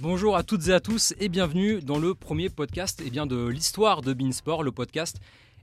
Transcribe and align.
Bonjour 0.00 0.36
à 0.36 0.42
toutes 0.42 0.68
et 0.68 0.72
à 0.72 0.80
tous 0.80 1.14
et 1.20 1.28
bienvenue 1.28 1.80
dans 1.80 1.98
le 1.98 2.14
premier 2.14 2.48
podcast 2.48 3.02
eh 3.04 3.10
bien, 3.10 3.26
de 3.26 3.46
l'histoire 3.46 4.02
de 4.02 4.12
Beansport, 4.12 4.62
le 4.62 4.72
podcast 4.72 5.20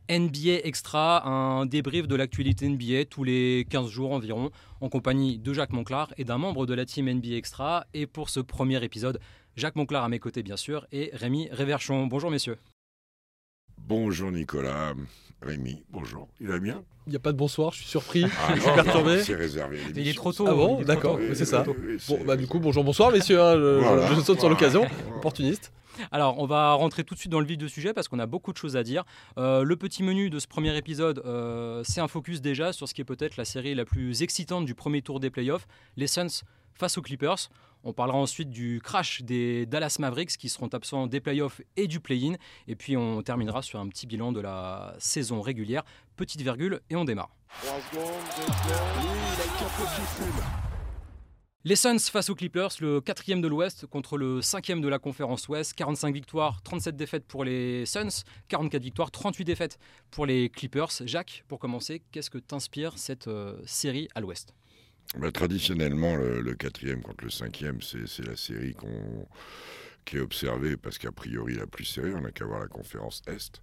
NBA 0.10 0.62
Extra, 0.64 1.28
un 1.28 1.66
débrief 1.66 2.08
de 2.08 2.16
l'actualité 2.16 2.68
NBA 2.68 3.06
tous 3.06 3.24
les 3.24 3.66
15 3.70 3.90
jours 3.90 4.12
environ, 4.12 4.52
en 4.82 4.90
compagnie 4.90 5.38
de 5.38 5.54
Jacques 5.54 5.74
Monclar 5.74 6.14
et 6.18 6.24
d'un 6.24 6.38
membre 6.38 6.66
de 6.66 6.74
la 6.74 6.86
team 6.86 7.10
NBA 7.10 7.36
Extra. 7.36 7.86
Et 7.94 8.08
pour 8.08 8.30
ce 8.30 8.40
premier 8.40 8.84
épisode, 8.84 9.20
Jacques 9.56 9.76
Monclar 9.76 10.04
à 10.04 10.10
mes 10.10 10.20
côtés 10.20 10.42
bien 10.42 10.58
sûr 10.58 10.88
et 10.92 11.10
Rémi 11.14 11.50
Réverchon. 11.52 12.08
Bonjour 12.08 12.32
messieurs. 12.32 12.58
Bonjour 13.78 14.32
Nicolas, 14.32 14.94
Rémi, 15.42 15.84
bonjour. 15.90 16.28
Il 16.40 16.48
va 16.48 16.60
bien? 16.60 16.84
N'y 17.10 17.16
a 17.16 17.20
pas 17.20 17.32
de 17.32 17.38
bonsoir, 17.38 17.72
je 17.72 17.80
suis 17.80 17.88
surpris, 17.90 18.26
Ah, 18.48 18.56
je 18.56 18.62
suis 18.62 18.72
perturbé. 18.72 19.22
C'est 19.24 19.36
réservé. 19.36 19.78
à 19.80 19.90
Il 19.96 20.08
est 20.08 20.14
trop 20.14 20.32
tôt. 20.34 20.46
Ah 20.48 20.54
bon 20.54 20.78
il 20.80 20.86
D'accord, 20.86 21.20
c'est 21.34 21.46
ça. 21.46 21.64
Oui, 21.68 21.98
Bon, 22.08 22.20
bah 22.26 22.36
du 22.36 22.48
coup, 22.48 22.60
bonjour, 22.60 22.84
bonsoir 22.84 23.12
messieurs, 23.12 23.42
hein, 23.42 23.56
je, 23.56 23.80
Voilà, 23.80 24.14
je 24.14 24.22
saute 24.22 24.40
sur 24.40 24.50
l'occasion, 24.50 24.86
opportuniste. 25.16 25.72
Alors, 26.12 26.40
on 26.40 26.46
va 26.46 26.74
rentrer 26.74 27.04
tout 27.04 27.14
de 27.14 27.20
suite 27.20 27.32
dans 27.32 27.40
le 27.40 27.46
vif 27.46 27.58
du 27.58 27.70
sujet 27.70 27.94
parce 27.94 28.08
qu'on 28.08 28.20
a 28.20 28.26
beaucoup 28.26 28.54
de 28.54 28.58
choses 28.58 28.78
à 28.78 28.84
dire. 28.84 29.04
Euh, 29.38 29.64
le 29.64 29.76
petit 29.76 30.04
menu 30.04 30.30
de 30.30 30.40
ce 30.40 30.48
premier 30.48 30.76
épisode, 30.78 31.22
euh, 31.26 31.82
c'est 31.84 32.02
un 32.02 32.08
focus 32.08 32.42
déjà 32.42 32.74
sur 32.74 32.88
ce 32.88 32.94
qui 32.94 33.02
est 33.02 33.06
peut-être 33.06 33.38
la 33.38 33.46
série 33.46 33.76
la 33.76 33.86
plus 33.86 34.22
excitante 34.24 34.66
du 34.66 34.76
premier 34.76 35.02
tour 35.02 35.20
des 35.20 35.30
playoffs, 35.30 35.68
les 35.98 36.08
Suns 36.08 36.44
face 36.80 36.98
aux 36.98 37.02
Clippers. 37.02 37.50
On 37.84 37.94
parlera 37.94 38.18
ensuite 38.18 38.50
du 38.50 38.82
crash 38.84 39.22
des 39.22 39.66
Dallas 39.66 39.98
Mavericks 40.00 40.38
qui 40.38 40.50
seront 40.50 40.68
absents 40.68 41.08
des 41.08 41.20
playoffs 41.22 41.62
et 41.78 41.88
du 41.88 42.00
play-in. 42.00 42.36
Et 42.68 42.76
puis 42.76 42.98
on 42.98 43.22
terminera 43.22 43.62
sur 43.62 43.80
un 43.80 43.88
petit 43.88 44.08
bilan 44.08 44.32
de 44.32 44.42
la 44.42 44.96
saison 45.00 45.42
régulière. 45.42 45.84
Petite 46.16 46.42
virgule 46.42 46.82
et 46.90 46.96
on 46.96 47.06
démarre. 47.06 47.36
Les 51.66 51.76
Suns 51.76 52.00
face 52.00 52.30
aux 52.30 52.36
Clippers, 52.36 52.70
le 52.80 53.02
quatrième 53.02 53.42
de 53.42 53.48
l'Ouest 53.48 53.86
contre 53.86 54.18
le 54.18 54.42
cinquième 54.42 54.80
de 54.80 54.88
la 54.88 54.98
conférence 54.98 55.48
Ouest. 55.50 55.74
45 55.74 56.14
victoires, 56.14 56.62
37 56.62 56.96
défaites 56.96 57.28
pour 57.28 57.44
les 57.44 57.86
Suns, 57.86 58.24
44 58.48 58.82
victoires, 58.82 59.12
38 59.12 59.44
défaites 59.44 59.78
pour 60.10 60.26
les 60.26 60.50
Clippers. 60.50 60.90
Jacques, 61.06 61.44
pour 61.50 61.60
commencer, 61.60 62.02
qu'est-ce 62.12 62.30
que 62.30 62.38
t'inspire 62.38 62.98
cette 62.98 63.28
euh, 63.28 63.58
série 63.66 64.08
à 64.16 64.22
l'Ouest? 64.22 64.54
Bah, 65.18 65.32
traditionnellement, 65.32 66.16
le, 66.16 66.54
quatrième 66.54 67.02
contre 67.02 67.24
le 67.24 67.32
cinquième, 67.32 67.82
c'est 67.82 68.26
la 68.26 68.36
série 68.36 68.74
qu'on 68.74 69.28
qui 70.06 70.18
est 70.18 70.22
observée 70.22 70.76
parce 70.76 70.98
qu'a 70.98 71.12
priori 71.12 71.56
la 71.56 71.68
plus 71.68 71.86
serrée, 71.86 72.14
on 72.16 72.22
n'a 72.22 72.32
qu'à 72.32 72.46
voir 72.46 72.60
la 72.60 72.68
conférence 72.68 73.22
Est, 73.28 73.62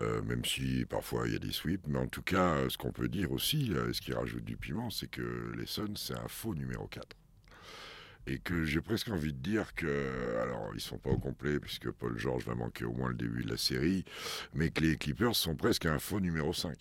Euh, 0.00 0.22
même 0.22 0.44
si 0.44 0.84
parfois 0.86 1.26
il 1.26 1.32
y 1.32 1.36
a 1.36 1.38
des 1.38 1.52
sweeps, 1.52 1.86
mais 1.88 1.98
en 1.98 2.06
tout 2.06 2.22
cas, 2.22 2.68
ce 2.68 2.78
qu'on 2.78 2.92
peut 2.92 3.08
dire 3.08 3.32
aussi, 3.32 3.72
euh, 3.72 3.92
ce 3.92 4.00
qui 4.00 4.12
rajoute 4.12 4.44
du 4.44 4.56
piment, 4.56 4.88
c'est 4.90 5.08
que 5.08 5.52
les 5.58 5.66
Suns, 5.66 5.96
c'est 5.96 6.14
un 6.14 6.28
faux 6.28 6.54
numéro 6.54 6.86
4. 6.86 7.16
Et 8.26 8.38
que 8.38 8.64
j'ai 8.64 8.80
presque 8.80 9.08
envie 9.08 9.32
de 9.32 9.38
dire 9.38 9.74
que, 9.74 10.36
alors 10.42 10.70
ils 10.74 10.80
sont 10.80 10.98
pas 10.98 11.10
au 11.10 11.18
complet 11.18 11.58
puisque 11.58 11.90
Paul 11.90 12.16
George 12.18 12.44
va 12.44 12.54
manquer 12.54 12.84
au 12.84 12.92
moins 12.92 13.08
le 13.08 13.14
début 13.14 13.42
de 13.42 13.50
la 13.50 13.56
série, 13.56 14.04
mais 14.54 14.70
que 14.70 14.82
les 14.82 14.96
Clippers 14.96 15.34
sont 15.34 15.56
presque 15.56 15.86
un 15.86 15.98
faux 15.98 16.20
numéro 16.20 16.52
5. 16.52 16.76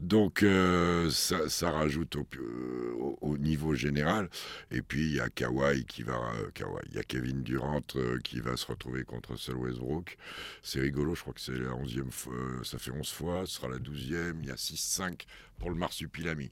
Donc 0.00 0.42
euh, 0.42 1.10
ça, 1.10 1.70
rajoute 1.70 2.14
au, 2.16 2.26
euh, 2.38 2.92
au- 2.98 3.18
au 3.22 3.38
niveau 3.38 3.74
général. 3.74 4.28
Et 4.70 4.82
puis 4.82 5.06
il 5.06 5.14
y 5.16 5.20
a 5.20 5.28
Kawhi 5.30 5.84
qui 5.86 6.02
va, 6.02 6.14
euh, 6.36 6.50
Kawhi, 6.54 6.82
il 6.90 6.94
y 6.94 6.98
a 6.98 7.02
Kevin 7.02 7.42
Durant 7.42 7.80
qui 8.22 8.40
va 8.40 8.56
se 8.56 8.66
retrouver 8.66 9.02
contre 9.04 9.32
Russell 9.32 9.56
Westbrook. 9.56 10.16
C'est 10.62 10.80
rigolo, 10.80 11.14
je 11.14 11.22
crois 11.22 11.32
que 11.34 11.40
c'est 11.40 11.58
la 11.58 11.70
11e 11.74 12.10
fois, 12.10 12.34
ça 12.62 12.78
fait 12.78 12.90
11 12.92 13.10
fois, 13.10 13.46
ce 13.46 13.54
sera 13.56 13.68
la 13.68 13.78
12e, 13.78 14.36
il 14.42 14.48
y 14.48 14.50
a 14.50 14.56
6-5 14.56 15.26
pour 15.58 15.70
le 15.70 15.76
Marsupilami. 15.76 16.50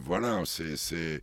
Voilà, 0.00 0.42
c'est... 0.46 1.22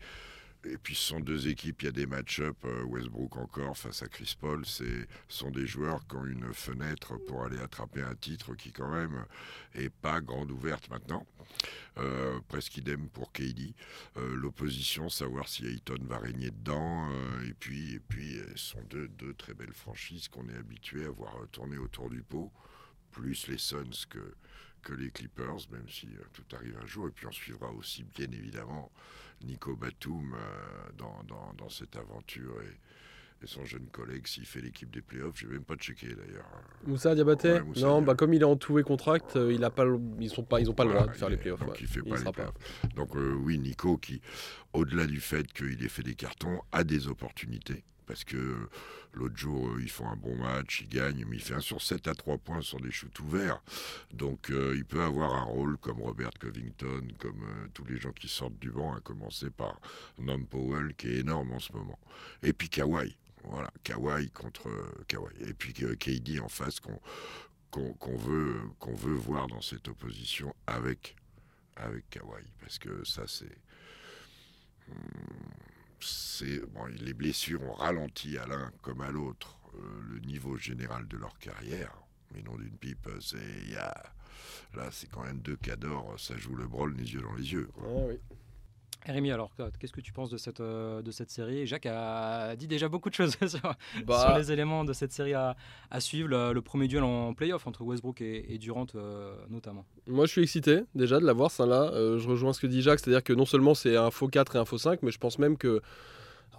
et 0.72 0.78
puis 0.78 0.96
ce 0.96 1.02
sont 1.02 1.20
deux 1.20 1.48
équipes, 1.48 1.82
il 1.82 1.86
y 1.86 1.90
a 1.90 1.92
des 1.92 2.06
match-up, 2.06 2.58
euh, 2.66 2.84
Westbrook 2.84 3.38
encore 3.38 3.78
face 3.78 4.04
à 4.04 4.08
Chris 4.08 4.36
Paul, 4.40 4.66
c'est 4.66 5.08
sont 5.28 5.52
des 5.52 5.68
joueurs 5.68 6.06
qui 6.08 6.16
ont 6.16 6.26
une 6.26 6.54
fenêtre 6.54 7.18
pour 7.28 7.44
aller 7.44 7.60
attraper 7.60 8.02
un 8.02 8.16
titre 8.16 8.56
qui 8.56 8.72
quand 8.72 8.92
même 8.92 9.26
est 9.76 9.90
pas 9.90 10.22
grande 10.22 10.52
ouverte 10.52 10.90
maintenant. 10.90 11.26
Euh, 11.98 12.40
presque 12.48 12.78
idem 12.78 13.10
pour 13.10 13.32
KD. 13.32 13.74
Euh, 14.18 14.36
L'opposition, 14.36 15.10
savoir 15.10 15.48
si 15.48 15.66
Ayton 15.66 15.98
va 16.02 16.20
régner 16.20 16.52
dedans. 16.52 17.10
et 17.48 17.54
puis, 17.54 17.96
et 17.96 18.00
puis, 18.00 18.40
ce 18.56 18.74
sont 18.74 18.84
deux, 18.90 19.08
deux 19.08 19.34
très 19.34 19.54
belles 19.54 19.74
franchises 19.74 20.28
qu'on 20.28 20.48
est 20.50 20.58
habitué 20.58 21.06
à 21.06 21.10
voir 21.10 21.34
tourner 21.52 21.78
autour 21.78 22.10
du 22.10 22.22
pot, 22.22 22.52
plus 23.12 23.48
les 23.48 23.58
Suns 23.58 24.06
que, 24.10 24.36
que 24.82 24.94
les 24.94 25.12
Clippers, 25.12 25.58
même 25.72 25.88
si 25.90 26.08
euh, 26.08 26.24
tout 26.34 26.44
arrive 26.56 26.78
un 26.82 26.86
jour. 26.86 27.08
Et 27.08 27.12
puis 27.12 27.26
on 27.28 27.32
suivra 27.32 27.72
aussi, 27.72 28.04
bien 28.16 28.28
évidemment, 28.32 28.92
Nico 29.44 29.76
Batum 29.76 30.34
euh, 30.34 30.90
dans, 30.98 31.24
dans, 31.28 31.54
dans 31.58 31.70
cette 31.70 31.96
aventure 31.96 32.54
et, 32.62 33.44
et 33.44 33.48
son 33.48 33.66
jeune 33.66 33.88
collègue 33.88 34.26
s'il 34.28 34.46
fait 34.46 34.62
l'équipe 34.62 34.90
des 34.92 35.02
playoffs. 35.02 35.38
Je 35.38 35.46
n'ai 35.46 35.54
même 35.54 35.64
pas 35.64 35.76
checké 35.76 36.08
d'ailleurs. 36.08 36.46
Moussa 36.86 37.14
Diabaté 37.14 37.54
Ouais, 37.54 37.62
Moussa 37.62 37.82
Non, 37.82 38.02
bah 38.02 38.16
comme 38.16 38.34
il 38.34 38.42
est 38.42 38.46
en 38.46 38.56
tout 38.56 38.80
et 38.80 38.84
contract, 38.84 39.36
euh, 39.36 39.54
il 39.54 39.64
a 39.64 39.70
pas, 39.70 39.86
ils 40.20 40.30
sont 40.30 40.44
pas, 40.44 40.60
ils 40.60 40.70
ont 40.70 40.74
pas 40.74 40.86
le 40.86 40.94
droit 40.94 41.08
de 41.08 41.12
faire 41.14 41.30
les 41.30 41.38
playoffs. 41.38 41.60
donc 41.60 41.70
ouais. 41.72 41.78
il 41.82 41.88
fait 41.88 42.02
pas 42.02 42.16
les 42.16 42.22
sera 42.22 42.32
playoffs. 42.32 42.56
Donc 42.96 43.14
oui, 43.16 43.60
Nico 43.60 43.98
qui, 43.98 44.22
au-delà 44.74 45.06
du 45.06 45.20
fait 45.20 45.52
qu'il 45.54 45.84
ait 45.84 45.90
fait 45.90 46.04
des 46.04 46.16
cartons, 46.16 46.62
a 46.72 46.84
des 46.84 47.08
opportunités. 47.08 47.84
Parce 48.08 48.24
que 48.24 48.70
l'autre 49.14 49.38
jour, 49.38 49.68
euh, 49.68 49.82
ils 49.82 49.90
font 49.90 50.08
un 50.08 50.16
bon 50.16 50.36
match, 50.38 50.82
ils 50.82 50.90
gagnent, 50.90 51.26
mais 51.28 51.36
il 51.36 51.42
fait 51.42 51.56
un 51.56 51.60
sur 51.60 51.82
7 51.82 52.08
à 52.08 52.16
3 52.16 52.38
points 52.38 52.62
sur 52.62 52.80
des 52.80 52.92
shoots 52.92 53.20
ouverts. 53.20 53.62
Donc 54.14 54.50
euh, 54.50 54.74
il 54.76 54.86
peut 54.86 55.02
avoir 55.02 55.34
un 55.36 55.44
rôle 55.44 55.78
comme 55.78 56.02
Robert 56.02 56.32
Covington, 56.40 57.08
comme 57.20 57.44
euh, 57.44 57.68
tous 57.74 57.86
les 57.86 57.98
gens 57.98 58.14
qui 58.14 58.28
sortent 58.28 58.58
du 58.60 58.72
banc, 58.72 58.96
à 58.96 59.02
commencer 59.02 59.50
par 59.50 59.80
Nom 60.18 60.44
Powell, 60.44 60.96
qui 60.96 61.10
est 61.10 61.18
énorme 61.18 61.52
en 61.52 61.60
ce 61.60 61.74
moment. 61.74 62.00
Et 62.42 62.54
puis 62.54 62.70
Kawhi. 62.70 63.16
Voilà, 63.44 63.72
Kawhi 63.84 64.30
contre 64.32 64.68
euh, 64.68 65.04
Kawhi. 65.08 65.34
Et 65.40 65.54
puis 65.54 65.74
euh, 65.84 65.96
KD 65.96 66.40
en 66.42 66.50
face 66.50 66.80
qu'on 66.80 68.18
veut, 68.18 69.14
voir 69.16 69.48
dans 69.48 69.62
cette 69.62 69.88
opposition 69.88 70.54
avec 70.66 71.16
avec 71.76 72.10
Kawhi 72.10 72.44
parce 72.60 72.80
que 72.80 73.04
ça 73.06 73.24
c'est 73.28 73.58
hum, 74.90 74.96
les 77.00 77.14
blessures 77.14 77.64
ont 77.64 77.74
ralenti 77.74 78.38
à 78.38 78.46
l'un 78.48 78.72
comme 78.82 79.02
à 79.02 79.12
l'autre 79.12 79.60
euh, 79.76 79.80
le 80.10 80.20
niveau 80.20 80.58
général 80.58 81.08
de 81.08 81.18
leur 81.18 81.38
carrière 81.40 81.94
mais 82.34 82.42
non 82.42 82.56
d'une 82.58 82.78
pipe 82.78 83.10
c'est 83.20 83.72
là 84.74 84.90
c'est 84.92 85.10
quand 85.10 85.24
même 85.24 85.40
deux 85.40 85.58
cadors 85.58 86.20
ça 86.20 86.38
joue 86.38 86.56
le 86.56 86.68
brol 86.68 86.94
les 86.96 87.14
yeux 87.14 87.22
dans 87.22 87.34
les 87.34 87.52
yeux. 87.52 87.70
Ah. 87.80 88.14
Rémi, 89.06 89.32
alors 89.32 89.52
qu'est-ce 89.80 89.94
que 89.94 90.02
tu 90.02 90.12
penses 90.12 90.30
de 90.30 90.36
cette, 90.38 90.60
euh, 90.60 91.02
de 91.02 91.12
cette 91.12 91.30
série? 91.30 91.66
Jacques 91.66 91.86
a 91.86 92.58
dit 92.58 92.68
déjà 92.68 92.90
beaucoup 92.90 93.10
de 93.10 93.14
choses 93.16 93.38
sur, 93.40 93.48
sur 93.50 93.74
Bah, 94.06 94.36
les 94.38 94.52
éléments 94.52 94.84
de 94.84 94.92
cette 94.92 95.14
série 95.14 95.34
à, 95.34 95.56
à 95.90 96.02
suivre. 96.02 96.28
Le, 96.28 96.52
le 96.52 96.62
premier 96.62 96.90
duel 96.90 97.04
en 97.04 97.34
playoff 97.34 97.68
entre 97.68 97.84
Westbrook 97.84 98.20
et, 98.20 98.54
et 98.54 98.58
Durant 98.58 98.86
euh, 98.96 99.34
notamment. 99.50 99.86
moi 100.08 100.26
je 100.26 100.32
suis 100.32 100.42
excité 100.42 100.82
déjà 100.94 101.20
de 101.22 101.26
l'avoir 101.26 101.52
ça 101.52 101.66
là. 101.66 101.90
Euh, 101.94 102.18
je 102.20 102.28
rejoins 102.28 102.52
ce 102.52 102.60
que 102.60 102.68
dit 102.68 102.82
Jacques, 102.82 103.00
c'est-à-dire 103.00 103.24
que 103.24 103.32
non 103.32 103.46
seulement 103.46 103.76
c'est 103.76 103.96
un 103.96 104.12
faux 104.12 104.28
4 104.28 104.58
et 104.58 104.60
un 104.60 104.66
faux 104.66 104.78
5, 104.78 105.02
mais 105.04 105.12
je 105.12 105.20
pense 105.20 105.40
même 105.40 105.58
que 105.58 105.82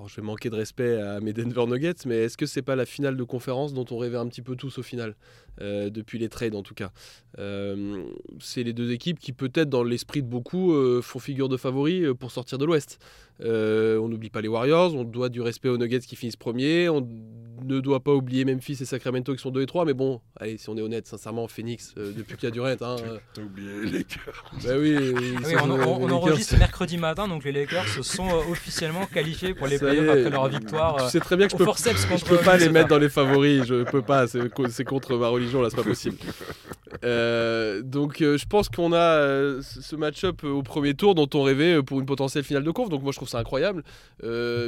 je 0.06 0.16
vais 0.16 0.22
manquer 0.22 0.50
de 0.50 0.54
respect 0.54 1.00
à 1.00 1.20
mes 1.20 1.32
Denver 1.32 1.66
Nuggets, 1.66 2.06
mais 2.06 2.16
est-ce 2.24 2.36
que 2.36 2.46
c'est 2.46 2.62
pas 2.62 2.76
la 2.76 2.86
finale 2.86 3.16
de 3.16 3.24
conférence 3.24 3.72
dont 3.74 3.84
on 3.90 3.98
rêvait 3.98 4.16
un 4.16 4.28
petit 4.28 4.42
peu 4.42 4.54
tous 4.54 4.78
au 4.78 4.82
final, 4.82 5.16
euh, 5.60 5.90
depuis 5.90 6.18
les 6.18 6.28
trades 6.28 6.54
en 6.54 6.62
tout 6.62 6.74
cas? 6.74 6.92
Euh, 7.38 8.04
C'est 8.38 8.62
les 8.62 8.72
deux 8.72 8.92
équipes 8.92 9.18
qui 9.18 9.32
peut-être 9.32 9.68
dans 9.68 9.82
l'esprit 9.82 10.22
de 10.22 10.28
beaucoup 10.28 10.72
euh, 10.72 11.02
font 11.02 11.18
figure 11.18 11.48
de 11.48 11.56
favoris 11.56 12.06
pour 12.18 12.30
sortir 12.30 12.58
de 12.58 12.64
l'Ouest. 12.64 12.98
Euh, 13.40 13.98
on 13.98 14.08
n'oublie 14.08 14.30
pas 14.30 14.40
les 14.40 14.48
Warriors, 14.48 14.94
on 14.94 15.04
doit 15.04 15.28
du 15.28 15.40
respect 15.40 15.68
aux 15.68 15.78
Nuggets 15.78 16.00
qui 16.00 16.16
finissent 16.16 16.36
premiers, 16.36 16.88
on 16.88 17.06
ne 17.64 17.80
doit 17.80 18.00
pas 18.00 18.12
oublier 18.12 18.44
Memphis 18.44 18.78
et 18.80 18.84
Sacramento 18.84 19.32
qui 19.34 19.40
sont 19.40 19.50
2 19.50 19.62
et 19.62 19.66
3, 19.66 19.84
mais 19.84 19.94
bon, 19.94 20.20
allez, 20.36 20.58
si 20.58 20.68
on 20.70 20.76
est 20.76 20.80
honnête, 20.82 21.06
sincèrement, 21.06 21.46
Phoenix, 21.48 21.94
euh, 21.98 22.12
depuis 22.16 22.36
qu'il 22.36 22.48
y 22.48 22.50
a 22.50 22.50
Durant, 22.52 22.68
hein, 22.68 22.96
euh, 23.04 23.18
t'as 23.34 23.42
oublié 23.42 23.68
les 23.84 23.90
Lakers 23.98 24.44
bah 24.64 24.70
oui, 24.78 24.96
Ah 24.96 25.20
oui, 25.46 25.54
on, 25.62 25.70
on- 25.70 25.74
on 25.74 26.00
Lakers, 26.06 26.16
enregistre 26.16 26.56
mercredi 26.58 26.98
matin, 26.98 27.28
donc 27.28 27.44
les 27.44 27.52
Lakers 27.52 27.86
se 27.88 28.02
sont 28.02 28.28
officiellement 28.50 29.06
qualifiés 29.06 29.54
pour 29.54 29.66
les 29.68 29.78
playoffs 29.78 30.08
après 30.08 30.30
leur 30.30 30.48
victoire. 30.48 31.04
Tu 31.04 31.10
sais 31.10 31.20
très 31.20 31.36
bien 31.36 31.46
que 31.46 31.52
je 31.52 31.56
peux, 31.56 31.64
je 31.64 32.06
contre 32.08 32.24
peux 32.26 32.38
pas 32.38 32.56
les 32.56 32.68
mettre 32.70 32.88
dans 32.88 32.98
les 32.98 33.08
favoris, 33.08 33.64
je 33.66 33.84
peux 33.84 34.02
pas, 34.02 34.26
c'est 34.26 34.84
contre 34.84 35.16
ma 35.16 35.28
religion 35.28 35.62
là, 35.62 35.68
c'est 35.70 35.76
pas 35.76 35.82
possible. 35.84 36.16
Euh, 37.04 37.82
donc 37.82 38.20
euh, 38.20 38.36
je 38.36 38.46
pense 38.46 38.68
qu'on 38.68 38.92
a 38.92 38.96
euh, 38.96 39.62
ce 39.62 39.96
match-up 39.96 40.44
au 40.44 40.62
premier 40.62 40.94
tour 40.94 41.14
dont 41.14 41.28
on 41.34 41.42
rêvait 41.42 41.82
pour 41.82 42.00
une 42.00 42.06
potentielle 42.06 42.44
finale 42.44 42.64
de 42.64 42.70
conf, 42.70 42.88
donc 42.88 43.02
moi 43.02 43.12
je 43.12 43.16
trouve 43.16 43.28
ça 43.28 43.38
incroyable. 43.38 43.82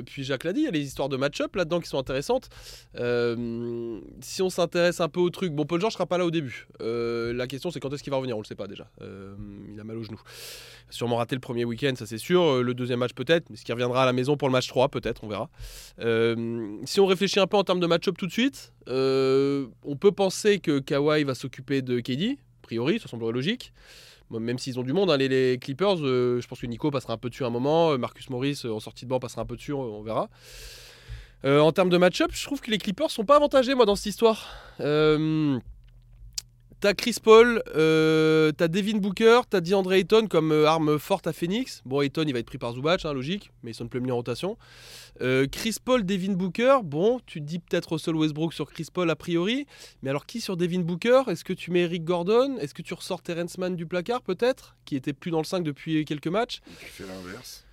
Puis 0.06 0.24
Jacques 0.24 0.44
l'a 0.44 0.52
dit, 0.52 0.60
il 0.60 0.64
y 0.64 0.68
a 0.68 0.70
les 0.70 0.80
histoires 0.80 1.08
de 1.08 1.16
match-up 1.16 1.54
là-dedans 1.56 1.80
qui 1.80 1.88
sont 1.88 1.98
intéressantes. 1.98 2.48
Si 4.20 4.42
on 4.42 4.50
s'intéresse 4.50 5.00
un 5.00 5.08
peu 5.08 5.20
au 5.20 5.30
truc, 5.30 5.52
bon 5.52 5.64
Paul 5.64 5.80
George 5.80 5.94
sera 5.94 6.06
pas 6.06 6.18
là 6.18 6.24
au 6.24 6.30
début. 6.30 6.66
La 6.80 7.46
question 7.46 7.70
c'est 7.70 7.80
quand 7.80 7.92
est-ce 7.92 8.02
qu'il 8.02 8.10
va 8.10 8.16
revenir, 8.16 8.36
on 8.36 8.40
le 8.40 8.46
sait 8.46 8.54
pas 8.54 8.66
déjà. 8.66 8.88
Il 9.00 9.78
a 9.78 9.84
mal 9.84 9.96
au 9.96 10.02
genou. 10.02 10.20
Sûrement 10.90 11.16
raté 11.16 11.34
le 11.36 11.40
premier 11.40 11.64
week-end, 11.64 11.92
ça 11.96 12.06
c'est 12.06 12.18
sûr. 12.18 12.42
Euh, 12.42 12.62
Le 12.62 12.74
deuxième 12.74 12.98
match 12.98 13.12
peut-être, 13.12 13.48
mais 13.48 13.56
ce 13.56 13.64
qui 13.64 13.72
reviendra 13.72 14.02
à 14.02 14.06
la 14.06 14.12
maison 14.12 14.36
pour 14.36 14.48
le 14.48 14.52
match 14.52 14.68
3 14.68 14.88
peut-être, 14.88 15.24
on 15.24 15.28
verra. 15.28 15.48
Euh, 16.00 16.76
si 16.84 17.00
on 17.00 17.06
réfléchit 17.06 17.40
un 17.40 17.46
peu 17.46 17.56
en 17.56 17.64
termes 17.64 17.80
de 17.80 17.86
match-up 17.86 18.16
tout 18.18 18.26
de 18.26 18.32
suite, 18.32 18.72
euh, 18.88 19.66
on 19.84 19.96
peut 19.96 20.12
penser 20.12 20.58
que 20.58 20.80
Kawhi 20.80 21.24
va 21.24 21.34
s'occuper 21.34 21.82
de 21.82 22.00
KD, 22.00 22.38
a 22.38 22.62
priori, 22.62 22.98
ça 22.98 23.08
semblerait 23.08 23.32
logique. 23.32 23.72
même 24.30 24.58
s'ils 24.58 24.78
ont 24.78 24.82
du 24.82 24.92
monde, 24.92 25.10
hein, 25.10 25.16
les, 25.16 25.58
Clippers, 25.60 25.96
je 25.96 26.46
pense 26.46 26.60
que 26.60 26.66
Nico 26.66 26.90
passera 26.90 27.14
un 27.14 27.18
peu 27.18 27.30
dessus 27.30 27.44
un 27.44 27.50
moment, 27.50 27.96
Marcus 27.98 28.28
Morris 28.30 28.62
en 28.64 28.80
sortie 28.80 29.04
de 29.04 29.10
banc 29.10 29.20
passera 29.20 29.42
un 29.42 29.46
peu 29.46 29.56
dessus, 29.56 29.72
on 29.72 30.02
verra. 30.02 30.28
en 31.44 31.72
termes 31.72 31.90
de 31.90 31.98
match-up, 31.98 32.30
je 32.32 32.44
trouve 32.44 32.60
que 32.60 32.70
les 32.70 32.78
Clippers 32.78 33.10
sont 33.10 33.24
pas 33.24 33.36
avantagés 33.36 33.74
moi 33.74 33.86
dans 33.86 33.96
cette 33.96 34.06
histoire. 34.06 34.48
T'as 36.80 36.94
Chris 36.94 37.16
Paul, 37.22 37.62
euh, 37.76 38.52
t'as 38.52 38.66
Devin 38.66 38.96
Booker, 38.96 39.42
t'as 39.50 39.60
DeAndre 39.60 39.92
Ayton 39.92 40.26
comme 40.28 40.50
euh, 40.50 40.66
arme 40.66 40.98
forte 40.98 41.26
à 41.26 41.34
Phoenix. 41.34 41.82
Bon, 41.84 42.00
Ayton, 42.00 42.24
il 42.26 42.32
va 42.32 42.38
être 42.38 42.46
pris 42.46 42.56
par 42.56 42.72
Zubac, 42.72 43.04
hein, 43.04 43.12
logique, 43.12 43.50
mais 43.62 43.72
ils 43.72 43.74
sont 43.74 43.86
plus 43.86 44.00
mis 44.00 44.10
en 44.10 44.16
rotation. 44.16 44.56
Euh, 45.20 45.46
Chris 45.46 45.76
Paul, 45.84 46.06
Devin 46.06 46.32
Booker, 46.32 46.78
bon, 46.82 47.20
tu 47.26 47.40
te 47.40 47.44
dis 47.44 47.58
peut-être 47.58 47.92
Russell 47.92 48.16
Westbrook 48.16 48.54
sur 48.54 48.70
Chris 48.70 48.86
Paul 48.90 49.10
a 49.10 49.14
priori, 49.14 49.66
mais 50.02 50.08
alors 50.08 50.24
qui 50.24 50.40
sur 50.40 50.56
Devin 50.56 50.80
Booker? 50.80 51.24
Est-ce 51.26 51.44
que 51.44 51.52
tu 51.52 51.70
mets 51.70 51.80
Eric 51.80 52.02
Gordon? 52.02 52.56
Est-ce 52.56 52.72
que 52.72 52.80
tu 52.80 52.94
ressors 52.94 53.20
Terrence 53.20 53.58
Mann 53.58 53.76
du 53.76 53.84
placard 53.84 54.22
peut-être, 54.22 54.78
qui 54.86 54.96
était 54.96 55.12
plus 55.12 55.30
dans 55.30 55.40
le 55.40 55.44
5 55.44 55.62
depuis 55.62 56.06
quelques 56.06 56.28
matchs? 56.28 56.60
Tu 56.80 56.86
fais 56.86 57.04
l'inverse 57.04 57.66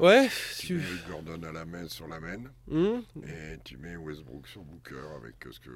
Ouais. 0.00 0.30
Tu, 0.58 0.76
mets 0.76 0.82
Gordon 1.10 1.42
à 1.42 1.52
la 1.52 1.66
main 1.66 1.86
sur 1.86 2.08
la 2.08 2.20
main 2.20 2.38
hmm. 2.68 3.00
et 3.22 3.58
tu 3.62 3.76
mets 3.76 3.96
Westbrook 3.96 4.46
sur 4.46 4.62
Booker 4.62 4.94
avec 5.18 5.34
ce 5.50 5.60
que 5.60 5.70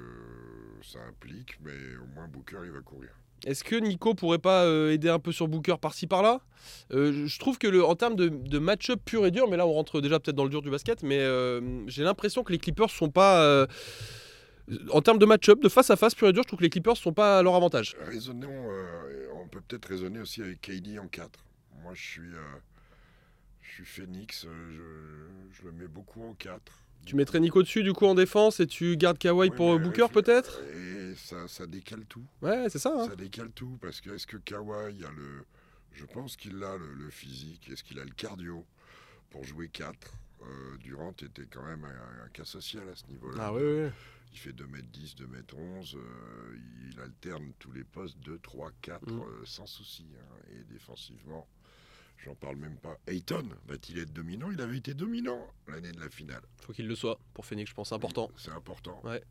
ça 0.81 0.97
implique, 1.07 1.59
mais 1.63 1.95
au 2.01 2.07
moins 2.15 2.27
Booker 2.27 2.57
il 2.65 2.71
va 2.71 2.79
courir. 2.79 3.11
Est-ce 3.45 3.63
que 3.63 3.75
Nico 3.75 4.15
pourrait 4.15 4.39
pas 4.39 4.63
euh, 4.63 4.91
aider 4.91 5.09
un 5.09 5.19
peu 5.19 5.31
sur 5.31 5.47
Booker 5.47 5.75
par-ci 5.79 6.07
par-là? 6.07 6.41
Euh, 6.91 7.27
Je 7.27 7.39
trouve 7.39 7.59
que 7.59 7.67
le, 7.67 7.85
en 7.85 7.93
termes 7.93 8.15
de, 8.15 8.57
match-up 8.57 8.99
pur 9.05 9.27
et 9.27 9.31
dur, 9.31 9.47
mais 9.47 9.57
là 9.57 9.67
on 9.67 9.73
rentre 9.73 10.01
déjà 10.01 10.19
peut-être 10.19 10.35
dans 10.35 10.45
le 10.45 10.49
dur 10.49 10.63
du 10.63 10.71
basket, 10.71 11.03
mais 11.03 11.19
euh, 11.19 11.85
j'ai 11.85 12.03
l'impression 12.03 12.43
que 12.43 12.51
les 12.51 12.57
Clippers 12.57 12.89
sont 12.89 13.11
pas. 13.11 13.67
en 14.91 15.01
termes 15.03 15.19
de 15.19 15.27
match-up, 15.27 15.59
de 15.59 15.69
face 15.69 15.91
à 15.91 15.97
face 15.97 16.15
pur 16.15 16.29
et 16.29 16.33
dur, 16.33 16.41
je 16.41 16.47
trouve 16.47 16.57
que 16.57 16.63
les 16.63 16.71
Clippers 16.71 16.97
sont 16.97 17.13
pas 17.13 17.37
à 17.37 17.43
leur 17.43 17.53
avantage. 17.53 17.95
Raisonnons, 18.07 18.71
on 19.35 19.47
peut 19.49 19.61
peut-être 19.67 19.85
raisonner 19.85 20.19
aussi 20.19 20.41
avec 20.41 20.61
KD 20.61 20.97
en 20.97 21.07
4. 21.07 21.45
Moi 21.83 21.93
je 21.93 22.01
suis 22.01 22.31
suis 23.75 23.85
Phoenix, 23.85 24.45
euh, 24.45 25.27
je, 25.51 25.65
le 25.65 25.71
mets 25.73 25.87
beaucoup 25.87 26.23
en 26.23 26.33
4. 26.33 26.61
Tu 27.05 27.15
mettrais 27.15 27.39
Nico 27.39 27.61
dessus 27.61 27.83
du 27.83 27.93
coup 27.93 28.05
en 28.05 28.15
défense 28.15 28.59
et 28.59 28.67
tu 28.67 28.97
gardes 28.97 29.17
Kawhi 29.17 29.51
pour 29.51 29.77
Booker 29.79 30.07
peut-être 30.11 30.61
Et 30.73 31.13
ça, 31.15 31.47
ça, 31.47 31.67
décale 31.67 32.05
tout. 32.05 32.25
Ouais, 32.41 32.67
c'est 32.69 32.79
ça. 32.79 32.93
Hein. 32.97 33.09
Ça 33.09 33.15
décale 33.15 33.51
tout 33.51 33.77
parce 33.81 34.01
que 34.01 34.11
est-ce 34.11 34.25
que 34.25 34.37
Kawhi 34.37 35.03
a 35.03 35.11
le. 35.11 35.45
Je 35.91 36.05
pense 36.05 36.35
qu'il 36.35 36.63
a 36.63 36.77
le, 36.77 37.09
physique, 37.09 37.69
est-ce 37.69 37.83
qu'il 37.83 37.99
a 37.99 38.03
le 38.03 38.11
cardio 38.11 38.65
pour 39.29 39.43
jouer 39.43 39.69
4 39.69 39.93
euh, 40.41 40.77
Durant 40.79 41.11
était 41.11 41.45
quand 41.45 41.63
même 41.63 41.85
un, 41.85 42.29
cas 42.29 42.43
social 42.43 42.83
à 42.89 42.95
ce 42.95 43.05
niveau-là. 43.07 43.37
Ah 43.39 43.53
oui, 43.53 43.61
oui. 43.63 43.89
Il 44.33 44.39
fait 44.39 44.51
2m10, 44.51 45.15
2m11, 45.15 45.95
euh, 45.95 46.57
il 46.89 46.99
alterne 46.99 47.53
tous 47.59 47.71
les 47.71 47.85
postes 47.85 48.19
2, 48.19 48.39
3, 48.39 48.71
4 48.81 49.05
sans 49.45 49.65
souci. 49.65 50.05
Hein. 50.19 50.35
et 50.51 50.63
défensivement, 50.73 51.47
J'en 52.23 52.35
parle 52.35 52.55
même 52.57 52.77
pas. 52.77 52.97
Ayton 53.07 53.47
va-t-il 53.67 53.99
être 53.99 54.13
dominant? 54.13 54.49
Il 54.51 54.61
avait 54.61 54.77
été 54.77 54.93
dominant 54.93 55.39
l'année 55.67 55.91
de 55.91 55.99
la 55.99 56.09
finale. 56.09 56.41
Faut 56.61 56.73
qu'il 56.73 56.87
le 56.87 56.95
soit 56.95 57.19
pour 57.33 57.45
Phoenix, 57.45 57.69
je 57.69 57.75
pense, 57.75 57.91
important. 57.91 58.29
C'est 58.37 58.51
important. 58.51 58.99
Ouais. 59.03 59.21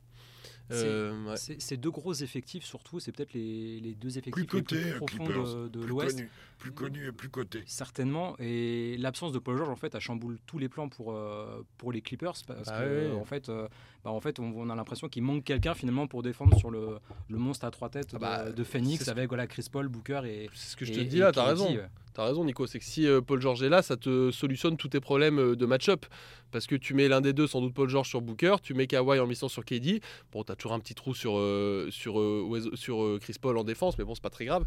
Euh, 0.70 1.34
c'est 1.36 1.76
deux 1.76 1.90
gros 1.90 2.14
effectifs 2.14 2.64
surtout, 2.64 2.98
c'est 2.98 3.12
peut-être 3.12 3.34
les, 3.34 3.94
deux 4.00 4.16
effectifs 4.16 4.46
plus, 4.46 4.58
les 4.58 4.62
plus 4.62 4.94
profonds 4.94 5.68
de, 5.68 5.84
l'Ouest. 5.84 6.24
Plus 6.58 6.72
connus 6.72 7.08
et 7.08 7.12
plus 7.12 7.28
cotés. 7.28 7.62
Certainement, 7.66 8.34
et 8.38 8.96
l'absence 8.98 9.32
de 9.32 9.38
Paul 9.38 9.58
George 9.58 9.68
en 9.68 9.76
fait 9.76 9.94
a 9.94 10.00
chamboule 10.00 10.38
tous 10.46 10.58
les 10.58 10.70
plans 10.70 10.88
pour, 10.88 11.12
euh, 11.12 11.62
pour 11.76 11.92
les 11.92 12.00
Clippers 12.00 12.34
parce 12.46 12.68
ah 12.68 12.80
que 12.80 13.14
en 13.14 13.24
fait, 13.24 13.50
euh, 13.50 13.68
bah, 14.04 14.10
en 14.10 14.20
fait 14.20 14.40
on, 14.40 14.70
a 14.70 14.74
l'impression 14.74 15.08
qu'il 15.08 15.22
manque 15.22 15.44
quelqu'un 15.44 15.74
finalement 15.74 16.06
pour 16.06 16.22
défendre 16.22 16.56
sur 16.58 16.70
le, 16.70 16.98
le 17.28 17.38
monstre 17.38 17.66
à 17.66 17.70
trois 17.70 17.90
têtes 17.90 18.12
ah 18.14 18.18
bah, 18.18 18.50
de, 18.50 18.64
Phoenix 18.64 19.06
avec 19.08 19.28
voilà, 19.28 19.46
Chris 19.46 19.66
Paul, 19.70 19.88
Booker 19.88 20.22
et. 20.24 20.48
C'est 20.54 20.70
ce 20.70 20.76
que 20.76 20.86
je 20.86 20.94
te 20.94 21.00
dis 21.00 21.18
là, 21.18 21.32
t'as 21.32 21.44
raison. 21.44 21.76
T'as 22.14 22.26
raison, 22.26 22.44
Nico. 22.44 22.64
C'est 22.68 22.78
que 22.78 22.84
si 22.84 23.08
Paul 23.26 23.40
George 23.40 23.64
est 23.64 23.68
là, 23.68 23.82
ça 23.82 23.96
te 23.96 24.30
solutionne 24.30 24.76
tous 24.76 24.88
tes 24.88 25.00
problèmes 25.00 25.56
de 25.56 25.66
match-up. 25.66 26.06
Parce 26.54 26.68
que 26.68 26.76
tu 26.76 26.94
mets 26.94 27.08
l'un 27.08 27.20
des 27.20 27.32
deux, 27.32 27.48
sans 27.48 27.60
doute 27.60 27.74
Paul 27.74 27.88
George 27.88 28.08
sur 28.08 28.20
Booker, 28.20 28.54
tu 28.62 28.74
mets 28.74 28.86
Kawhi 28.86 29.18
en 29.18 29.26
mission 29.26 29.48
sur 29.48 29.64
KD. 29.64 30.00
Bon, 30.32 30.44
t'as 30.44 30.54
toujours 30.54 30.72
un 30.72 30.78
petit 30.78 30.94
trou 30.94 31.12
sur, 31.12 31.36
euh, 31.36 31.88
sur, 31.90 32.20
euh, 32.20 32.48
euh, 32.90 33.18
Chris 33.18 33.34
Paul 33.40 33.58
en 33.58 33.64
défense, 33.64 33.98
mais 33.98 34.04
bon, 34.04 34.14
c'est 34.14 34.22
pas 34.22 34.30
très 34.30 34.44
grave. 34.44 34.64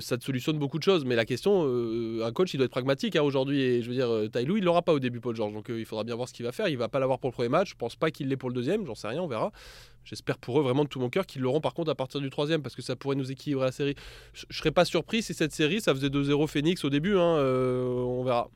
ça 0.00 0.18
te 0.18 0.24
solutionne 0.24 0.58
beaucoup 0.58 0.78
de 0.78 0.82
choses. 0.82 1.06
Mais 1.06 1.16
la 1.16 1.24
question, 1.24 1.62
un 2.22 2.32
coach, 2.32 2.52
il 2.52 2.58
doit 2.58 2.66
être 2.66 2.70
pragmatique 2.70 3.16
hein, 3.16 3.22
aujourd'hui. 3.22 3.62
Et 3.62 3.82
je 3.82 3.88
veux 3.88 3.94
dire, 3.94 4.30
Tyloo, 4.30 4.58
il 4.58 4.64
l'aura 4.64 4.82
pas 4.82 4.92
au 4.92 4.98
début, 4.98 5.20
Paul 5.20 5.34
George. 5.34 5.54
Donc 5.54 5.70
il 5.70 5.86
faudra 5.86 6.04
bien 6.04 6.14
voir 6.14 6.28
ce 6.28 6.34
qu'il 6.34 6.44
va 6.44 6.52
faire. 6.52 6.68
Il 6.68 6.76
va 6.76 6.90
pas 6.90 6.98
l'avoir 6.98 7.18
pour 7.18 7.30
le 7.30 7.34
premier 7.34 7.48
match. 7.48 7.70
Je 7.70 7.76
pense 7.76 7.96
pas 7.96 8.10
qu'il 8.10 8.28
l'ait 8.28 8.36
pour 8.36 8.50
le 8.50 8.54
deuxième. 8.54 8.84
J'en 8.84 8.94
sais 8.94 9.08
rien, 9.08 9.22
on 9.22 9.26
verra. 9.26 9.52
J'espère 10.04 10.36
pour 10.36 10.60
eux 10.60 10.62
vraiment 10.62 10.84
de 10.84 10.88
tout 10.90 11.00
mon 11.00 11.08
cœur 11.08 11.24
qu'ils 11.24 11.40
l'auront 11.40 11.62
par 11.62 11.72
contre 11.72 11.90
à 11.90 11.94
partir 11.94 12.20
du 12.20 12.28
troisième 12.28 12.62
parce 12.62 12.76
que 12.76 12.82
ça 12.82 12.94
pourrait 12.94 13.16
nous 13.16 13.32
équilibrer 13.32 13.64
la 13.64 13.72
série. 13.72 13.94
Je, 14.34 14.44
je 14.50 14.58
serais 14.58 14.70
pas 14.70 14.84
surpris 14.84 15.22
si 15.22 15.32
cette 15.32 15.52
série 15.52 15.80
ça 15.80 15.94
faisait 15.94 16.08
2-0 16.08 16.46
Phoenix 16.46 16.84
au 16.84 16.90
début. 16.90 17.16
Hein, 17.16 17.38
on 17.40 18.22
verra. 18.22 18.50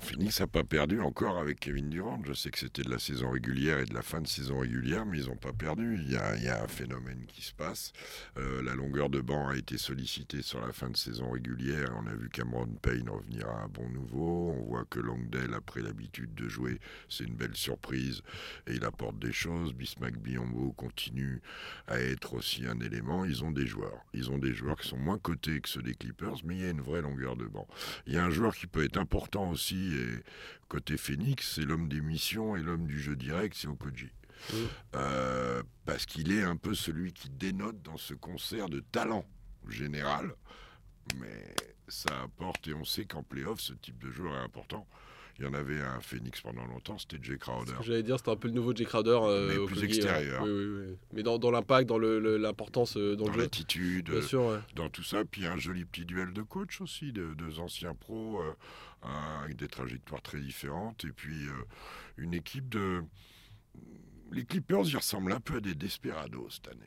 Phoenix 0.00 0.40
n'a 0.40 0.46
pas 0.46 0.64
perdu 0.64 1.00
encore 1.00 1.38
avec 1.38 1.60
Kevin 1.60 1.88
Durant. 1.90 2.20
Je 2.26 2.32
sais 2.32 2.50
que 2.50 2.58
c'était 2.58 2.82
de 2.82 2.90
la 2.90 2.98
saison 2.98 3.30
régulière 3.30 3.78
et 3.78 3.84
de 3.84 3.94
la 3.94 4.02
fin 4.02 4.20
de 4.20 4.26
saison 4.26 4.60
régulière, 4.60 5.06
mais 5.06 5.18
ils 5.18 5.28
n'ont 5.28 5.36
pas 5.36 5.52
perdu. 5.52 5.98
Il 6.00 6.10
y, 6.10 6.16
a, 6.16 6.62
un 6.62 6.68
phénomène 6.68 7.24
qui 7.26 7.42
se 7.42 7.52
passe. 7.52 7.92
Euh, 8.38 8.62
la 8.62 8.74
longueur 8.74 9.10
de 9.10 9.20
banc 9.20 9.48
a 9.48 9.56
été 9.56 9.78
sollicitée 9.78 10.42
sur 10.42 10.60
la 10.60 10.72
fin 10.72 10.90
de 10.90 10.96
saison 10.96 11.30
régulière. 11.30 11.90
On 12.02 12.06
a 12.06 12.14
vu 12.14 12.28
Cameron 12.28 12.68
Payne 12.82 13.08
revenir 13.08 13.48
à 13.48 13.64
un 13.64 13.68
bon 13.68 13.88
nouveau. 13.88 14.54
On 14.56 14.62
voit 14.64 14.84
que 14.84 15.00
Longdale 15.00 15.54
a 15.54 15.60
pris 15.60 15.82
l'habitude 15.82 16.34
de 16.34 16.48
jouer. 16.48 16.78
C'est 17.08 17.24
une 17.24 17.34
belle 17.34 17.56
surprise 17.56 18.22
et 18.66 18.74
il 18.74 18.84
apporte 18.84 19.18
des 19.18 19.32
choses. 19.32 19.74
Bismack 19.74 20.18
Biombo 20.18 20.72
continue 20.72 21.40
à 21.86 22.00
être 22.00 22.34
aussi 22.34 22.66
un 22.66 22.80
élément. 22.80 23.24
Ils 23.24 23.44
ont 23.44 23.52
des 23.52 23.66
joueurs. 23.66 24.04
Ils 24.14 24.30
ont 24.30 24.38
des 24.38 24.52
joueurs 24.52 24.78
qui 24.78 24.88
sont 24.88 24.98
moins 24.98 25.18
cotés 25.18 25.60
que 25.60 25.68
ceux 25.68 25.82
des 25.82 25.94
Clippers, 25.94 26.38
mais 26.44 26.56
il 26.56 26.60
y 26.62 26.66
a 26.66 26.70
une 26.70 26.80
vraie 26.80 27.02
longueur 27.02 27.36
de 27.36 27.46
banc. 27.46 27.66
Il 28.06 28.14
y 28.14 28.18
a 28.18 28.24
un 28.24 28.30
joueur 28.30 28.54
qui 28.54 28.66
peut 28.66 28.84
être 28.84 28.98
important 28.98 29.50
aussi 29.50 29.85
et 29.94 30.22
côté 30.68 30.96
Phoenix, 30.96 31.54
c'est 31.54 31.64
l'homme 31.64 31.88
des 31.88 32.00
missions 32.00 32.56
et 32.56 32.62
l'homme 32.62 32.86
du 32.86 33.00
jeu 33.00 33.16
direct, 33.16 33.56
c'est 33.58 33.68
Okoji. 33.68 34.10
Euh, 34.94 35.62
parce 35.84 36.06
qu'il 36.06 36.32
est 36.32 36.42
un 36.42 36.56
peu 36.56 36.74
celui 36.74 37.12
qui 37.12 37.30
dénote 37.30 37.82
dans 37.82 37.96
ce 37.96 38.14
concert 38.14 38.68
de 38.68 38.80
talent 38.80 39.24
général, 39.68 40.34
mais 41.18 41.54
ça 41.88 42.22
apporte, 42.22 42.66
et 42.68 42.74
on 42.74 42.84
sait 42.84 43.04
qu'en 43.04 43.22
playoff, 43.22 43.60
ce 43.60 43.72
type 43.72 43.98
de 43.98 44.10
joueur 44.10 44.34
est 44.34 44.44
important. 44.44 44.86
Il 45.38 45.44
y 45.44 45.48
en 45.48 45.52
avait 45.52 45.80
un 45.80 46.00
Phoenix 46.00 46.40
pendant 46.40 46.64
longtemps, 46.64 46.96
c'était 46.96 47.18
Jay 47.20 47.36
Crowder. 47.36 47.74
J'allais 47.82 48.02
dire, 48.02 48.16
c'était 48.18 48.30
un 48.30 48.36
peu 48.36 48.48
le 48.48 48.54
nouveau 48.54 48.74
Jay 48.74 48.86
Crowder. 48.86 49.18
Euh, 49.22 49.48
mais 49.48 49.66
plus 49.66 49.84
extérieur. 49.84 50.42
Oui, 50.42 50.50
oui, 50.50 50.86
oui. 50.88 50.96
Mais 51.12 51.22
dans, 51.22 51.38
dans 51.38 51.50
l'impact, 51.50 51.88
dans 51.88 51.98
l'importance 51.98 52.96
euh, 52.96 53.16
dans, 53.16 53.26
dans 53.26 53.36
l'attitude, 53.36 54.10
dans 54.74 54.88
tout 54.88 55.02
ça. 55.02 55.24
Puis 55.24 55.46
un 55.46 55.58
joli 55.58 55.84
petit 55.84 56.06
duel 56.06 56.32
de 56.32 56.42
coach 56.42 56.80
aussi, 56.80 57.12
de 57.12 57.34
deux 57.34 57.60
anciens 57.60 57.94
pros, 57.94 58.40
euh, 58.40 59.08
avec 59.44 59.56
des 59.56 59.68
trajectoires 59.68 60.22
très 60.22 60.40
différentes. 60.40 61.04
Et 61.04 61.12
puis 61.12 61.46
une 62.16 62.32
équipe 62.32 62.70
de 62.70 63.02
les 64.32 64.44
Clippers, 64.44 64.84
ils 64.86 64.96
ressemblent 64.96 65.32
un 65.32 65.40
peu 65.40 65.56
à 65.56 65.60
des 65.60 65.74
Desperados 65.74 66.48
cette 66.50 66.68
année. 66.68 66.80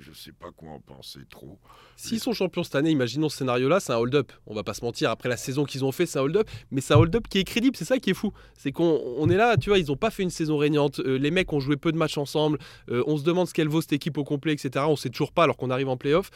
Je 0.00 0.10
ne 0.10 0.14
sais 0.14 0.32
pas 0.32 0.50
quoi 0.52 0.70
en 0.70 0.80
penser 0.80 1.20
trop. 1.28 1.58
S'ils 1.96 2.20
sont 2.20 2.32
champions 2.32 2.62
cette 2.62 2.76
année, 2.76 2.90
imaginons 2.90 3.28
ce 3.28 3.38
scénario-là, 3.38 3.80
c'est 3.80 3.92
un 3.92 3.96
hold-up. 3.96 4.32
On 4.46 4.54
va 4.54 4.62
pas 4.62 4.74
se 4.74 4.84
mentir, 4.84 5.10
après 5.10 5.28
la 5.28 5.36
saison 5.36 5.64
qu'ils 5.64 5.84
ont 5.84 5.90
fait, 5.92 6.06
c'est 6.06 6.18
un 6.18 6.22
hold-up. 6.22 6.48
Mais 6.70 6.80
c'est 6.80 6.94
un 6.94 6.98
hold-up 6.98 7.26
qui 7.28 7.38
est 7.38 7.44
crédible, 7.44 7.76
c'est 7.76 7.84
ça 7.84 7.98
qui 7.98 8.10
est 8.10 8.14
fou. 8.14 8.32
C'est 8.56 8.70
qu'on 8.70 9.28
est 9.28 9.36
là, 9.36 9.56
tu 9.56 9.70
vois, 9.70 9.78
ils 9.78 9.86
n'ont 9.86 9.96
pas 9.96 10.10
fait 10.10 10.22
une 10.22 10.30
saison 10.30 10.56
régnante. 10.56 11.00
Euh, 11.00 11.18
les 11.18 11.30
mecs 11.30 11.52
ont 11.52 11.60
joué 11.60 11.76
peu 11.76 11.90
de 11.90 11.96
matchs 11.96 12.18
ensemble. 12.18 12.58
Euh, 12.90 13.02
on 13.06 13.16
se 13.16 13.24
demande 13.24 13.48
ce 13.48 13.54
qu'elle 13.54 13.68
vaut 13.68 13.80
cette 13.80 13.92
équipe 13.92 14.16
au 14.18 14.24
complet, 14.24 14.52
etc. 14.52 14.84
On 14.88 14.96
sait 14.96 15.10
toujours 15.10 15.32
pas 15.32 15.42
alors 15.42 15.56
qu'on 15.56 15.70
arrive 15.70 15.88
en 15.88 15.96
playoff 15.96 16.30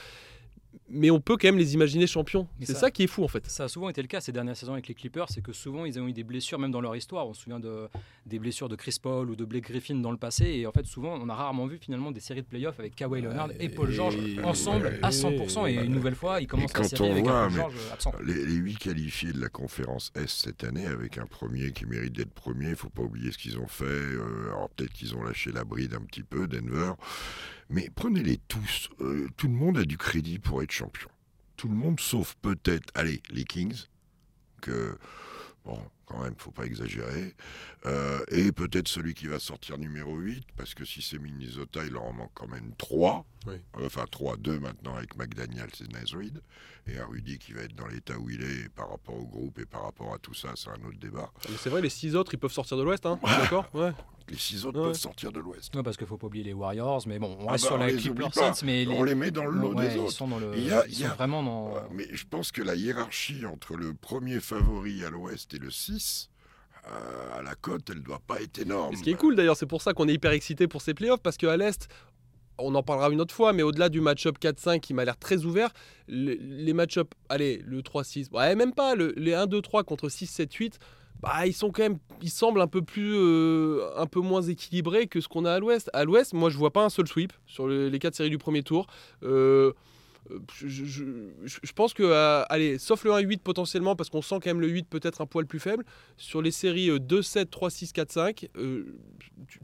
mais 0.93 1.11
on 1.11 1.21
peut 1.21 1.37
quand 1.37 1.49
même 1.49 1.59
les 1.59 1.75
imaginer 1.75 2.07
champions. 2.07 2.47
C'est 2.61 2.75
ça, 2.75 2.91
qui 2.91 3.05
est 3.05 3.07
fou 3.07 3.25
en 3.25 3.29
fait. 3.29 3.45
Ça 3.47 3.65
a 3.65 3.69
souvent 3.69 3.89
été 3.89 4.03
le 4.03 4.09
cas 4.09 4.21
ces 4.21 4.33
dernières 4.33 4.57
saisons 4.57 4.75
avec 4.75 4.89
les 4.89 4.95
Clippers, 4.95 5.29
c'est 5.31 5.43
que 5.43 5.53
souvent 5.53 5.85
ils 5.85 5.99
ont 5.99 6.07
eu 6.07 6.13
des 6.13 6.23
blessures 6.23 6.59
même 6.59 6.71
dans 6.71 6.81
leur 6.81 6.95
histoire. 6.95 7.27
On 7.27 7.35
se 7.35 7.43
souvient 7.43 7.59
de, 7.59 7.89
des 8.27 8.39
blessures 8.39 8.69
de 8.69 8.77
Chris 8.77 8.99
Paul 9.01 9.31
ou 9.31 9.37
de 9.37 9.45
Blake 9.45 9.65
Griffin 9.65 9.95
dans 9.97 10.11
le 10.11 10.17
passé 10.17 10.45
et 10.45 10.67
en 10.67 10.73
fait 10.73 10.87
souvent 10.87 11.19
on 11.21 11.29
a 11.29 11.35
rarement 11.35 11.67
vu 11.67 11.79
finalement 11.79 12.13
des 12.13 12.21
séries 12.21 12.43
de 12.43 12.47
playoffs 12.47 12.79
avec 12.79 12.95
Kawhi 12.95 13.23
Leonard 13.23 13.51
et 13.59 13.69
Paul 13.69 13.91
George 13.91 14.17
ensemble 14.45 14.99
à 15.03 15.11
100% 15.11 15.69
et 15.69 15.75
une 15.75 15.95
nouvelle 15.95 16.15
fois 16.15 16.41
ils 16.41 16.47
commencent 16.47 16.77
la 16.77 16.85
série 16.85 17.11
avec 17.11 17.27
un 17.27 17.49
Paul 17.49 17.51
George 17.51 17.75
absent. 17.93 18.13
Les, 18.25 18.45
les 18.45 18.55
8 18.55 18.79
qualifiés 18.79 19.33
de 19.33 19.41
la 19.41 19.49
conférence 19.49 20.13
S 20.15 20.43
cette 20.45 20.65
année 20.65 20.87
avec 20.87 21.19
un 21.19 21.27
premier 21.27 21.73
qui 21.73 21.87
mérite 21.87 22.13
d'être 22.13 22.33
premier, 22.33 22.71
il 22.71 22.77
faut 22.77 22.91
pas 22.91 23.03
oublier 23.03 23.33
ce 23.33 23.39
qu'ils 23.39 23.59
ont 23.59 23.67
fait. 23.67 23.85
Euh, 23.85 24.49
alors 24.49 24.69
peut-être 24.71 24.93
qu'ils 24.93 25.15
ont 25.15 25.23
lâché 25.23 25.53
la 25.53 25.65
bride 25.65 25.95
un 25.95 26.05
petit 26.05 26.23
peu, 26.23 26.47
Denver. 26.47 26.93
Mais 27.71 27.89
prenez-les 27.95 28.39
tous. 28.49 28.91
Euh, 29.01 29.29
tout 29.37 29.49
le 29.49 29.55
monde 29.55 29.79
a 29.79 29.85
du 29.85 29.97
crédit 29.97 30.39
pour 30.39 30.63
être 30.63 30.73
Tout 31.57 31.69
le 31.69 31.75
monde, 31.75 32.01
sauf 32.01 32.35
peut-être, 32.43 32.91
allez, 32.95 33.23
les 33.31 33.45
Kings, 33.45 33.87
que, 34.61 34.97
bon, 35.65 35.79
quand 36.07 36.23
même, 36.23 36.35
faut 36.37 36.51
pas 36.51 36.65
exagérer. 36.65 37.35
Euh, 37.87 38.21
et 38.29 38.53
peut-être 38.53 38.89
celui 38.89 39.15
qui 39.15 39.27
va 39.27 39.39
sortir 39.39 39.79
numéro 39.79 40.17
8, 40.17 40.45
parce 40.57 40.75
que 40.75 40.85
si 40.85 41.03
c'est 41.03 41.19
Minnesota, 41.19 41.85
il 41.85 41.97
en 41.97 42.13
manque 42.13 42.31
quand 42.35 42.49
même 42.49 42.73
3. 42.79 43.25
Enfin, 43.75 44.05
3-2 44.05 44.61
maintenant 44.61 44.95
avec 44.95 45.17
McDaniel 45.17 45.69
et 45.81 45.93
Nazrid. 45.93 46.41
Et 46.87 46.99
un 46.99 47.07
Rudy 47.07 47.39
qui 47.39 47.53
va 47.53 47.63
être 47.63 47.75
dans 47.75 47.87
l'état 47.87 48.19
où 48.19 48.31
il 48.31 48.43
est 48.43 48.69
par 48.71 48.91
rapport 48.91 49.17
au 49.17 49.27
groupe 49.27 49.59
et 49.59 49.67
par 49.67 49.85
rapport 49.85 50.15
à 50.15 50.19
tout 50.19 50.35
ça, 50.35 50.51
c'est 50.55 50.71
un 50.71 50.85
autre 50.87 50.99
débat. 50.99 51.31
C'est 51.59 51.71
vrai, 51.71 51.81
les 51.81 51.91
6 51.91 52.17
autres, 52.17 52.35
ils 52.35 52.39
peuvent 52.39 52.53
sortir 52.53 52.77
de 52.77 52.83
l'Ouest, 52.83 53.07
hein 53.07 53.19
D'accord 53.23 53.69
ouais. 53.75 53.93
Les 54.29 54.37
six 54.37 54.67
autres 54.67 54.83
peuvent 54.83 54.95
sortir 54.95 55.33
de 55.33 55.41
l'Ouest. 55.41 55.73
parce 55.83 55.97
qu'il 55.97 56.05
ne 56.05 56.09
faut 56.09 56.19
pas 56.19 56.27
oublier 56.27 56.45
les 56.45 56.53
Warriors, 56.53 57.03
mais 57.07 57.19
bon, 57.19 57.37
on 57.41 57.49
ah 57.49 57.53
reste 57.53 57.65
bah, 57.65 57.69
sur 57.69 57.79
la 57.79 57.91
Clippers 57.93 58.35
Suns, 58.35 58.65
mais 58.65 58.87
on 58.89 59.03
les 59.03 59.15
met 59.15 59.31
dans 59.31 59.45
le 59.45 59.59
lot 59.59 59.75
des 59.75 59.97
autres. 59.97 60.11
Ils 60.11 60.13
sont, 60.13 60.29
dans 60.29 60.39
le... 60.39 60.53
vraiment 61.17 61.43
dans. 61.43 61.75
Mais 61.93 62.07
je 62.13 62.25
pense 62.29 62.53
que 62.53 62.63
la 62.63 62.75
hiérarchie 62.75 63.45
entre 63.47 63.77
le 63.77 63.95
premier 63.95 64.41
favori 64.41 65.05
à 65.05 65.11
l'Ouest 65.11 65.55
et 65.55 65.59
le 65.59 65.71
6 65.71 66.31
euh, 66.89 67.39
à 67.39 67.43
la 67.43 67.55
cote, 67.55 67.91
elle 67.91 67.99
ne 67.99 68.03
doit 68.03 68.23
pas 68.27 68.41
être 68.41 68.59
énorme. 68.59 68.97
Ce 68.97 69.03
qui 69.03 69.11
est 69.11 69.15
cool 69.15 69.37
d'ailleurs, 69.37 69.57
c'est 69.57 69.67
pour 69.67 69.83
ça 69.83 69.93
qu'on 69.93 70.09
est 70.09 70.15
hyper 70.15 70.33
excité 70.33 70.67
pour 70.67 70.83
ces 70.83 70.95
playoffs, 70.95 71.23
parce 71.23 71.37
qu'à 71.37 71.57
l'Est, 71.57 71.89
on 72.59 72.75
en 72.75 72.83
parlera 72.83 73.11
une 73.11 73.21
autre 73.21 73.35
fois, 73.35 73.53
mais 73.53 73.63
au-delà 73.63 73.89
du 73.89 74.01
match-up 74.01 74.37
4-5 74.41 74.81
qui 74.81 74.93
m'a 74.95 75.05
l'air 75.05 75.17
très 75.17 75.45
ouvert, 75.45 75.71
les, 76.09 76.73
match-up, 76.73 77.15
allez, 77.29 77.63
le 77.65 77.83
3-6, 77.83 78.31
ouais, 78.33 78.57
même 78.57 78.73
pas, 78.73 78.95
le, 78.95 79.15
les 79.17 79.33
1-2-3 79.33 79.85
contre 79.85 80.09
6-7-8, 80.09 80.75
bah, 81.23 81.47
ils 81.47 81.55
sont 81.55 81.71
quand 81.71 81.83
même, 81.83 81.99
ils 82.21 82.31
semblent 82.31 82.61
un 82.61 82.67
peu 82.67 82.83
plus, 82.83 83.15
euh, 83.15 83.89
un 83.97 84.07
peu 84.07 84.21
moins 84.21 84.43
équilibrés 84.43 85.07
que 85.07 85.21
ce 85.21 85.29
qu'on 85.29 85.45
a 85.45 85.53
à 85.53 85.59
l'Ouest. 85.61 85.89
À 85.93 86.05
l'Ouest, 86.05 86.33
moi, 86.33 86.51
je 86.51 86.59
vois 86.59 86.73
pas 86.73 86.85
un 86.85 86.91
seul 86.91 87.07
sweep 87.07 87.33
sur 87.47 87.69
les, 87.69 87.99
quatre 88.01 88.17
séries 88.17 88.31
du 88.31 88.39
premier 88.39 88.65
tour. 88.65 88.89
Euh, 89.23 89.73
je, 90.57 91.73
pense 91.75 91.95
que, 91.95 92.03
euh, 92.03 92.43
allez, 92.49 92.77
sauf 92.79 93.05
le 93.05 93.13
1-8 93.13 93.39
potentiellement, 93.39 93.95
parce 93.95 94.11
qu'on 94.11 94.23
sent 94.23 94.37
quand 94.43 94.47
même 94.47 94.61
le 94.61 94.69
8 94.69 94.89
peut-être 94.89 95.21
un 95.21 95.27
poil 95.27 95.47
plus 95.47 95.61
faible, 95.61 95.85
sur 96.17 96.43
les 96.43 96.51
séries 96.51 96.91
2-7, 96.91 97.47
3-6, 97.47 97.93
4-5, 97.93 98.49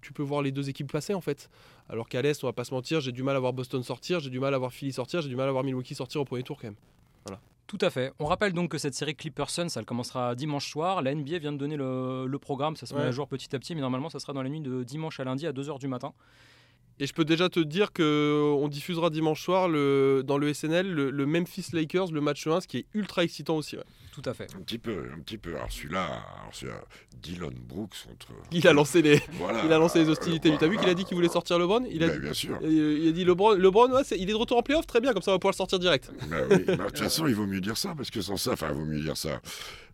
tu, 0.01 0.13
peux 0.13 0.23
voir 0.23 0.43
les 0.43 0.53
deux 0.53 0.69
équipes 0.69 0.91
passer 0.93 1.15
en 1.15 1.21
fait. 1.21 1.51
Alors 1.89 2.09
qu'à 2.09 2.23
l'Est, 2.23 2.45
on 2.45 2.47
va 2.47 2.53
pas 2.53 2.65
se 2.65 2.75
mentir, 2.75 3.01
j'ai 3.01 3.13
du 3.13 3.25
mal 3.25 3.35
à 3.35 3.41
voir 3.41 3.53
Boston 3.53 3.83
sortir, 3.83 4.21
j'ai 4.21 4.31
du 4.31 4.41
mal 4.41 4.55
à 4.55 4.59
voir 4.59 4.73
Philly 4.73 4.93
sortir, 4.93 5.23
j'ai 5.23 5.29
du 5.29 5.37
mal 5.37 5.49
à 5.49 5.53
voir 5.53 5.65
Milwaukee 5.65 5.95
sortir 5.95 6.21
au 6.21 6.25
premier 6.25 6.43
tour 6.43 6.57
quand 6.61 6.69
même. 6.69 6.77
Voilà. 7.25 7.41
Tout 7.69 7.79
à 7.83 7.91
fait. 7.91 8.15
On 8.19 8.25
rappelle 8.25 8.55
donc 8.55 8.71
que 8.71 8.79
cette 8.79 8.95
série 8.95 9.15
Clippers 9.15 9.51
Suns, 9.51 9.69
elle 9.77 9.85
commencera 9.85 10.35
dimanche 10.35 10.71
soir. 10.71 11.03
La 11.03 11.15
NBA 11.15 11.37
vient 11.39 11.53
de 11.53 11.59
donner 11.59 11.77
le, 11.77 12.39
programme, 12.41 12.77
ça 12.77 12.87
se 12.87 12.95
met 12.95 13.03
à 13.03 13.11
jour 13.11 13.29
petit 13.29 13.55
à 13.55 13.59
petit, 13.59 13.75
mais 13.75 13.83
normalement, 13.83 14.09
ça 14.09 14.19
sera 14.19 14.33
dans 14.33 14.43
la 14.43 14.49
nuit 14.49 14.63
de 14.63 14.83
dimanche 14.85 15.21
à 15.21 15.25
lundi 15.25 15.47
à 15.47 15.53
2h 15.53 15.79
du 15.79 15.87
matin. 15.87 16.15
Et 16.99 17.07
je 17.07 17.13
peux 17.13 17.27
déjà 17.27 17.51
te 17.51 17.61
dire 17.61 17.93
qu'on 17.93 18.69
diffusera 18.69 19.11
dimanche 19.11 19.43
soir 19.43 19.69
le, 19.69 20.23
dans 20.25 20.39
le 20.39 20.53
SNL 20.53 20.91
le, 20.91 21.27
Memphis 21.27 21.67
Lakers, 21.75 22.11
le 22.11 22.23
match 22.23 22.47
1, 22.47 22.63
ce 22.63 22.67
qui 22.67 22.79
est 22.79 22.87
ultra 22.95 23.23
excitant 23.23 23.57
aussi. 23.57 23.77
Tout 24.13 24.23
à 24.25 24.35
fait. 24.35 24.49
Un 24.57 24.61
petit 24.61 24.79
peu, 24.79 25.11
un 25.15 25.21
petit 25.21 25.39
peu. 25.39 25.55
Alors 25.57 25.71
celui-là, 25.71 26.25
Dylan 27.23 27.55
Brooks 27.55 28.05
contre. 28.07 28.29
Il 28.53 28.67
a 28.67 28.73
lancé 28.73 29.03
les, 29.03 29.21
il 29.65 29.73
a 29.73 29.79
lancé 29.79 30.01
les 30.01 30.09
hostilités. 30.09 30.57
Tu 30.57 30.65
as 30.65 30.69
vu 30.69 30.77
qu'il 30.77 30.89
a 30.89 30.95
dit 30.95 31.05
qu'il 31.05 31.15
voulait 31.15 31.29
sortir 31.29 31.59
LeBron? 31.59 31.85
Il 31.91 32.03
a, 32.05 32.09
bien 32.17 32.33
sûr. 32.33 32.59
Il 32.63 33.09
a 33.09 33.13
dit 33.13 33.25
LeBron, 33.25 33.55
LeBron 33.55 33.89
il 34.17 34.23
est 34.23 34.33
de 34.33 34.35
retour 34.35 34.59
en 34.59 34.63
playoff, 34.63 34.87
très 34.87 35.01
bien, 35.01 35.13
comme 35.13 35.23
ça 35.23 35.31
on 35.31 35.35
va 35.35 35.39
pouvoir 35.39 35.53
le 35.53 35.57
sortir 35.57 35.79
direct. 35.79 36.11
Bah 36.29 36.37
bah, 36.49 36.57
de 36.57 36.75
toute 36.87 36.99
façon, 36.99 37.27
il 37.27 37.35
vaut 37.35 37.47
mieux 37.47 37.61
dire 37.61 37.77
ça, 37.77 37.95
parce 37.97 38.11
que 38.11 38.21
sans 38.21 38.37
ça, 38.37 38.53
enfin, 38.53 38.69
il 38.71 38.75
vaut 38.75 38.85
mieux 38.85 39.01
dire 39.01 39.17
ça. 39.17 39.41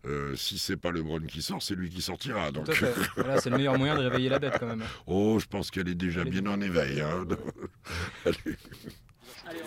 Euh, 0.05 0.35
si 0.35 0.57
c'est 0.57 0.77
pas 0.77 0.91
LeBron 0.91 1.21
qui 1.21 1.41
sort, 1.41 1.61
c'est 1.61 1.75
lui 1.75 1.89
qui 1.89 2.01
sortira. 2.01 2.51
Donc. 2.51 2.69
voilà, 3.15 3.39
c'est 3.39 3.49
le 3.49 3.57
meilleur 3.57 3.77
moyen 3.77 3.95
de 3.95 4.01
réveiller 4.01 4.29
la 4.29 4.39
bête 4.39 4.57
quand 4.59 4.67
même. 4.67 4.83
Oh, 5.07 5.39
je 5.39 5.45
pense 5.45 5.71
qu'elle 5.71 5.89
est 5.89 5.95
déjà 5.95 6.23
bien 6.23 6.45
en 6.45 6.61
éveil. 6.61 7.01
Hein. 7.01 7.25
Allez. 8.25 8.57
Allez, 9.47 9.59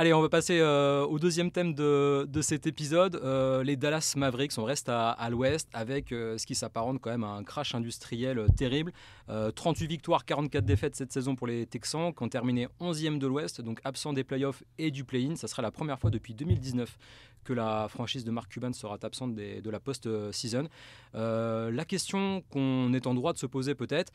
Allez, 0.00 0.14
on 0.14 0.22
va 0.22 0.30
passer 0.30 0.60
euh, 0.60 1.04
au 1.04 1.18
deuxième 1.18 1.50
thème 1.50 1.74
de, 1.74 2.26
cet 2.40 2.66
épisode. 2.66 3.16
Euh, 3.16 3.62
les 3.62 3.76
Dallas 3.76 4.14
Mavericks, 4.16 4.56
on 4.56 4.64
reste 4.64 4.88
à, 4.88 5.28
l'ouest 5.28 5.68
avec 5.74 6.10
euh, 6.10 6.38
ce 6.38 6.46
qui 6.46 6.54
s'apparente 6.54 7.02
quand 7.02 7.10
même 7.10 7.22
à 7.22 7.26
un 7.26 7.44
crash 7.44 7.74
industriel 7.74 8.46
terrible. 8.56 8.94
38 9.28 9.86
victoires, 9.86 10.24
44 10.24 10.64
défaites 10.64 10.96
cette 10.96 11.12
saison 11.12 11.36
pour 11.36 11.46
les 11.46 11.66
Texans 11.66 12.14
qui 12.14 12.22
ont 12.22 12.30
terminé 12.30 12.66
11e 12.80 13.18
de 13.18 13.26
l'ouest, 13.26 13.60
donc 13.60 13.78
absent 13.84 14.14
des 14.14 14.24
playoffs 14.24 14.62
et 14.78 14.90
du 14.90 15.04
play-in. 15.04 15.36
Ça 15.36 15.48
sera 15.48 15.60
la 15.60 15.70
première 15.70 16.00
fois 16.00 16.10
depuis 16.10 16.32
2019 16.32 16.96
que 17.44 17.52
la 17.52 17.88
franchise 17.88 18.24
de 18.24 18.30
Mark 18.30 18.50
Cuban 18.50 18.72
sera 18.72 18.98
absente 19.02 19.34
de 19.34 19.70
la 19.70 19.80
post-season. 19.80 20.68
Euh, 21.14 21.70
la 21.70 21.84
question 21.84 22.42
qu'on 22.50 22.92
est 22.92 23.06
en 23.06 23.14
droit 23.14 23.32
de 23.32 23.38
se 23.38 23.46
poser 23.46 23.74
peut-être 23.74 24.12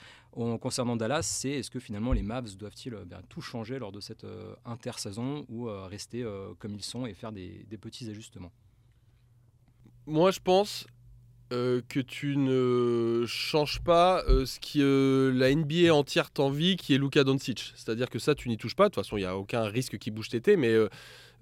concernant 0.61 0.95
Dallas, 0.95 1.23
c'est 1.23 1.49
est-ce 1.49 1.71
que 1.71 1.79
finalement 1.79 2.13
les 2.13 2.23
Mavs 2.23 2.55
doivent-ils 2.55 2.93
euh, 2.93 3.05
tout 3.29 3.41
changer 3.41 3.79
lors 3.79 3.91
de 3.91 3.99
cette 3.99 4.23
euh, 4.23 4.53
intersaison 4.65 5.45
ou 5.49 5.65
rester 5.65 6.25
comme 6.59 6.75
ils 6.75 6.83
sont 6.83 7.05
et 7.05 7.13
faire 7.13 7.31
des, 7.31 7.65
petits 7.79 8.09
ajustements? 8.09 8.51
Moi 10.05 10.31
je 10.31 10.39
pense 10.39 10.87
que 11.49 11.99
tu 12.01 12.35
ne 12.37 13.23
changes 13.27 13.81
pas 13.81 14.23
ce 14.27 14.59
qui 14.59 14.79
la 14.79 15.53
NBA 15.53 15.93
entière 15.93 16.31
t'envie, 16.31 16.75
qui 16.75 16.93
est 16.93 16.97
Luka 16.97 17.23
Doncic. 17.23 17.73
C'est-à-dire 17.75 18.09
que 18.09 18.19
ça, 18.19 18.35
tu 18.35 18.49
n'y 18.49 18.57
touches 18.57 18.75
pas. 18.75 18.85
De 18.85 18.89
toute 18.89 19.03
façon, 19.03 19.17
il 19.17 19.21
n'y 19.21 19.25
a 19.25 19.37
aucun 19.37 19.63
risque 19.63 19.97
qui 19.97 20.11
bouge 20.11 20.29
tété, 20.29 20.57
mais 20.57 20.73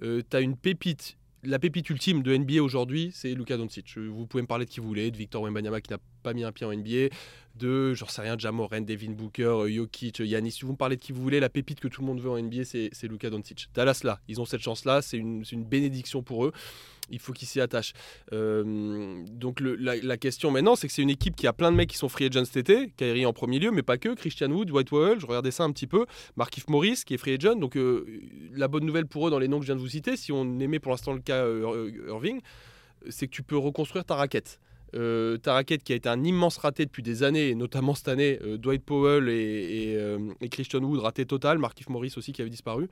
tu 0.01 0.23
as 0.33 0.41
une 0.41 0.57
pépite 0.57 1.17
la 1.43 1.59
pépite 1.59 1.89
ultime 1.89 2.23
de 2.23 2.35
NBA 2.35 2.61
aujourd'hui, 2.61 3.11
c'est 3.13 3.33
Luka 3.33 3.57
Doncic. 3.57 3.97
Vous 3.97 4.25
pouvez 4.25 4.41
me 4.41 4.47
parler 4.47 4.65
de 4.65 4.69
qui 4.69 4.79
vous 4.79 4.87
voulez, 4.87 5.11
de 5.11 5.17
Victor 5.17 5.43
Wembanyama 5.43 5.81
qui 5.81 5.91
n'a 5.91 5.99
pas 6.23 6.33
mis 6.33 6.43
un 6.43 6.51
pied 6.51 6.65
en 6.65 6.73
NBA, 6.73 7.13
de, 7.55 7.93
j'en 7.93 8.07
sais 8.07 8.21
rien, 8.21 8.37
Jamoran, 8.37 8.81
Devin 8.81 9.11
Booker, 9.11 9.43
euh, 9.43 9.69
Jokic, 9.69 10.19
Yanis. 10.19 10.51
Si 10.51 10.61
vous 10.61 10.71
me 10.71 10.77
parlez 10.77 10.95
de 10.95 11.01
qui 11.01 11.11
vous 11.11 11.21
voulez, 11.21 11.39
la 11.39 11.49
pépite 11.49 11.79
que 11.81 11.89
tout 11.89 12.01
le 12.01 12.07
monde 12.07 12.21
veut 12.21 12.29
en 12.29 12.41
NBA, 12.41 12.63
c'est 12.63 13.07
Luka 13.07 13.29
Doncic. 13.29 13.67
Dallas 13.73 14.01
là, 14.03 14.19
ils 14.27 14.39
ont 14.39 14.45
cette 14.45 14.61
chance-là, 14.61 15.01
c'est 15.01 15.17
une, 15.17 15.43
une 15.51 15.65
bénédiction 15.65 16.23
pour 16.23 16.45
eux 16.45 16.53
il 17.09 17.19
faut 17.19 17.33
qu'ils 17.33 17.47
s'y 17.47 17.61
attachent. 17.61 17.93
Euh, 18.31 19.23
donc 19.29 19.59
la, 19.59 20.17
question 20.17 20.51
maintenant, 20.51 20.75
c'est 20.75 20.87
que 20.87 20.93
c'est 20.93 21.01
une 21.01 21.09
équipe 21.09 21.35
qui 21.35 21.47
a 21.47 21.53
plein 21.53 21.71
de 21.71 21.77
mecs 21.77 21.89
qui 21.89 21.97
sont 21.97 22.09
free 22.09 22.25
agents 22.25 22.45
cet 22.45 22.69
été, 22.69 22.91
Kyrie 22.97 23.25
en 23.25 23.33
premier 23.33 23.59
lieu, 23.59 23.71
mais 23.71 23.83
pas 23.83 23.97
que, 23.97 24.13
Christian 24.13 24.51
Wood, 24.51 24.71
White 24.71 24.91
Wall, 24.91 25.19
je 25.19 25.25
regardais 25.25 25.51
ça 25.51 25.63
un 25.63 25.71
petit 25.71 25.87
peu, 25.87 26.05
Markif 26.35 26.67
Morris 26.69 27.01
qui 27.05 27.13
est 27.13 27.17
free 27.17 27.33
agent, 27.33 27.55
donc 27.55 27.75
euh, 27.75 28.05
la 28.53 28.67
bonne 28.67 28.85
nouvelle 28.85 29.07
pour 29.07 29.27
eux 29.27 29.31
dans 29.31 29.39
les 29.39 29.47
noms 29.47 29.59
que 29.59 29.65
je 29.65 29.67
viens 29.67 29.75
de 29.75 29.81
vous 29.81 29.87
citer, 29.87 30.17
si 30.17 30.31
on 30.31 30.59
aimait 30.59 30.79
pour 30.79 30.91
l'instant 30.91 31.13
le 31.13 31.19
cas 31.19 31.43
euh, 31.43 31.91
Irving, 32.07 32.41
c'est 33.09 33.27
que 33.27 33.33
tu 33.33 33.43
peux 33.43 33.57
reconstruire 33.57 34.05
ta 34.05 34.15
raquette. 34.15 34.59
ta 34.93 35.53
raquette 35.53 35.83
qui 35.83 35.91
a 35.93 35.95
été 35.95 36.07
un 36.07 36.23
immense 36.23 36.57
raté 36.57 36.85
depuis 36.85 37.03
des 37.03 37.23
années, 37.23 37.49
et 37.49 37.55
notamment 37.55 37.95
cette 37.95 38.07
année, 38.07 38.39
Dwight 38.57 38.83
Powell 38.83 39.27
et, 39.27 39.97
et, 40.39 40.49
Christian 40.49 40.79
Wood 40.79 40.99
raté 40.99 41.25
total, 41.25 41.57
Markif 41.57 41.89
Morris 41.89 42.13
aussi 42.15 42.31
qui 42.31 42.41
avait 42.41 42.51
disparu. 42.51 42.87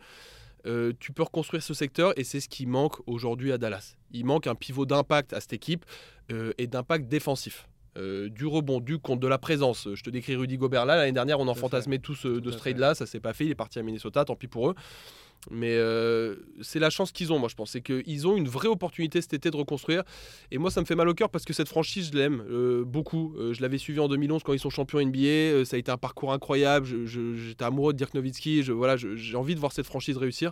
Euh, 0.65 0.94
tu 1.00 1.12
peux 1.12 1.24
reconstruire 1.24 1.63
ce 1.63 1.74
secteur 1.74 2.18
et 2.18 2.24
c'est 2.24 2.39
ce 2.39 2.50
qui 2.50 2.65
manque 2.65 2.96
aujourd'hui 3.08 3.51
à 3.51 3.58
Dallas. 3.58 3.96
Il 4.12 4.25
manque 4.25 4.48
un 4.48 4.56
pivot 4.56 4.86
d'impact 4.86 5.34
à 5.34 5.39
cette 5.39 5.53
équipe 5.53 5.86
euh, 6.32 6.53
et 6.58 6.68
d'impact 6.68 7.08
défensif. 7.08 7.68
Euh, 7.98 8.30
du 8.30 8.46
rebond, 8.46 8.80
du 8.80 9.00
compte, 9.00 9.20
de 9.20 9.27
la 9.27 9.38
présence. 9.38 9.89
Je 9.94 10.01
te 10.01 10.10
décris 10.10 10.36
Rudy 10.36 10.58
Gobert 10.58 10.86
là. 10.86 10.96
L'année 10.96 11.12
dernière, 11.12 11.39
on 11.39 11.48
en 11.48 11.56
fantasmait 11.56 12.00
tous 12.00 12.25
de 12.25 12.51
ce 12.51 12.58
trade-là. 12.58 12.96
Ça 12.96 13.06
s'est 13.06 13.20
pas 13.20 13.34
fait. 13.34 13.46
Il 13.46 13.51
est 13.51 13.56
parti 13.56 13.80
à 13.80 13.84
Minnesota. 13.84 14.24
Tant 14.24 14.36
pis 14.36 14.48
pour 14.48 14.70
eux. 14.70 14.75
Mais 15.50 15.75
euh, 15.75 16.36
c'est 16.62 16.79
la 16.79 16.91
chance 16.91 17.12
qu'ils 17.12 17.33
ont, 17.33 17.39
moi 17.39 17.50
je 17.50 17.55
pense. 17.55 17.71
C'est 17.71 17.81
qu'ils 17.81 18.27
ont 18.27 18.38
une 18.38 18.48
vraie 18.48 18.67
opportunité 18.67 19.21
cet 19.21 19.33
été 19.33 19.50
de 19.50 19.55
reconstruire. 19.55 20.03
Et 20.51 20.57
moi 20.57 20.69
ça 20.69 20.81
me 20.81 20.86
fait 20.86 20.95
mal 20.95 21.10
au 21.10 21.13
cœur 21.13 21.29
parce 21.29 21.45
que 21.45 21.53
cette 21.53 21.67
franchise, 21.67 22.12
je 22.13 22.17
l'aime 22.17 22.43
euh, 22.50 22.83
beaucoup. 22.86 23.33
Euh, 23.38 23.53
je 23.53 23.62
l'avais 23.62 23.79
suivi 23.79 24.00
en 24.00 24.07
2011 24.07 24.43
quand 24.43 24.53
ils 24.53 24.60
sont 24.60 24.69
champions 24.69 25.03
NBA. 25.03 25.65
ça 25.65 25.75
a 25.75 25.79
été 25.79 25.91
un 25.91 25.98
parcours 25.98 26.31
incroyable. 26.31 26.88
J'étais 27.05 27.65
amoureux 27.65 27.93
de 27.93 27.98
Dirk 27.98 28.13
Nowitzki. 28.13 28.62
voilà, 28.63 28.98
j'ai 28.98 29.36
envie 29.36 29.55
de 29.55 29.60
voir 29.60 29.71
cette 29.71 29.88
franchise 29.88 30.17
réussir. 30.17 30.51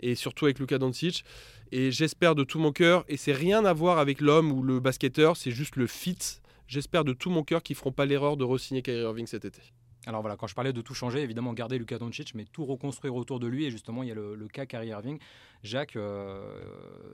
Et 0.00 0.14
surtout 0.14 0.46
avec 0.46 0.58
Luka 0.58 0.78
Doncic. 0.78 1.24
Et 1.72 1.90
j'espère 1.90 2.34
de 2.34 2.44
tout 2.44 2.58
mon 2.58 2.72
cœur, 2.72 3.04
et 3.08 3.16
c'est 3.16 3.32
rien 3.32 3.64
à 3.64 3.72
voir 3.72 3.98
avec 3.98 4.20
l'homme 4.20 4.52
ou 4.52 4.62
le 4.62 4.78
basketteur, 4.78 5.36
c'est 5.36 5.50
juste 5.50 5.76
le 5.76 5.86
fit. 5.86 6.18
J'espère 6.68 7.04
de 7.04 7.12
tout 7.12 7.30
mon 7.30 7.42
cœur 7.42 7.62
qu'ils 7.62 7.74
feront 7.74 7.90
pas 7.90 8.06
l'erreur 8.06 8.36
de 8.36 8.44
re-signer 8.44 8.82
Kyrie 8.82 9.00
Irving 9.02 9.26
cet 9.26 9.44
été. 9.44 9.60
Alors 10.06 10.20
voilà, 10.20 10.36
quand 10.36 10.46
je 10.46 10.54
parlais 10.54 10.72
de 10.72 10.80
tout 10.80 10.94
changer, 10.94 11.20
évidemment 11.20 11.52
garder 11.52 11.78
Luka 11.78 11.98
Doncic, 11.98 12.34
mais 12.34 12.44
tout 12.44 12.64
reconstruire 12.64 13.14
autour 13.14 13.40
de 13.40 13.46
lui. 13.46 13.64
Et 13.64 13.70
justement, 13.70 14.02
il 14.02 14.08
y 14.08 14.12
a 14.12 14.14
le, 14.14 14.48
cas 14.52 14.66
Kyrie 14.66 14.88
Irving. 14.88 15.18
Jacques, 15.62 15.96
euh, 15.96 16.62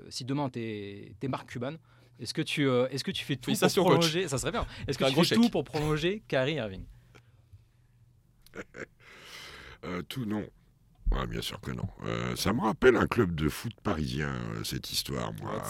si 0.08 0.24
demain 0.24 0.48
tu 0.48 0.60
es, 0.60 1.28
Marc 1.28 1.50
Cuban, 1.50 1.74
est-ce 2.18 2.34
que, 2.34 2.42
tu, 2.42 2.68
euh, 2.68 2.88
est-ce 2.88 3.04
que 3.04 3.12
tu 3.12 3.24
fais 3.24 3.36
tout 3.36 3.52
pour 3.52 3.84
prolonger? 3.84 4.28
Ça 4.28 4.38
serait 4.38 4.52
bien. 4.52 4.66
Est-ce 4.86 4.98
que 4.98 5.04
tu 5.04 5.24
fais 5.24 5.34
tout 5.36 5.50
pour 5.50 5.64
prolonger 5.64 6.22
Kyrie 6.28 6.54
Irving? 6.54 6.84
Euh, 9.82 10.02
Tout 10.02 10.26
non. 10.26 10.44
Ah, 11.10 11.24
bien 11.24 11.40
sûr 11.40 11.58
que 11.62 11.70
non. 11.70 11.88
ça 12.36 12.52
me 12.52 12.60
rappelle 12.60 12.96
un 12.96 13.06
club 13.06 13.34
de 13.34 13.48
foot 13.48 13.72
parisien, 13.82 14.30
cette 14.62 14.92
histoire, 14.92 15.32
moi. 15.40 15.62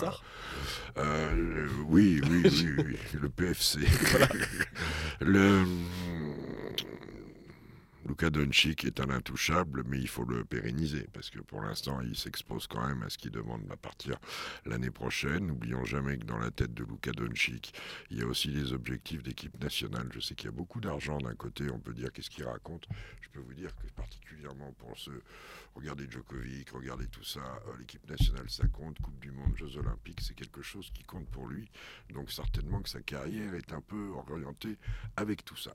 oui, 1.87 2.21
oui, 2.29 2.43
oui, 2.45 2.75
oui, 2.77 2.97
le 3.15 3.29
PFC. 3.29 3.79
le, 5.21 5.65
Luka 8.11 8.29
Doncic 8.29 8.85
est 8.85 8.99
un 8.99 9.09
intouchable, 9.09 9.85
mais 9.87 10.01
il 10.01 10.09
faut 10.09 10.25
le 10.25 10.45
pérenniser 10.45 11.07
parce 11.13 11.31
que 11.31 11.39
pour 11.39 11.63
l'instant, 11.63 12.01
il 12.01 12.17
s'expose 12.17 12.67
quand 12.67 12.85
même 12.85 13.05
à 13.05 13.09
ce 13.09 13.17
qu'il 13.17 13.31
demande 13.31 13.63
à 13.71 13.77
partir 13.77 14.17
l'année 14.67 14.91
prochaine. 14.91 15.47
N'oublions 15.47 15.85
jamais 15.85 16.19
que 16.19 16.25
dans 16.25 16.39
la 16.39 16.51
tête 16.51 16.75
de 16.75 16.83
Luka 16.83 17.13
Doncic, 17.13 17.73
il 18.11 18.19
y 18.19 18.23
a 18.23 18.27
aussi 18.27 18.49
les 18.49 18.73
objectifs 18.73 19.23
d'équipe 19.23 19.63
nationale. 19.63 20.09
Je 20.13 20.19
sais 20.19 20.35
qu'il 20.35 20.47
y 20.47 20.49
a 20.49 20.57
beaucoup 20.57 20.81
d'argent 20.81 21.19
d'un 21.19 21.37
côté, 21.37 21.71
on 21.71 21.79
peut 21.79 21.95
dire 21.95 22.13
qu'est-ce 22.13 22.31
qu'il 22.31 22.43
raconte. 22.43 22.89
Je 23.21 23.29
peux 23.29 23.39
vous 23.39 23.55
dire 23.55 23.71
que 23.77 23.87
particulièrement 23.93 24.73
pour 24.73 24.99
ce 24.99 25.13
regardez 25.77 26.11
Djokovic, 26.11 26.71
regardez 26.71 27.07
tout 27.07 27.23
ça, 27.23 27.41
euh, 27.41 27.77
l'équipe 27.79 28.09
nationale 28.11 28.51
ça 28.51 28.67
compte, 28.67 28.99
Coupe 29.01 29.21
du 29.21 29.31
Monde, 29.31 29.57
Jeux 29.57 29.77
Olympiques, 29.77 30.21
c'est 30.21 30.35
quelque 30.35 30.63
chose 30.63 30.91
qui 30.93 31.05
compte 31.05 31.29
pour 31.29 31.47
lui. 31.47 31.71
Donc 32.13 32.33
certainement 32.33 32.81
que 32.81 32.89
sa 32.89 33.01
carrière 33.01 33.55
est 33.55 33.73
un 33.73 33.81
peu 33.81 34.11
orientée 34.11 34.77
avec 35.17 35.45
tout 35.45 35.57
ça. 35.57 35.73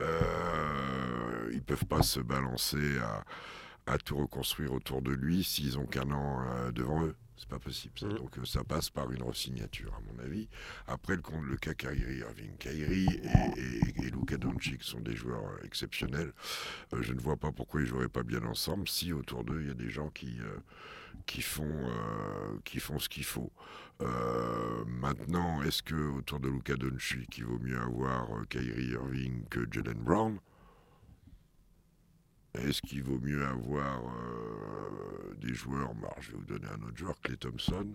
Euh, 0.00 1.50
peuvent 1.66 1.86
pas 1.86 2.02
se 2.02 2.20
balancer 2.20 2.98
à, 3.86 3.98
tout 3.98 4.16
reconstruire 4.16 4.72
autour 4.72 5.02
de 5.02 5.12
lui 5.12 5.44
s'ils 5.44 5.78
ont 5.78 5.86
qu'un 5.86 6.10
an 6.10 6.44
euh, 6.48 6.72
devant 6.72 7.04
eux. 7.04 7.14
C'est 7.36 7.48
pas 7.48 7.58
possible 7.58 7.98
ça. 7.98 8.06
Mhm. 8.06 8.14
Donc 8.14 8.38
euh, 8.38 8.44
ça 8.44 8.64
passe 8.64 8.88
par 8.90 9.10
une 9.12 9.22
resignature 9.22 9.92
à 9.94 10.00
mon 10.10 10.18
avis. 10.24 10.48
Après 10.86 11.16
le, 11.16 11.22
le 11.42 11.56
cas 11.56 11.74
Kyrie 11.74 12.18
Irving, 12.18 12.56
Kyrie 12.58 13.06
et, 13.22 13.60
et, 13.60 14.06
et 14.06 14.10
Luka 14.10 14.38
Doncic 14.38 14.82
sont 14.82 15.00
des 15.00 15.14
joueurs 15.14 15.44
euh, 15.44 15.64
exceptionnels. 15.64 16.32
Euh, 16.94 17.02
je 17.02 17.12
ne 17.12 17.20
vois 17.20 17.36
pas 17.36 17.52
pourquoi 17.52 17.82
ils 17.82 17.86
joueraient 17.86 18.08
pas 18.08 18.22
bien 18.22 18.42
ensemble 18.44 18.88
si 18.88 19.12
autour 19.12 19.44
d'eux 19.44 19.60
il 19.60 19.68
y 19.68 19.70
a 19.70 19.74
des 19.74 19.90
gens 19.90 20.08
qui 20.08 20.38
euh, 20.40 20.56
qui 21.26 21.42
font 21.42 21.64
euh, 21.66 22.58
qui 22.64 22.80
font 22.80 22.98
ce 22.98 23.08
qu'il 23.08 23.24
faut. 23.24 23.52
Maintenant, 24.86 25.62
est-ce 25.62 25.82
que 25.82 25.94
autour 25.94 26.38
de 26.38 26.48
Luka 26.50 26.74
Doncic, 26.76 27.38
il 27.38 27.44
vaut 27.44 27.58
mieux 27.58 27.80
avoir 27.80 28.28
Kyrie 28.50 28.90
Irving 28.90 29.44
que 29.48 29.66
Jalen 29.70 29.94
Brown? 29.94 30.38
Est-ce 32.64 32.82
qu'il 32.82 33.02
vaut 33.02 33.18
mieux 33.18 33.44
avoir 33.44 34.02
euh, 34.04 35.34
des 35.40 35.54
joueurs 35.54 35.94
bah, 35.94 36.14
Je 36.20 36.32
vais 36.32 36.38
vous 36.38 36.44
donner 36.44 36.66
un 36.66 36.86
autre 36.86 36.96
joueur, 36.96 37.14
Clay 37.20 37.36
Thompson. 37.36 37.86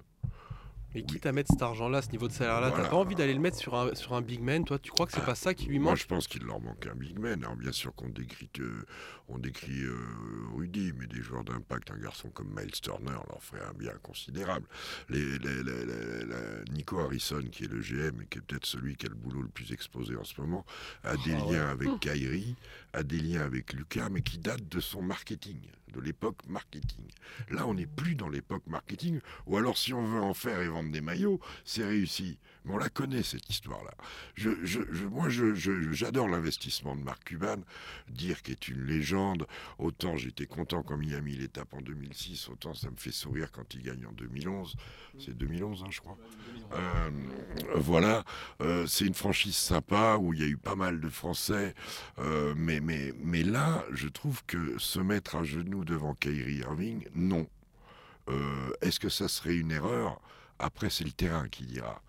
Mais 0.94 1.02
Oui. 1.02 1.06
quitte 1.08 1.26
à 1.26 1.32
mettre 1.32 1.50
cet 1.52 1.62
argent-là, 1.62 2.02
ce 2.02 2.10
niveau 2.12 2.28
de 2.28 2.34
salaire-là, 2.34 2.70
Voilà. 2.70 2.84
t'as 2.84 2.90
pas 2.90 2.96
envie 2.98 3.16
d'aller 3.16 3.34
le 3.34 3.40
mettre 3.40 3.58
sur 3.58 3.76
un, 3.76 3.96
sur 3.96 4.14
un 4.14 4.22
big 4.22 4.42
man, 4.42 4.66
toi 4.66 4.78
Tu 4.78 4.92
crois 4.92 5.06
que 5.06 5.14
c'est 5.14 5.24
pas 5.24 5.36
ça 5.36 5.54
qui 5.54 5.68
lui 5.68 5.80
Moi, 5.80 5.92
manque 5.92 6.00
je 6.00 6.06
pense 6.08 6.28
qu'il 6.28 6.44
leur 6.44 6.60
manque 6.60 6.86
un 6.88 6.96
big 6.96 7.18
man. 7.18 7.42
Alors, 7.44 7.56
bien 7.56 7.72
sûr 7.72 7.94
qu'on 7.96 8.10
décrit, 8.10 8.50
euh, 8.60 8.86
on 9.30 9.38
décrit 9.38 9.84
euh, 9.84 9.96
Rudy, 10.56 10.92
mais 10.98 11.08
des 11.08 11.22
joueurs 11.22 11.44
d'impact, 11.44 11.92
un 11.92 11.98
garçon 11.98 12.30
comme 12.30 12.50
Miles 12.56 12.72
Turner 12.82 13.12
leur 13.30 13.42
ferait 13.42 13.64
un 13.64 13.74
bien 13.74 13.94
considérable. 14.04 14.66
Les, 15.10 15.22
Nico 16.74 17.00
Harrison, 17.00 17.42
qui 17.52 17.64
est 17.66 17.72
le 17.72 17.80
GM 17.82 18.22
et 18.22 18.26
qui 18.28 18.38
est 18.38 18.42
peut-être 18.42 18.66
celui 18.66 18.96
qui 18.96 19.06
a 19.06 19.10
le 19.10 19.16
boulot 19.16 19.42
le 19.42 19.48
plus 19.50 19.72
exposé 19.72 20.16
en 20.16 20.24
ce 20.24 20.40
moment, 20.40 20.66
a 21.04 21.16
des 21.18 21.34
Ah 21.34 21.46
ouais. 21.46 21.54
liens 21.54 21.70
avec 21.70 22.00
Kyrie, 22.00 22.56
a 22.94 23.04
des 23.04 23.20
liens 23.20 23.42
avec 23.42 23.74
Lucas, 23.74 24.10
mais 24.10 24.22
qui 24.22 24.38
datent 24.38 24.68
de 24.68 24.80
son 24.80 25.02
marketing, 25.02 25.60
de 25.94 26.00
l'époque 26.00 26.46
marketing. 26.48 27.06
Là, 27.50 27.68
on 27.68 27.74
n'est 27.74 27.88
plus 27.88 28.16
dans 28.16 28.30
l'époque 28.30 28.66
marketing, 28.68 29.20
ou 29.46 29.58
alors 29.58 29.78
si 29.78 29.94
on 29.94 30.06
veut 30.06 30.22
en 30.22 30.34
faire 30.34 30.62
et 30.62 30.68
vendre 30.68 30.92
des 30.92 31.02
maillots, 31.02 31.40
c'est 31.66 31.86
réussi. 31.86 32.38
On 32.70 32.78
la 32.78 32.90
connaît, 32.90 33.24
cette 33.24 33.50
histoire-là. 33.50 33.92
Moi, 35.10 35.30
j'adore 35.30 36.28
l'investissement 36.28 36.96
de 36.96 37.02
Marc 37.02 37.24
Cuban, 37.26 37.58
dire 38.08 38.42
qu'il 38.44 38.54
est 38.54 38.68
une 38.68 38.84
légende. 38.86 39.48
Autant 39.80 40.16
j'étais 40.16 40.46
content 40.46 40.84
quand 40.84 40.98
Miami 40.98 41.36
les 41.36 41.48
tape 41.48 41.74
en 41.74 41.82
2006, 41.82 42.50
autant 42.50 42.74
ça 42.74 42.90
me 42.92 42.96
fait 42.98 43.12
sourire 43.12 43.52
quand 43.52 43.74
il 43.74 43.82
gagne 43.82 44.06
en 44.06 44.12
2011. 44.12 44.76
C'est 45.20 45.36
2011, 45.36 45.84
hein, 45.84 45.90
je 45.90 46.00
crois. 46.02 46.18
Euh, 46.74 47.10
voilà, 47.76 48.24
Euh, 48.62 48.86
c'est 48.86 49.06
une 49.06 49.16
franchise 49.16 49.56
sympa 49.56 50.18
où 50.20 50.34
il 50.34 50.40
y 50.40 50.44
a 50.44 50.48
eu 50.48 50.58
pas 50.58 50.76
mal 50.76 51.00
de 51.00 51.10
Français, 51.10 51.74
Euh, 52.20 52.54
mais, 52.56 52.80
mais, 52.80 53.44
là, 53.44 53.84
je 53.92 54.08
trouve 54.08 54.44
que 54.46 54.78
se 54.78 55.00
mettre 55.00 55.36
à 55.36 55.44
genoux 55.44 55.84
devant 55.84 56.14
Kyrie 56.16 56.58
Irving, 56.58 57.08
non. 57.16 57.48
Est-ce 58.82 59.00
que 59.00 59.10
ça 59.10 59.28
serait 59.28 59.56
une 59.56 59.72
erreur? 59.72 60.22
Après, 60.60 60.90
c'est 60.90 61.04
le 61.04 61.12
terrain 61.12 61.50
qui 61.50 61.66
dira. 61.66 62.02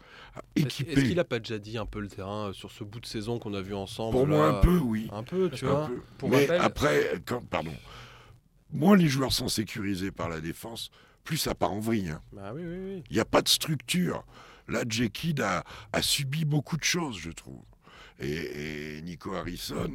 Est-ce 0.57 0.65
Équipé, 0.67 0.93
est-ce 0.93 1.01
qu'il 1.05 1.19
a 1.21 1.25
pas 1.25 1.39
déjà 1.39 1.59
dit 1.59 1.77
un 1.79 1.87
peu 1.87 2.01
le 2.01 2.09
terrain 2.09 2.49
euh, 2.49 2.53
sur 2.53 2.71
ce 2.71 2.85
bout 2.85 3.01
de 3.01 3.07
saison 3.07 3.39
qu'on 3.39 3.53
a 3.55 3.61
vu 3.61 3.75
ensemble 3.75 4.13
pour 4.17 4.27
moi 4.27 4.49
là 4.51 4.59
un 4.59 4.61
peu, 4.61 4.79
oui. 4.79 5.09
Un 5.13 5.23
peu, 5.23 5.51
tu 5.51 5.67
Un 5.67 5.71
vois. 5.71 5.87
peu. 5.89 6.01
Pour 6.19 6.31
Mais 6.31 6.47
rappel- 6.47 6.61
après, 6.61 7.23
quand, 7.27 7.45
pardon, 7.47 7.75
moins 8.71 8.97
les 8.97 9.09
joueurs 9.09 9.33
sont 9.33 9.49
sécurisés 9.49 10.11
par 10.11 10.29
la 10.29 10.41
défense, 10.41 10.91
plus 11.25 11.37
ça 11.37 11.55
part 11.55 11.73
en 11.73 11.81
vrille. 11.81 12.09
hein. 12.09 12.23
Bah 12.33 12.53
oui, 12.55 12.63
oui, 12.65 12.77
oui. 12.79 13.05
Il 13.11 13.15
n'y 13.15 13.21
a 13.21 13.25
pas 13.25 13.43
de 13.43 13.49
structure. 13.49 14.25
Là, 14.69 14.85
J. 14.89 15.11
Kidd 15.11 15.41
a, 15.41 15.65
a 15.93 16.03
subi 16.03 16.45
beaucoup 16.45 16.77
de 16.77 16.85
choses, 16.85 17.19
je 17.19 17.31
trouve. 17.31 17.63
Et, 18.21 18.97
et 18.99 19.03
Nico 19.03 19.35
Harrison, 19.35 19.91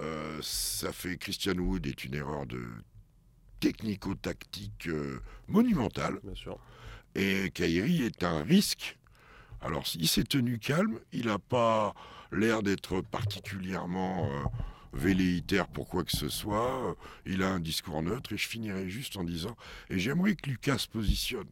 euh, 0.00 0.38
ça 0.42 0.92
fait 0.92 1.16
Christian 1.18 1.54
Wood 1.58 1.86
est 1.86 2.04
une 2.04 2.14
erreur 2.14 2.46
de 2.46 2.60
technico-tactique 3.60 4.88
euh, 4.88 5.20
monumentale. 5.48 6.18
Bien 6.22 6.34
sûr. 6.34 6.58
Et 7.14 7.50
Kairi 7.54 8.02
est 8.02 8.22
un 8.22 8.42
risque. 8.42 8.95
Alors, 9.66 9.84
il 9.98 10.08
s'est 10.08 10.24
tenu 10.24 10.58
calme, 10.58 10.98
il 11.12 11.26
n'a 11.26 11.38
pas 11.38 11.94
l'air 12.32 12.62
d'être 12.62 13.00
particulièrement 13.00 14.28
euh, 14.30 14.44
velléitaire 14.92 15.66
pour 15.68 15.88
quoi 15.88 16.04
que 16.04 16.16
ce 16.16 16.28
soit. 16.28 16.96
Il 17.24 17.42
a 17.42 17.48
un 17.50 17.60
discours 17.60 18.02
neutre 18.02 18.32
et 18.32 18.36
je 18.36 18.46
finirai 18.48 18.88
juste 18.88 19.16
en 19.16 19.24
disant 19.24 19.56
et 19.90 19.98
j'aimerais 19.98 20.34
que 20.36 20.48
Lucas 20.48 20.78
se 20.78 20.88
positionne. 20.88 21.48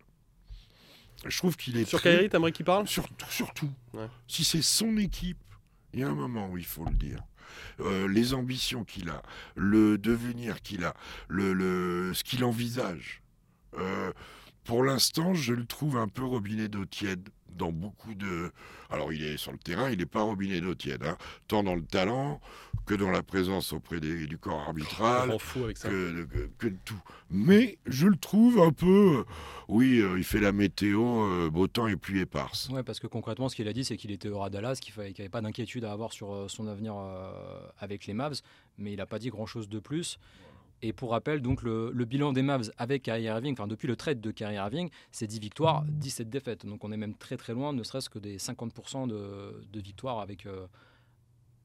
Je 1.27 1.37
trouve 1.39 1.57
qu'il 1.57 1.77
est 1.77 1.87
Sur 1.87 2.03
Kyrie, 2.03 2.29
t'aimerais 2.29 2.53
qu'il 2.53 2.65
parle? 2.67 2.87
Surtout, 2.87 3.27
surtout. 3.31 3.71
Ouais. 3.95 4.09
Si 4.29 4.45
c'est 4.45 4.63
son 4.63 4.97
équipe, 4.97 5.39
il 5.93 6.01
y 6.01 6.03
a 6.03 6.09
un 6.09 6.15
moment 6.15 6.49
où 6.51 6.59
il 6.59 6.65
faut 6.67 6.85
le 6.85 6.95
dire. 6.95 7.21
Euh, 7.81 8.09
les 8.09 8.35
ambitions 8.35 8.85
qu'il 8.85 9.09
a, 9.09 9.23
le 9.55 9.97
devenir 9.97 10.61
qu'il 10.61 10.85
a, 10.85 10.95
le, 11.29 11.53
le- 11.53 12.13
ce 12.15 12.25
qu'il 12.25 12.45
envisage. 12.45 13.23
Euh, 13.79 14.13
pour 14.65 14.83
l'instant, 14.83 15.35
je 15.35 15.53
le 15.53 15.67
trouve 15.67 15.97
un 15.97 16.09
peu 16.09 16.25
robinet 16.25 16.69
d'eau 16.69 16.85
tiède 16.85 17.29
dans 17.57 17.71
beaucoup 17.71 18.15
de. 18.15 18.51
Alors, 18.91 19.13
il 19.13 19.23
est 19.25 19.37
sur 19.37 19.53
le 19.53 19.59
terrain, 19.59 19.89
il 19.91 19.99
n'est 19.99 20.07
pas 20.07 20.23
robinet 20.23 20.61
d'eau 20.61 20.75
tiède, 20.75 21.05
hein, 21.05 21.17
tant 21.47 21.63
dans 21.63 21.75
le 21.77 21.85
talent 21.85 22.41
que 22.85 22.95
dans 22.95 23.11
la 23.11 23.23
présence 23.23 23.73
auprès 23.73 23.99
des- 24.01 24.27
du 24.27 24.37
corps 24.39 24.57
On 24.67 24.69
arbitral 24.69 25.31
s'en 25.31 25.39
fout 25.39 25.63
avec 25.65 25.79
ça. 25.79 25.89
que, 25.89 26.27
que- 26.59 26.69
tout. 26.85 27.01
Mais 27.31 27.79
je 27.87 28.07
le 28.09 28.17
trouve 28.17 28.61
un 28.61 28.73
peu. 28.73 29.25
oui, 29.69 30.01
euh, 30.01 30.19
il 30.19 30.25
fait 30.25 30.41
la 30.41 30.53
météo, 30.53 31.03
euh, 31.25 31.49
beau 31.51 31.67
temps 31.69 31.87
et 31.87 31.97
pluie 31.97 32.21
éparse. 32.21 32.69
Ouais, 32.71 32.83
parce 32.83 32.99
que 33.01 33.07
concrètement, 33.07 33.49
ce 33.49 33.57
qu'il 33.57 33.69
a 33.69 33.73
dit, 33.73 33.85
c'est 33.85 33.97
qu'il 33.97 34.11
était 34.11 34.29
heureux 34.29 34.45
à 34.47 34.51
Dallas, 34.51 34.79
qu'il 34.83 34.93
n'y 35.03 35.15
avait 35.21 35.29
pas 35.31 35.41
d'inquiétude 35.41 35.85
à 35.85 35.93
avoir 35.93 36.13
sur 36.13 36.35
euh, 36.35 36.49
son 36.49 36.67
avenir 36.67 36.95
euh, 36.99 37.33
avec 37.79 38.07
les 38.07 38.15
Mavs, 38.15 38.41
mais 38.79 38.93
il 38.93 38.97
n'a 38.97 39.07
pas 39.07 39.19
dit 39.21 39.31
grand-chose 39.31 39.69
de 39.69 39.79
plus. 39.79 40.19
Et 40.87 40.93
pour 40.93 41.13
rappel, 41.13 41.41
donc 41.41 41.63
le, 41.63 41.91
le 41.95 42.05
bilan 42.05 42.35
des 42.35 42.43
Mavs 42.43 42.71
avec 42.77 43.05
Kyrie 43.05 43.23
Irving, 43.23 43.55
enfin 43.55 43.67
depuis 43.67 43.89
le 43.89 43.97
trade 43.97 44.21
de 44.21 44.31
Kyrie 44.31 44.57
Irving, 44.57 44.91
c'est 45.13 45.27
10 45.27 45.41
victoires, 45.41 45.83
17 45.89 46.29
défaites. 46.29 46.67
Donc 46.67 46.85
on 46.85 46.93
est 46.93 46.99
même 46.99 47.15
très 47.15 47.39
très 47.39 47.55
loin, 47.55 47.73
ne 47.73 47.83
serait-ce 47.83 48.11
que 48.11 48.19
des 48.19 48.37
50% 48.37 49.09
de, 49.09 49.65
de 49.73 49.81
victoires 49.81 50.19
avec, 50.19 50.45
euh, 50.45 50.67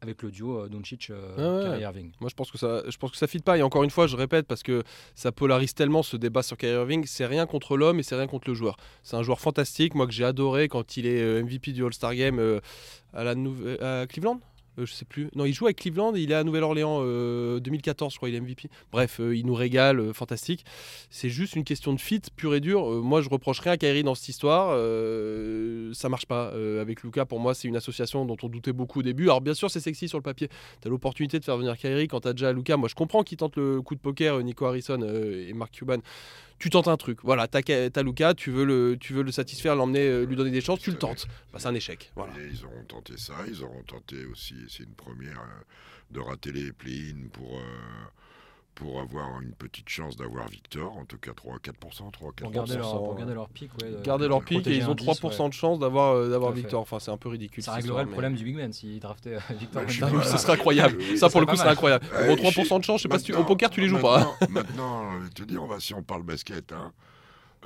avec 0.02 0.22
le 0.22 0.32
duo 0.32 0.60
euh, 0.60 0.70
Doncic-Kyrie 0.70 1.20
Ah 1.38 1.72
ouais. 1.72 1.82
Irving. 1.82 2.14
Moi, 2.22 2.30
je 2.30 2.36
pense 2.36 2.50
que 2.50 2.58
ça, 2.58 2.84
je 2.88 2.96
pense 2.98 3.12
que 3.12 3.18
ça 3.18 3.28
fit 3.28 3.40
pas. 3.40 3.58
Et 3.58 3.62
encore 3.62 3.84
une 3.84 3.90
fois, 3.90 4.08
je 4.08 4.16
répète 4.16 4.48
parce 4.48 4.64
que 4.64 4.84
ça 5.16 5.34
polarise 5.34 5.74
tellement 5.74 6.02
ce 6.02 6.16
débat 6.16 6.42
sur 6.42 6.56
Kyrie 6.56 6.76
Irving. 6.76 7.04
C'est 7.06 7.26
rien 7.26 7.46
contre 7.46 7.76
l'homme 7.76 8.00
et 8.00 8.04
c'est 8.04 8.16
rien 8.16 8.28
contre 8.28 8.48
le 8.50 8.54
joueur. 8.54 8.78
C'est 9.04 9.18
un 9.18 9.24
joueur 9.24 9.42
fantastique. 9.42 9.96
Moi, 9.96 10.08
que 10.08 10.14
j'ai 10.14 10.24
adoré 10.24 10.70
quand 10.70 10.96
il 10.96 11.06
est 11.06 11.22
euh, 11.22 11.44
MVP 11.44 11.74
du 11.74 11.84
All-Star 11.84 12.16
Game 12.16 12.40
euh, 12.40 12.62
à 13.14 13.26
la 13.26 13.32
à 13.82 14.08
Cleveland. 14.08 14.40
Euh, 14.80 14.86
je 14.86 14.94
sais 14.94 15.06
plus. 15.06 15.30
Non, 15.36 15.46
il 15.46 15.54
joue 15.54 15.66
avec 15.66 15.78
Cleveland 15.78 16.14
il 16.16 16.32
est 16.32 16.36
à 16.36 16.44
Nouvelle-Orléans 16.44 17.00
euh, 17.02 17.60
2014, 17.60 18.14
je 18.14 18.18
crois, 18.18 18.30
il 18.30 18.36
est 18.36 18.40
MVP. 18.40 18.70
Bref, 18.92 19.20
euh, 19.20 19.36
il 19.36 19.46
nous 19.46 19.54
régale, 19.54 20.00
euh, 20.00 20.14
fantastique. 20.14 20.66
C'est 21.10 21.30
juste 21.30 21.56
une 21.56 21.64
question 21.64 21.94
de 21.94 22.00
fit 22.00 22.22
pure 22.36 22.56
et 22.56 22.60
dure. 22.60 22.92
Euh, 22.92 23.02
moi, 23.02 23.22
je 23.22 23.30
reproche 23.30 23.60
rien 23.60 23.74
à 23.74 23.78
Kyrie 23.78 24.04
dans 24.04 24.16
cette 24.16 24.30
histoire. 24.30 24.70
Euh, 24.74 25.94
ça 25.94 26.10
marche 26.10 26.26
pas. 26.26 26.52
Euh, 26.54 26.82
avec 26.82 27.04
Lucas, 27.04 27.26
pour 27.26 27.40
moi, 27.40 27.54
c'est 27.54 27.68
une 27.68 27.76
association 27.76 28.26
dont 28.26 28.38
on 28.42 28.48
doutait 28.48 28.74
beaucoup 28.74 29.00
au 29.00 29.04
début. 29.04 29.26
Alors, 29.26 29.42
bien 29.42 29.54
sûr, 29.54 29.70
c'est 29.70 29.80
sexy 29.80 30.08
sur 30.08 30.18
le 30.18 30.24
papier. 30.24 30.50
T'as 30.82 30.90
l'opportunité 30.90 31.40
de 31.40 31.46
faire 31.46 31.58
venir 31.58 31.78
Kyrie 31.78 32.08
quand 32.08 32.22
t'as 32.22 32.34
déjà 32.34 32.52
Lucas. 32.52 32.78
Moi, 32.78 32.90
je 32.90 32.96
comprends 32.96 33.24
qu'il 33.24 33.38
tente 33.38 33.56
le 33.58 33.82
coup 33.82 33.96
de 33.96 34.00
poker, 34.00 34.36
euh, 34.36 34.44
Nico 34.44 34.66
Harrison 34.66 35.00
euh, 35.02 35.48
et 35.48 35.54
Mark 35.54 35.72
Cuban. 35.72 36.00
Tu 36.60 36.70
tentes 36.70 36.90
un 36.90 36.98
truc. 36.98 37.20
Voilà, 37.24 37.48
t'as 37.48 37.62
t'as 37.62 38.04
Lucas, 38.04 38.34
tu 38.34 38.52
veux, 38.52 38.66
le, 38.66 39.32
satisfaire, 39.32 39.76
l'emmener, 39.76 40.06
euh, 40.06 40.26
lui 40.26 40.36
donner 40.36 40.52
des 40.52 40.60
chances, 40.60 40.80
tu 40.80 40.92
le 40.92 40.98
tentes. 40.98 41.26
Bah, 41.54 41.60
c'est 41.60 41.68
un 41.68 41.74
échec. 41.74 42.12
Ils 42.18 42.66
auront 42.66 42.84
tenté 42.86 43.14
ça, 43.18 43.34
ils 43.48 43.64
auront 43.64 43.82
tenté 43.88 44.26
aussi, 44.26 44.56
c'est 44.70 44.84
une 44.84 44.94
première, 44.96 45.40
euh, 45.40 45.64
de 46.12 46.20
rater 46.20 46.52
les 46.52 46.72
play-in 46.72 47.28
pour, 47.34 47.58
euh, 47.58 48.06
pour 48.76 49.02
avoir 49.02 49.42
une 49.42 49.52
petite 49.54 49.90
chance 49.90 50.16
d'avoir 50.16 50.48
Victor, 50.48 50.96
en 50.98 51.04
tout 51.06 51.18
cas 51.18 51.32
3-4%, 51.32 52.12
3-4%. 52.12 52.34
Pour 52.44 52.52
garder 52.52 52.76
leur, 52.78 52.92
pour 52.98 53.16
garder 53.16 53.34
leur 53.34 53.50
pic. 53.50 53.72
Ouais, 53.82 53.90
euh, 53.90 54.02
Garder 54.04 54.28
leur 54.30 54.42
pic 54.44 54.66
et 54.68 54.78
ils 54.78 54.88
ont 54.88 54.92
un 54.92 54.96
3% 54.96 55.30
10, 55.30 55.40
ouais. 55.42 55.50
de 55.50 55.54
chance 55.54 55.80
d'avoir 55.80 56.16
euh, 56.16 56.30
d'avoir. 56.30 56.54
Victor. 56.54 56.80
Enfin, 56.82 57.00
c'est 57.00 57.12
un 57.12 57.18
peu 57.18 57.28
ridicule. 57.30 57.62
Ça 57.62 57.74
réglerait 57.74 58.04
le 58.04 58.08
mais- 58.08 58.12
problème 58.14 58.36
du 58.36 58.44
Big 58.46 58.56
Man 58.56 58.72
s'il 58.72 59.00
draftait 59.02 59.36
euh, 59.36 59.40
Victor. 59.60 59.84
Ah 59.86 60.06
Voilà. 60.08 60.24
ce 60.24 60.38
serait 60.38 60.54
incroyable. 60.54 60.98
Euh, 61.02 61.16
Ça, 61.18 61.30
pour 61.30 61.42
le 61.42 61.46
coup, 61.46 61.56
c'est 61.58 61.64
incroyable. 61.68 62.06
Ouais, 62.14 62.28
Bon, 62.38 62.50
je 62.50 62.62
3% 62.62 62.80
de 62.80 62.84
chance, 62.86 63.00
je 63.00 63.04
sais 63.04 63.10
pas 63.10 63.20
si 63.20 63.26
tu... 63.26 63.34
Au 63.36 63.44
poker, 63.44 63.70
tu 63.70 63.82
les 63.82 63.90
joues 63.90 64.00
pas. 64.00 64.22
hein. 64.22 64.48
Maintenant, 64.50 65.12
te 65.36 65.44
dire, 65.44 65.62
on 65.62 65.68
va, 65.68 65.80
si 65.82 65.94
on 65.94 66.02
parle 66.04 66.24
basket, 66.24 66.72
hein, 66.72 66.94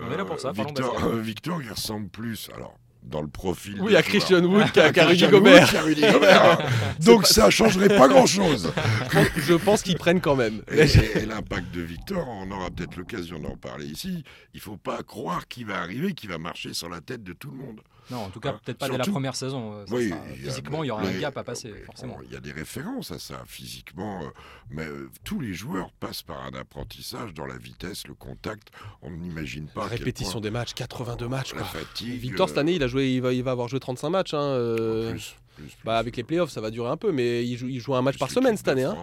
On 0.01 0.11
est 0.11 0.17
là 0.17 0.25
pour 0.25 0.39
ça, 0.39 0.51
Victor, 0.51 0.95
euh, 1.05 1.19
Victor, 1.21 1.61
il 1.61 1.69
ressemble 1.71 2.09
plus, 2.09 2.49
alors, 2.55 2.75
dans 3.05 3.21
le 3.21 3.27
profil. 3.27 3.77
Oui, 3.81 3.95
à 3.95 4.01
Christian 4.01 4.43
Wood 4.43 4.71
qu'à 4.71 5.05
Rudy 5.05 5.27
Gobert. 5.27 5.69
Donc 7.05 7.27
ça 7.27 7.49
changerait 7.49 7.95
pas 7.95 8.07
grand-chose. 8.07 8.71
Je 9.37 9.53
pense 9.53 9.81
qu'ils 9.81 9.97
prennent 9.97 10.21
quand 10.21 10.35
même. 10.35 10.61
Et 10.71 11.25
l'impact 11.25 11.73
de 11.73 11.81
Victor, 11.81 12.27
on 12.27 12.49
aura 12.51 12.69
peut-être 12.69 12.95
l'occasion 12.95 13.39
d'en 13.39 13.55
parler 13.55 13.85
ici. 13.85 14.23
Il 14.53 14.59
faut 14.59 14.77
pas 14.77 15.03
croire 15.03 15.47
qu'il 15.47 15.65
va 15.65 15.79
arriver, 15.79 16.13
qu'il 16.13 16.29
va 16.29 16.37
marcher 16.37 16.73
sur 16.73 16.89
la 16.89 17.01
tête 17.01 17.23
de 17.23 17.33
tout 17.33 17.51
le 17.51 17.57
monde. 17.57 17.81
Non, 18.11 18.17
en 18.17 18.29
tout 18.29 18.39
cas, 18.39 18.53
Ah, 18.55 18.59
peut-être 18.63 18.77
pas 18.77 18.87
dès 18.87 18.91
la 18.97 19.03
surtout- 19.03 19.11
première 19.11 19.35
saison. 19.35 19.73
euh, 19.73 19.85
ça 19.85 19.95
Oui, 19.95 20.09
sera- 20.09 20.19
il 20.35 20.43
y 20.43 20.47
a- 20.47 20.49
physiquement, 20.51 20.83
il 20.83 20.87
y 20.87 20.91
aura 20.91 21.03
un 21.03 21.19
gap 21.19 21.37
à 21.37 21.43
passer, 21.43 21.71
mais 21.73 21.81
forcément. 21.83 22.17
Il 22.25 22.31
y 22.33 22.35
a 22.35 22.39
des 22.39 22.51
références 22.51 23.11
à 23.11 23.19
ça, 23.19 23.41
physiquement. 23.47 24.21
euh, 24.23 24.27
mais 24.69 24.85
euh, 24.85 25.09
tous 25.23 25.39
les 25.39 25.53
joueurs 25.53 25.91
passent 25.99 26.21
par 26.23 26.43
un 26.43 26.53
apprentissage 26.53 27.33
dans 27.33 27.45
la 27.45 27.57
vitesse, 27.57 28.07
le 28.07 28.13
contact. 28.13 28.69
On 29.01 29.11
n'imagine 29.11 29.67
pas. 29.67 29.85
Répétition 29.87 30.33
point 30.33 30.41
des 30.41 30.51
matchs, 30.51 30.73
82 30.73 31.27
matchs. 31.27 31.53
La 31.53 31.59
Quoi. 31.61 31.67
fatigue. 31.67 32.19
Victor, 32.19 32.49
cette 32.49 32.57
euh, 32.57 32.61
année, 32.61 32.73
il, 32.75 32.83
a 32.83 32.87
joué, 32.87 33.13
il, 33.13 33.21
va, 33.21 33.33
il 33.33 33.43
va 33.43 33.51
avoir 33.51 33.67
joué 33.67 33.79
35 33.79 34.09
matchs. 34.09 34.33
hein, 34.33 34.39
euh, 34.41 35.07
en 35.09 35.11
plus. 35.11 35.35
Plus, 35.55 35.65
plus, 35.65 35.75
Bah, 35.85 35.99
avec 35.99 36.17
les 36.17 36.23
playoffs, 36.23 36.49
ça 36.49 36.61
va 36.61 36.71
durer 36.71 36.89
un 36.89 36.97
peu, 36.97 37.11
mais 37.11 37.45
il 37.45 37.55
joue, 37.57 37.67
il 37.67 37.79
joue 37.79 37.93
un 37.93 38.01
match 38.01 38.17
par 38.17 38.31
semaine 38.31 38.57
cette 38.57 38.67
année. 38.69 38.85
Hein. 38.85 38.97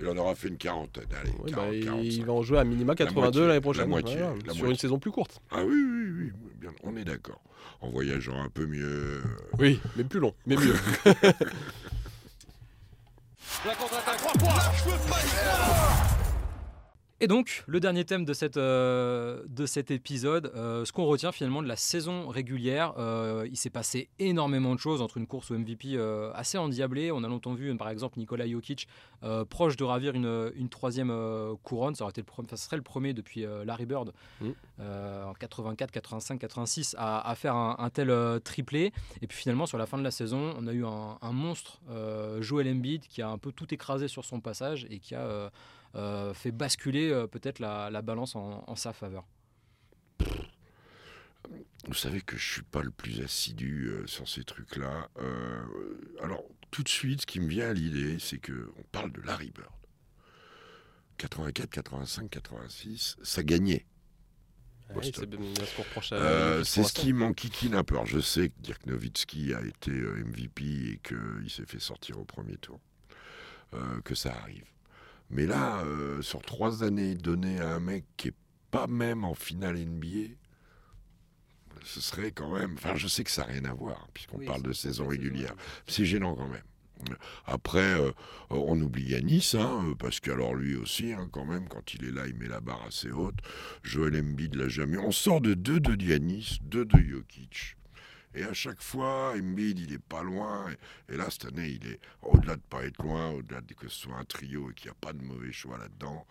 Il 0.00 0.08
en 0.08 0.16
aura 0.16 0.34
fait 0.34 0.48
une 0.48 0.56
quarantaine. 0.56 1.04
Allez, 1.22 1.30
Oui, 1.44 1.52
40, 1.52 1.68
bah, 1.68 1.74
il- 1.76 1.84
45. 1.84 2.02
il 2.04 2.24
va 2.26 2.32
en 2.32 2.42
jouer 2.42 2.58
à 2.58 2.64
minima 2.64 2.94
82 2.96 3.22
moitié, 3.22 3.40
l'année 3.42 3.54
la 3.54 3.60
prochaine. 3.60 3.88
moitié, 3.88 4.16
Voilà, 4.16 4.32
la 4.34 4.40
sur 4.40 4.46
moitié. 4.46 4.68
une 4.70 4.76
saison 4.78 4.98
plus 4.98 5.12
courte. 5.12 5.40
Ah 5.52 5.58
oui, 5.64 5.74
oui, 5.76 6.10
oui, 6.10 6.32
oui, 6.42 6.50
bien, 6.56 6.70
on 6.82 6.96
est 6.96 7.04
d'accord. 7.04 7.40
En 7.80 7.90
voyageant 7.90 8.40
un 8.42 8.48
peu 8.48 8.66
mieux. 8.66 9.22
Oui, 9.58 9.80
mais 9.96 10.04
plus 10.04 10.20
long, 10.20 10.34
mais 10.46 10.56
mieux. 10.56 10.76
Et 17.18 17.28
donc, 17.28 17.64
le 17.66 17.80
dernier 17.80 18.04
thème 18.04 18.26
de, 18.26 18.34
cette, 18.34 18.58
euh, 18.58 19.42
de 19.48 19.64
cet 19.64 19.90
épisode, 19.90 20.52
euh, 20.54 20.84
ce 20.84 20.92
qu'on 20.92 21.06
retient 21.06 21.32
finalement 21.32 21.62
de 21.62 21.66
la 21.66 21.76
saison 21.76 22.28
régulière, 22.28 22.92
euh, 22.98 23.48
il 23.50 23.56
s'est 23.56 23.70
passé 23.70 24.10
énormément 24.18 24.74
de 24.74 24.80
choses 24.80 25.00
entre 25.00 25.16
une 25.16 25.26
course 25.26 25.50
au 25.50 25.54
MVP 25.58 25.96
assez 26.34 26.58
endiablée. 26.58 27.10
On 27.10 27.24
a 27.24 27.28
longtemps 27.28 27.54
vu, 27.54 27.74
par 27.78 27.88
exemple, 27.88 28.18
Nikola 28.18 28.46
Jokic 28.46 28.86
proche 29.48 29.76
de 29.78 29.84
ravir 29.84 30.14
une, 30.14 30.52
une 30.56 30.68
troisième 30.68 31.10
couronne. 31.62 31.94
Ça, 31.94 32.04
aurait 32.04 32.10
été 32.10 32.20
le 32.20 32.26
pre- 32.26 32.46
ça 32.50 32.58
serait 32.58 32.76
le 32.76 32.82
premier 32.82 33.14
depuis 33.14 33.46
Larry 33.64 33.86
Bird 33.86 34.12
Mm. 34.42 34.50
en 34.82 35.32
84, 35.32 35.90
85, 35.90 36.38
86 36.38 36.94
à, 36.98 37.26
à 37.26 37.34
faire 37.34 37.54
un, 37.56 37.76
un 37.78 37.88
tel 37.88 38.12
triplé. 38.44 38.92
Et 39.22 39.26
puis 39.26 39.38
finalement, 39.38 39.64
sur 39.64 39.78
la 39.78 39.86
fin 39.86 39.96
de 39.96 40.02
la 40.04 40.10
saison, 40.10 40.54
on 40.58 40.66
a 40.66 40.72
eu 40.74 40.84
un, 40.84 41.16
un 41.22 41.32
monstre, 41.32 41.80
Joel 42.40 42.68
Embiid, 42.68 43.06
qui 43.06 43.22
a 43.22 43.28
un 43.30 43.38
peu 43.38 43.52
tout 43.52 43.72
écrasé 43.72 44.06
sur 44.06 44.24
son 44.26 44.40
passage 44.40 44.86
et 44.90 44.98
qui 44.98 45.14
a 45.14 45.50
fait 46.34 46.52
basculer 46.52 47.10
euh, 47.10 47.26
peut-être 47.26 47.58
la, 47.58 47.90
la 47.90 48.02
balance 48.02 48.34
en, 48.36 48.64
en 48.66 48.76
sa 48.76 48.92
faveur. 48.92 49.24
Vous 51.86 51.94
savez 51.94 52.20
que 52.20 52.36
je 52.36 52.52
suis 52.54 52.62
pas 52.62 52.82
le 52.82 52.90
plus 52.90 53.20
assidu 53.22 53.86
euh, 53.88 54.06
sur 54.06 54.28
ces 54.28 54.42
trucs-là. 54.42 55.08
Euh, 55.18 55.62
alors, 56.20 56.42
tout 56.72 56.82
de 56.82 56.88
suite, 56.88 57.20
ce 57.22 57.26
qui 57.26 57.38
me 57.38 57.46
vient 57.48 57.70
à 57.70 57.72
l'idée, 57.72 58.18
c'est 58.18 58.38
que 58.38 58.72
on 58.76 58.82
parle 58.90 59.12
de 59.12 59.20
Larry 59.20 59.52
Bird. 59.52 59.70
84, 61.18 61.70
85, 61.70 62.28
86, 62.30 63.16
ça 63.22 63.42
gagnait. 63.42 63.86
C'est 65.02 65.12
ce 65.14 66.12
Euh, 66.12 66.62
qui 66.94 67.12
m'enquiquine 67.12 67.74
un 67.74 67.84
peu. 67.84 67.94
Alors, 67.94 68.06
je 68.06 68.20
sais 68.20 68.50
que 68.50 68.54
Dirk 68.60 68.84
Nowitzki 68.86 69.54
a 69.54 69.60
été 69.62 69.90
euh, 69.90 70.24
MVP 70.24 70.62
et 70.64 71.00
qu'il 71.02 71.50
s'est 71.50 71.66
fait 71.66 71.80
sortir 71.80 72.18
au 72.18 72.24
premier 72.24 72.56
tour. 72.56 72.80
Euh, 73.74 74.00
que 74.02 74.14
ça 74.14 74.32
arrive. 74.36 74.64
Mais 75.30 75.46
là, 75.46 75.82
euh, 75.84 76.22
sur 76.22 76.42
trois 76.42 76.84
années 76.84 77.14
données 77.14 77.60
à 77.60 77.74
un 77.74 77.80
mec 77.80 78.04
qui 78.16 78.28
est 78.28 78.34
pas 78.70 78.86
même 78.86 79.24
en 79.24 79.34
finale 79.34 79.76
NBA, 79.76 80.34
ce 81.84 82.00
serait 82.00 82.32
quand 82.32 82.52
même. 82.52 82.74
Enfin, 82.74 82.94
je 82.96 83.06
sais 83.08 83.24
que 83.24 83.30
ça 83.30 83.46
n'a 83.46 83.52
rien 83.52 83.64
à 83.64 83.74
voir, 83.74 84.08
puisqu'on 84.12 84.38
Oui, 84.38 84.46
parle 84.46 84.62
de 84.62 84.72
saison 84.72 85.06
régulière. 85.08 85.54
C'est 85.86 86.04
gênant 86.04 86.34
quand 86.34 86.48
même. 86.48 86.62
Après, 87.44 88.00
euh, 88.00 88.10
on 88.50 88.80
oublie 88.80 89.10
Yanis, 89.10 89.52
hein, 89.54 89.84
euh, 89.84 89.94
parce 89.94 90.18
qu'alors 90.18 90.54
lui 90.54 90.76
aussi, 90.76 91.12
hein, 91.12 91.28
quand 91.30 91.44
même, 91.44 91.68
quand 91.68 91.92
il 91.94 92.06
est 92.06 92.10
là, 92.10 92.26
il 92.26 92.34
met 92.34 92.48
la 92.48 92.60
barre 92.60 92.84
assez 92.86 93.10
haute. 93.10 93.36
Joel 93.82 94.18
Embiid 94.18 94.54
l'a 94.54 94.68
jamais. 94.68 94.96
On 94.96 95.12
sort 95.12 95.40
de 95.40 95.54
deux 95.54 95.78
de 95.78 96.02
Yanis, 96.02 96.58
deux 96.62 96.86
de 96.86 96.98
Jokic. 96.98 97.76
Et 98.36 98.44
à 98.44 98.52
chaque 98.52 98.82
fois, 98.82 99.32
Embiid, 99.34 99.78
il 99.78 99.94
est 99.94 99.98
pas 99.98 100.22
loin. 100.22 100.66
Et, 101.08 101.16
là, 101.16 101.28
cette 101.30 101.46
année, 101.46 101.78
il 101.80 101.90
est 101.90 101.98
au-delà 102.20 102.56
de 102.56 102.60
pas 102.60 102.84
être 102.84 103.02
loin, 103.02 103.30
au-delà 103.30 103.62
de 103.62 103.72
que 103.72 103.88
ce 103.88 104.02
soit 104.02 104.16
un 104.16 104.26
trio 104.26 104.70
et 104.70 104.74
qu'il 104.74 104.90
n'y 104.90 104.92
a 104.92 104.98
pas 105.00 105.14
de 105.14 105.22
mauvais 105.22 105.52
choix 105.52 105.78
là-dedans. 105.78 106.26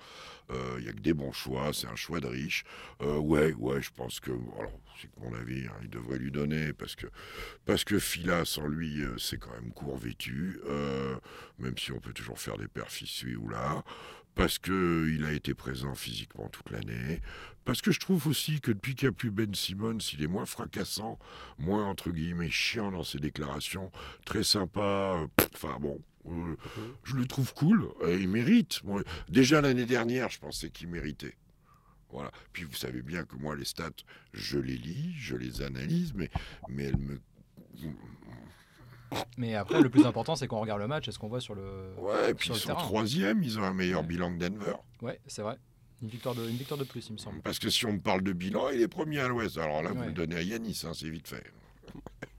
Euh, 0.52 0.76
Il 0.78 0.84
n'y 0.84 0.90
a 0.90 0.94
que 0.94 1.00
des 1.00 1.16
bons 1.16 1.32
choix, 1.32 1.74
c'est 1.74 1.88
un 1.88 1.96
choix 1.96 2.20
de 2.20 2.28
riche. 2.28 2.64
Euh, 3.02 3.18
ouais, 3.18 3.54
ouais, 3.54 3.82
je 3.82 3.90
pense 3.90 4.20
que, 4.20 4.30
alors, 4.32 4.80
c'est 5.02 5.10
mon 5.20 5.34
avis, 5.34 5.66
hein, 5.66 5.80
il 5.82 5.90
devrait 5.90 6.20
lui 6.20 6.30
donner 6.30 6.74
parce 6.74 6.96
que, 6.96 7.08
parce 7.66 7.84
que 7.84 7.98
Fila, 7.98 8.46
sans 8.46 8.68
lui, 8.68 9.02
euh, 9.02 9.18
c'est 9.18 9.40
quand 9.40 9.52
même 9.52 9.72
court 9.74 9.98
vêtu, 9.98 10.60
même 11.58 11.78
si 11.78 11.92
on 11.92 12.00
peut 12.00 12.14
toujours 12.14 12.40
faire 12.40 12.58
des 12.58 12.68
perfs 12.68 13.02
ici 13.02 13.36
ou 13.36 13.50
là. 13.50 13.84
Parce 14.36 14.60
qu'il 14.60 15.24
a 15.26 15.32
été 15.32 15.54
présent 15.54 15.96
physiquement 15.96 16.50
toute 16.50 16.70
l'année. 16.70 17.22
Parce 17.66 17.82
que 17.82 17.92
je 17.92 18.00
trouve 18.00 18.28
aussi 18.28 18.62
que 18.62 18.72
depuis 18.72 18.94
qu'il 18.96 19.08
n'y 19.10 19.14
a 19.14 19.18
plus 19.18 19.32
Ben 19.32 19.54
Simmons, 19.54 19.98
il 20.14 20.22
est 20.24 20.28
moins 20.28 20.46
fracassant, 20.46 21.18
moins 21.58 21.86
entre 21.88 22.12
guillemets 22.12 22.50
chiant 22.52 22.92
dans 22.92 23.04
ses 23.04 23.18
déclarations, 23.20 23.92
très 24.24 24.44
sympa. 24.44 25.16
euh, 25.24 25.28
Enfin 25.54 25.78
bon, 25.82 26.00
euh, 26.30 26.56
je 27.04 27.16
le 27.16 27.26
trouve 27.26 27.54
cool. 27.56 27.88
et 28.08 28.16
il 28.18 28.30
mérite. 28.30 28.82
Déjà 29.30 29.62
l'année 29.62 29.86
dernière, 29.86 30.30
je 30.30 30.40
pensais 30.40 30.70
qu'il 30.70 30.88
méritait. 30.90 31.36
Voilà. 32.12 32.32
Puis 32.54 32.64
vous 32.64 32.76
savez 32.76 33.02
bien 33.02 33.24
que 33.26 33.36
moi, 33.36 33.56
les 33.56 33.66
stats, 33.66 33.90
je 34.34 34.60
les 34.60 34.78
lis, 34.78 35.14
je 35.18 35.36
les 35.36 35.62
analyse, 35.64 36.14
mais, 36.14 36.30
mais 36.70 36.84
elles 36.86 36.98
me. 36.98 37.20
Mais 39.38 39.56
après, 39.56 39.82
le 39.82 39.90
plus 39.90 40.06
important, 40.06 40.36
c'est 40.36 40.48
qu'on 40.48 40.60
regarde 40.60 40.80
le 40.82 40.88
match 40.88 41.08
et 41.08 41.12
ce 41.12 41.20
qu'on 41.20 41.28
voit 41.28 41.40
sur 41.42 41.56
le. 41.56 41.94
Ouais, 41.98 42.32
et 42.32 42.34
puis 42.34 42.48
sur 42.48 42.56
ils 42.56 42.60
sont 42.60 42.76
troisième, 42.76 43.44
ils 43.44 43.60
ont 43.60 43.64
un 43.64 43.74
meilleur 43.74 44.02
Ouais. 44.02 44.08
bilan 44.08 44.34
que 44.34 44.40
Denver. 44.40 44.76
Ouais, 45.02 45.20
c'est 45.28 45.42
vrai. 45.42 45.58
Une 46.02 46.10
victoire, 46.10 46.36
de, 46.36 46.48
une 46.48 46.58
victoire 46.58 46.80
de 46.80 46.84
plus, 46.84 47.08
il 47.08 47.14
me 47.14 47.18
semble. 47.18 47.42
Parce 47.42 47.58
que 47.58 47.70
si 47.70 47.86
on 47.86 47.94
me 47.94 48.00
parle 48.00 48.22
de 48.22 48.34
bilan, 48.34 48.70
il 48.70 48.82
est 48.82 48.88
premier 48.88 49.20
à 49.20 49.28
l'ouest. 49.28 49.58
Alors 49.58 49.82
là, 49.82 49.92
vous 49.92 50.04
le 50.04 50.12
donnez 50.12 50.36
à 50.36 50.42
Yanis, 50.42 50.84
hein, 50.86 50.92
c'est 50.94 51.10
vite 51.10 51.28
fait. 51.28 51.44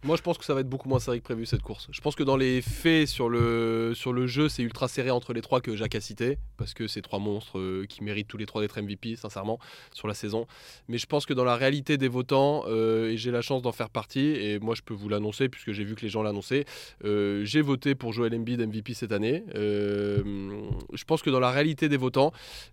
Moi, 0.07 0.14
je 0.14 0.23
pense 0.23 0.38
que 0.38 0.45
ça 0.45 0.55
va 0.55 0.61
être 0.61 0.69
beaucoup 0.69 0.88
moins 0.88 1.01
serré 1.01 1.19
que 1.19 1.25
prévu 1.25 1.47
cette 1.47 1.62
course. 1.62 1.88
Je 1.90 2.01
pense 2.01 2.14
que 2.14 2.23
dans 2.23 2.37
les 2.37 2.62
faits 2.62 3.09
sur 3.09 3.29
le, 3.29 3.90
sur 3.92 4.12
le 4.12 4.29
jeu, 4.29 4.49
c'est 4.49 4.62
ultra 4.62 4.87
serré 4.87 5.11
entre 5.11 5.33
les 5.33 5.40
trois 5.40 5.61
que 5.61 5.75
Jacques 5.75 5.97
a 5.97 6.01
cités, 6.01 6.38
parce 6.59 6.75
que 6.75 6.87
c'est 6.87 7.03
trois 7.03 7.19
monstres 7.19 7.59
euh, 7.59 7.87
qui 7.88 8.05
méritent 8.05 8.29
tous 8.29 8.37
les 8.37 8.47
trois 8.47 8.62
d'être 8.62 8.81
MVP, 8.81 9.16
sincèrement, 9.16 9.59
sur 9.92 10.07
la 10.07 10.14
saison. 10.14 10.47
Mais 10.87 10.99
je 10.99 11.07
pense 11.07 11.27
que 11.27 11.35
dans 11.35 11.42
la 11.42 11.57
réalité 11.57 11.99
des 11.99 12.07
votants, 12.07 12.62
euh, 12.69 13.11
et 13.11 13.16
j'ai 13.16 13.33
la 13.33 13.42
chance 13.42 13.62
d'en 13.62 13.73
faire 13.73 13.90
partie, 13.90 14.29
et 14.29 14.61
moi 14.61 14.77
je 14.77 14.83
peux 14.83 14.95
vous 14.95 15.09
l'annoncer, 15.09 15.49
puisque 15.49 15.73
j'ai 15.73 15.83
vu 15.83 15.97
que 15.97 16.03
les 16.03 16.09
gens 16.09 16.23
l'annonçaient, 16.23 16.66
euh, 17.05 17.45
j'ai 17.45 17.61
voté 17.61 17.97
pour 17.97 18.12
Joel 18.12 18.33
Embiid 18.33 18.61
MVP 18.61 18.95
cette 18.95 19.11
année. 19.11 19.42
Je 19.57 21.05
pense 21.05 21.21
que 21.21 21.31
dans 21.31 21.40
la 21.40 21.51
réalité 21.51 21.88
des 21.88 21.97
votants, 21.97 22.31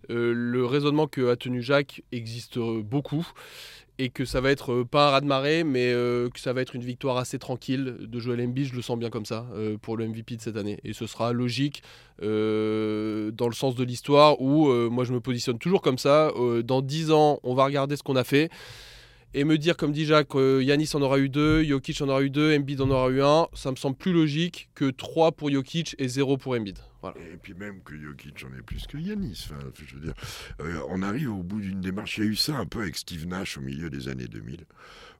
le 0.08 0.64
raisonnement 0.64 1.08
que 1.08 1.30
a 1.30 1.34
tenu 1.34 1.62
Jacques 1.62 2.00
existe 2.12 2.60
beaucoup 2.60 3.26
et 3.98 4.10
que 4.10 4.24
ça 4.24 4.40
va 4.40 4.50
être 4.50 4.72
euh, 4.72 4.84
pas 4.84 5.08
un 5.08 5.10
raz-de-marée, 5.10 5.64
mais 5.64 5.92
euh, 5.92 6.28
que 6.28 6.40
ça 6.40 6.52
va 6.52 6.62
être 6.62 6.74
une 6.74 6.82
victoire 6.82 7.16
assez 7.16 7.38
tranquille 7.38 7.96
de 8.00 8.18
Joel 8.18 8.40
Embiid, 8.40 8.66
je 8.66 8.74
le 8.74 8.82
sens 8.82 8.98
bien 8.98 9.10
comme 9.10 9.24
ça, 9.24 9.46
euh, 9.54 9.76
pour 9.78 9.96
le 9.96 10.08
MVP 10.08 10.36
de 10.36 10.40
cette 10.40 10.56
année. 10.56 10.78
Et 10.84 10.92
ce 10.92 11.06
sera 11.06 11.32
logique 11.32 11.82
dans 12.20 12.26
le 13.48 13.52
sens 13.52 13.74
de 13.74 13.82
l'histoire 13.82 14.40
où 14.40 14.68
moi 14.88 15.02
je 15.02 15.12
me 15.12 15.18
positionne 15.18 15.58
toujours 15.58 15.82
comme 15.82 15.98
ça. 15.98 16.32
Dans 16.62 16.80
10 16.80 17.10
ans, 17.10 17.40
on 17.42 17.54
va 17.54 17.64
regarder 17.64 17.96
ce 17.96 18.04
qu'on 18.04 18.14
a 18.14 18.22
fait. 18.22 18.50
Et 19.34 19.42
me 19.42 19.58
dire, 19.58 19.76
comme 19.76 19.90
dit 19.90 20.04
Jacques, 20.04 20.34
Yanis 20.34 20.90
en 20.94 21.02
aura 21.02 21.18
eu 21.18 21.28
deux, 21.28 21.64
Jokic 21.64 22.00
en 22.02 22.08
aura 22.08 22.22
eu 22.22 22.30
deux, 22.30 22.56
Embiid 22.56 22.80
en 22.80 22.90
aura 22.90 23.10
eu 23.10 23.20
un, 23.20 23.48
ça 23.52 23.72
me 23.72 23.76
semble 23.76 23.96
plus 23.96 24.12
logique 24.12 24.68
que 24.76 24.90
3 24.90 25.32
pour 25.32 25.50
Jokic 25.50 25.96
et 25.98 26.06
0 26.06 26.36
pour 26.36 26.54
Embiid. 26.54 26.78
Et 27.16 27.36
puis 27.36 27.54
même 27.54 27.82
que 27.82 27.96
Jokic 27.96 28.44
en 28.44 28.56
est 28.56 28.62
plus 28.62 28.86
que 28.86 28.98
Yanis. 28.98 29.48
Enfin, 29.50 29.60
je 29.86 29.94
veux 29.94 30.00
dire, 30.00 30.14
euh, 30.60 30.80
on 30.88 31.02
arrive 31.02 31.32
au 31.32 31.42
bout 31.42 31.60
d'une 31.60 31.80
démarche. 31.80 32.18
Il 32.18 32.24
y 32.24 32.26
a 32.26 32.30
eu 32.30 32.36
ça 32.36 32.56
un 32.56 32.66
peu 32.66 32.80
avec 32.80 32.96
Steve 32.96 33.26
Nash 33.26 33.58
au 33.58 33.60
milieu 33.60 33.90
des 33.90 34.08
années 34.08 34.28
2000, 34.28 34.64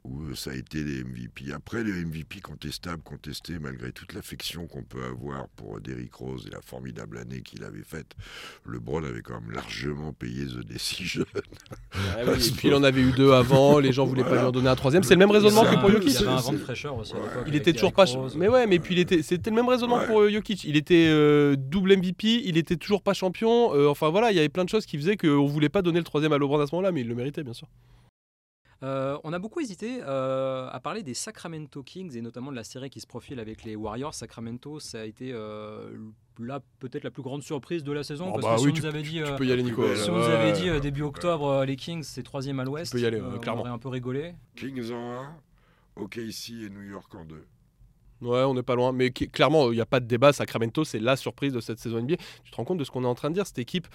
où 0.04 0.22
euh, 0.22 0.34
ça 0.34 0.50
a 0.50 0.54
été 0.54 0.84
les 0.84 1.02
MVP. 1.02 1.52
Après, 1.54 1.82
les 1.82 1.92
MVP 2.04 2.40
contestables, 2.40 3.02
contestés, 3.02 3.58
malgré 3.58 3.90
toute 3.92 4.12
l'affection 4.12 4.66
qu'on 4.66 4.82
peut 4.82 5.02
avoir 5.04 5.48
pour 5.56 5.80
Derrick 5.80 6.12
Rose 6.14 6.44
et 6.46 6.50
la 6.50 6.60
formidable 6.60 7.16
année 7.18 7.40
qu'il 7.40 7.64
avait 7.64 7.82
faite, 7.82 8.14
LeBron 8.66 9.02
avait 9.02 9.22
quand 9.22 9.40
même 9.40 9.50
largement 9.52 10.12
payé 10.12 10.44
The 10.46 10.66
Decision. 10.66 11.24
et 12.18 12.50
puis 12.56 12.68
il 12.68 12.74
en 12.74 12.82
avait 12.84 13.00
eu 13.00 13.12
deux 13.12 13.32
avant, 13.32 13.78
les 13.78 13.92
gens 13.92 14.04
voulaient 14.04 14.24
pas 14.24 14.34
lui 14.36 14.44
en 14.46 14.52
donner 14.52 14.68
un 14.68 14.76
troisième. 14.76 15.02
C'est 15.02 15.14
le 15.14 15.18
même 15.20 15.30
raisonnement 15.30 15.64
que 15.64 15.80
pour 15.80 15.90
Jokic. 15.90 16.10
Il 16.10 16.16
avait 16.18 16.28
un 16.28 16.38
C'est- 16.38 16.44
vent 16.46 16.52
de 16.52 16.58
fraîcheur 16.58 16.96
aussi 16.96 17.12
à 17.14 17.16
l'époque. 17.16 17.44
Il 17.46 17.54
était 17.54 17.72
toujours 17.72 17.92
pas. 17.92 18.04
Rose. 18.04 18.36
Mais 18.36 18.48
ouais, 18.48 18.66
mais 18.66 18.78
puis 18.78 18.94
il 18.94 18.98
était. 19.00 19.22
C'était 19.22 19.48
le 19.50 19.56
même 19.56 19.68
raisonnement 19.68 19.96
Ouais. 19.96 20.06
pour 20.06 20.20
euh, 20.20 20.30
Jokic. 20.30 20.64
Il 20.64 20.76
était 20.76 21.06
euh, 21.08 21.56
double 21.56 21.96
MVP. 21.96 22.42
Il 22.44 22.58
était 22.58 22.76
toujours 22.76 23.02
pas 23.02 23.14
champion. 23.14 23.74
euh, 23.74 23.88
enfin 23.88 24.10
voilà, 24.10 24.30
il 24.32 24.36
y 24.36 24.38
avait 24.38 24.48
plein 24.50 24.64
de 24.64 24.68
choses 24.68 24.84
qui 24.84 24.98
faisaient 24.98 25.16
qu'on 25.16 25.46
voulait 25.46 25.68
pas 25.70 25.80
donner 25.82 25.98
le 25.98 26.04
troisième 26.04 26.32
à 26.32 26.38
LeBron 26.38 26.60
à 26.60 26.66
ce 26.66 26.74
moment-là, 26.74 26.92
mais 26.92 27.00
il 27.00 27.08
le 27.08 27.14
méritait 27.14 27.42
bien 27.42 27.54
sûr. 27.54 27.66
Euh, 28.82 29.16
on 29.24 29.32
a 29.32 29.38
beaucoup 29.38 29.60
hésité 29.60 30.00
euh, 30.02 30.68
à 30.70 30.80
parler 30.80 31.02
des 31.02 31.14
Sacramento 31.14 31.82
Kings 31.82 32.16
et 32.16 32.20
notamment 32.20 32.50
de 32.50 32.56
la 32.56 32.64
série 32.64 32.90
qui 32.90 33.00
se 33.00 33.06
profile 33.06 33.40
avec 33.40 33.64
les 33.64 33.76
Warriors. 33.76 34.14
Sacramento, 34.14 34.80
ça 34.80 35.00
a 35.00 35.04
été 35.04 35.30
euh, 35.32 35.96
là 36.38 36.60
peut-être 36.80 37.04
la 37.04 37.10
plus 37.10 37.22
grande 37.22 37.42
surprise 37.42 37.84
de 37.84 37.92
la 37.92 38.02
saison 38.02 38.26
Oh, 38.28 38.32
parce 38.40 38.44
bah 38.44 38.54
que 38.54 38.60
si 38.60 38.64
oui, 38.66 38.70
on 38.72 38.74
tu 38.74 38.80
nous 38.82 38.86
avait 38.86 39.02
tu- 39.02 39.08
dit, 39.10 39.16
tu 39.16 39.24
euh, 39.24 39.36
peux 39.36 39.46
y 39.46 39.52
aller, 39.52 39.62
Nico. 39.62 39.82
Ouais, 39.82 39.96
si 39.96 40.10
on 40.10 40.16
nous 40.16 40.22
avait 40.24 40.52
dit 40.52 40.68
euh, 40.68 40.80
début 40.80 41.02
octobre 41.02 41.64
les 41.64 41.76
Kings 41.76 42.02
c'est 42.02 42.22
troisième 42.22 42.60
à 42.60 42.64
l'Ouest, 42.64 42.92
peux 42.92 43.00
y 43.00 43.06
aller, 43.06 43.20
euh, 43.20 43.24
euh, 43.34 43.38
on 43.46 43.58
aurait 43.58 43.70
un 43.70 43.78
peu 43.78 43.88
rigolé. 43.88 44.34
Kings 44.56 44.90
en 44.92 45.12
1, 45.22 45.36
OKC 45.96 46.50
et 46.64 46.70
New 46.70 46.82
York 46.82 47.14
en 47.14 47.24
2. 47.24 47.44
Ouais, 48.22 48.42
on 48.42 48.54
n'est 48.54 48.62
pas 48.62 48.74
loin. 48.74 48.92
Mais 48.92 49.10
clairement, 49.10 49.70
il 49.70 49.74
n'y 49.74 49.80
a 49.80 49.86
pas 49.86 50.00
de 50.00 50.06
débat. 50.06 50.32
Sacramento, 50.32 50.84
c'est 50.84 50.98
la 50.98 51.16
surprise 51.16 51.52
de 51.52 51.60
cette 51.60 51.78
saison 51.78 52.00
NBA. 52.00 52.16
Tu 52.44 52.50
te 52.50 52.56
rends 52.56 52.64
compte 52.64 52.78
de 52.78 52.84
ce 52.84 52.90
qu'on 52.90 53.04
est 53.04 53.08
en 53.08 53.14
train 53.14 53.30
de 53.30 53.34
dire? 53.34 53.46
Cette 53.46 53.58
équipe 53.58 53.86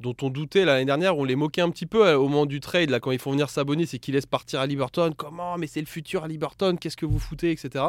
dont 0.00 0.16
on 0.22 0.30
doutait 0.30 0.64
l'année 0.64 0.84
dernière, 0.84 1.16
on 1.16 1.24
les 1.24 1.36
moquait 1.36 1.60
un 1.60 1.70
petit 1.70 1.86
peu 1.86 2.06
euh, 2.06 2.18
au 2.18 2.28
moment 2.28 2.46
du 2.46 2.60
trade, 2.60 2.90
là, 2.90 3.00
quand 3.00 3.10
ils 3.12 3.18
font 3.18 3.30
venir 3.30 3.48
Sabonis 3.48 3.88
et 3.92 3.98
qu'ils 3.98 4.14
laissent 4.14 4.26
partir 4.26 4.60
à 4.60 4.66
Liberton. 4.66 5.12
Comment? 5.16 5.56
Mais 5.58 5.66
c'est 5.66 5.80
le 5.80 5.86
futur 5.86 6.24
à 6.24 6.28
Liberton, 6.28 6.76
qu'est-ce 6.76 6.96
que 6.96 7.06
vous 7.06 7.18
foutez, 7.18 7.50
etc. 7.50 7.84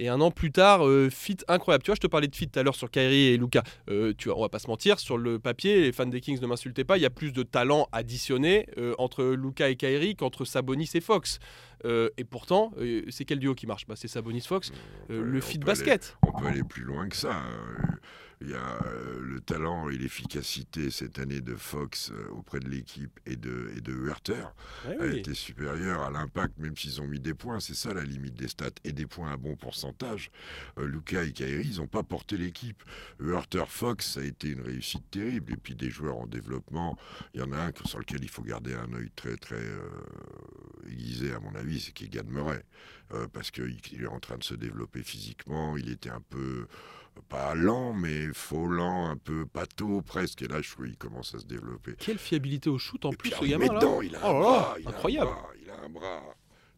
Et 0.00 0.08
un 0.08 0.20
an 0.20 0.30
plus 0.30 0.52
tard, 0.52 0.86
euh, 0.86 1.10
fit 1.10 1.38
incroyable. 1.48 1.82
Tu 1.82 1.90
vois, 1.90 1.96
je 1.96 2.00
te 2.00 2.06
parlais 2.06 2.28
de 2.28 2.34
fit 2.36 2.48
tout 2.48 2.58
à 2.58 2.62
l'heure 2.62 2.76
sur 2.76 2.88
Kyrie 2.90 3.26
et 3.26 3.36
Luca. 3.36 3.64
Euh, 3.90 4.12
tu 4.16 4.28
vois, 4.28 4.38
on 4.38 4.42
va 4.42 4.48
pas 4.48 4.60
se 4.60 4.68
mentir, 4.68 5.00
sur 5.00 5.18
le 5.18 5.40
papier, 5.40 5.80
les 5.82 5.90
fans 5.92 6.06
des 6.06 6.20
Kings 6.20 6.40
ne 6.40 6.46
m'insultaient 6.46 6.84
pas. 6.84 6.96
Il 6.98 7.02
y 7.02 7.06
a 7.06 7.10
plus 7.10 7.32
de 7.32 7.42
talent 7.42 7.88
additionné 7.90 8.66
euh, 8.78 8.94
entre 8.98 9.24
Luca 9.24 9.68
et 9.68 9.74
Kyrie 9.76 10.14
qu'entre 10.14 10.44
Sabonis 10.44 10.88
et 10.94 11.00
Fox. 11.00 11.40
Euh, 11.84 12.10
et 12.16 12.24
pourtant, 12.24 12.72
c'est 13.08 13.24
quel 13.24 13.38
duo 13.40 13.54
qui 13.54 13.66
marche? 13.66 13.86
Bah, 13.86 13.94
C'est 13.96 14.08
Sabonis 14.08 14.42
Fox. 14.42 14.70
On 15.04 15.06
peut- 15.08 15.20
le 15.20 15.40
fit 15.40 15.58
basket. 15.58 16.16
aller- 16.22 16.32
on 16.34 16.38
peut 16.40 16.46
aller 16.46 16.62
plus 16.64 16.84
loin 16.84 17.08
que 17.08 17.16
ça. 17.16 17.42
Il 18.40 18.50
y 18.50 18.54
a 18.54 18.82
euh, 18.84 19.20
le 19.20 19.40
talent 19.40 19.88
et 19.88 19.96
l'efficacité 19.96 20.90
cette 20.90 21.18
année 21.18 21.40
de 21.40 21.56
Fox 21.56 22.12
euh, 22.12 22.28
auprès 22.30 22.60
de 22.60 22.68
l'équipe 22.68 23.18
et 23.26 23.36
de, 23.36 23.72
et 23.76 23.80
de 23.80 23.92
Huerter 23.92 24.44
Ouais, 24.86 25.00
a 25.00 25.06
été 25.06 25.34
supérieur 25.34 26.02
à 26.02 26.10
l'impact, 26.10 26.58
même 26.58 26.76
s'ils 26.76 27.00
ont 27.00 27.06
mis 27.06 27.20
des 27.20 27.34
points. 27.34 27.60
C'est 27.60 27.74
ça 27.74 27.92
la 27.92 28.04
limite 28.04 28.34
des 28.34 28.48
stats. 28.48 28.70
Et 28.84 28.92
des 28.92 29.06
points 29.06 29.32
à 29.32 29.36
bon 29.36 29.56
pourcentage. 29.56 30.30
Euh, 30.78 30.86
Luca 30.86 31.24
et 31.24 31.32
Kyrie, 31.32 31.68
ils 31.68 31.78
n'ont 31.78 31.86
pas 31.86 32.02
porté 32.02 32.36
l'équipe. 32.36 32.82
Huerter 33.18 33.64
Fox, 33.66 34.14
ça 34.14 34.20
a 34.20 34.24
été 34.24 34.50
une 34.50 34.60
réussite 34.60 35.10
terrible. 35.10 35.54
Et 35.54 35.56
puis 35.56 35.74
des 35.74 35.90
joueurs 35.90 36.18
en 36.18 36.26
développement, 36.26 36.96
il 37.34 37.40
y 37.40 37.42
en 37.42 37.52
a 37.52 37.58
un 37.58 37.72
sur 37.84 37.98
lequel 37.98 38.22
il 38.22 38.28
faut 38.28 38.42
garder 38.42 38.74
un 38.74 38.92
œil 38.94 39.10
très 39.14 39.36
très 39.36 39.56
euh, 39.56 39.88
aiguisé, 40.90 41.32
à 41.32 41.40
mon 41.40 41.54
avis, 41.54 41.80
c'est 41.80 41.92
Keegan 41.92 42.24
Murray. 42.28 42.64
Euh, 43.14 43.26
parce 43.32 43.50
qu'il 43.50 43.76
il 43.92 44.02
est 44.02 44.06
en 44.06 44.20
train 44.20 44.36
de 44.36 44.44
se 44.44 44.54
développer 44.54 45.02
physiquement. 45.02 45.76
Il 45.76 45.90
était 45.90 46.10
un 46.10 46.20
peu, 46.20 46.66
pas 47.28 47.54
lent, 47.54 47.92
mais 47.92 48.32
faux 48.32 48.66
lent, 48.66 49.08
un 49.10 49.16
peu 49.16 49.46
pâteau 49.46 50.02
presque. 50.02 50.42
Et 50.42 50.48
là, 50.48 50.60
je 50.62 50.70
trouve 50.72 50.86
qu'il 50.86 50.96
commence 50.96 51.34
à 51.34 51.38
se 51.38 51.46
développer. 51.46 51.94
Quelle 51.98 52.18
fiabilité 52.18 52.70
au 52.70 52.78
shoot 52.78 53.04
en 53.04 53.12
Et 53.12 53.16
plus, 53.16 53.30
ce 53.30 53.44
il 53.44 53.50
gamin 53.50 53.66
met 53.66 53.72
là. 53.72 53.78
dedans, 53.80 54.02
il 54.02 54.16
a 54.16 54.20
Oh 54.24 54.26
un 54.28 54.32
là 54.32 54.40
là, 54.40 54.40
bras, 54.40 54.76
il 54.78 54.86
a 54.86 54.88
un 54.88 54.92
incroyable. 54.92 55.30
bras, 55.30 55.48
il 55.62 55.70
a 55.70 55.80
un 55.80 55.88
bras. 55.88 56.22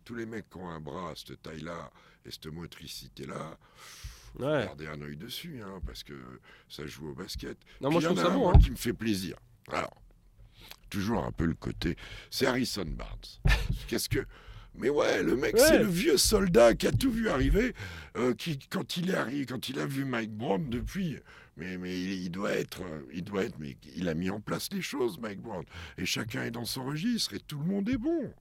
Tous 0.04 0.14
les 0.14 0.26
mecs 0.26 0.48
qui 0.50 0.56
ont 0.58 0.68
un 0.68 0.80
bras 0.80 1.12
cette 1.14 1.42
taille-là 1.42 1.90
et 2.24 2.30
cette 2.30 2.46
motricité-là, 2.46 3.58
faut 4.32 4.44
Ouais. 4.44 4.64
garder 4.64 4.86
un 4.86 5.00
œil 5.02 5.16
dessus, 5.16 5.60
hein, 5.64 5.80
parce 5.86 6.02
que 6.04 6.14
ça 6.68 6.86
joue 6.86 7.08
au 7.10 7.14
basket. 7.14 7.58
Non, 7.80 7.90
moi 7.90 8.00
Puis 8.00 8.08
je 8.08 8.12
il 8.12 8.16
y 8.16 8.16
trouve 8.16 8.18
en 8.18 8.22
a 8.22 8.24
ça 8.30 8.32
un, 8.34 8.38
bon. 8.38 8.50
hein. 8.54 8.58
qui 8.58 8.70
me 8.70 8.76
fait 8.76 8.92
plaisir. 8.92 9.36
Alors, 9.72 9.94
toujours 10.88 11.24
un 11.24 11.32
peu 11.32 11.44
le 11.46 11.54
côté, 11.54 11.96
c'est 12.30 12.46
Harrison 12.46 12.84
Barnes. 12.86 13.18
Qu'est-ce 13.88 14.08
que... 14.08 14.24
Mais 14.76 14.88
ouais, 14.88 15.22
le 15.22 15.36
mec, 15.36 15.54
Ouais. 15.54 15.60
c'est 15.60 15.78
le 15.78 15.86
vieux 15.86 16.16
soldat 16.16 16.74
qui 16.74 16.86
a 16.86 16.92
tout 16.92 17.10
vu 17.10 17.28
arriver, 17.28 17.74
euh, 18.16 18.34
qui, 18.34 18.58
quand 18.70 18.96
il 18.96 19.10
est 19.10 19.14
arrivé, 19.14 19.44
quand 19.46 19.68
il 19.68 19.78
a 19.78 19.86
vu 19.86 20.04
Mike 20.04 20.30
Brown 20.32 20.68
depuis, 20.70 21.18
mais, 21.56 21.76
mais 21.76 21.98
il, 22.00 22.12
il 22.24 22.30
doit 22.30 22.52
être, 22.52 22.82
euh, 22.82 23.00
il 23.12 23.24
doit 23.24 23.44
être, 23.44 23.58
mais 23.58 23.76
il 23.96 24.08
a 24.08 24.14
mis 24.14 24.30
en 24.30 24.40
place 24.40 24.68
les 24.72 24.80
choses, 24.82 25.18
Mike 25.18 25.40
Brown. 25.40 25.64
Et 25.98 26.06
chacun 26.06 26.44
est 26.44 26.50
dans 26.50 26.64
son 26.64 26.84
registre, 26.86 27.34
et 27.34 27.40
tout 27.40 27.58
le 27.58 27.64
monde 27.66 27.88
est 27.88 27.98
bon. 27.98 28.32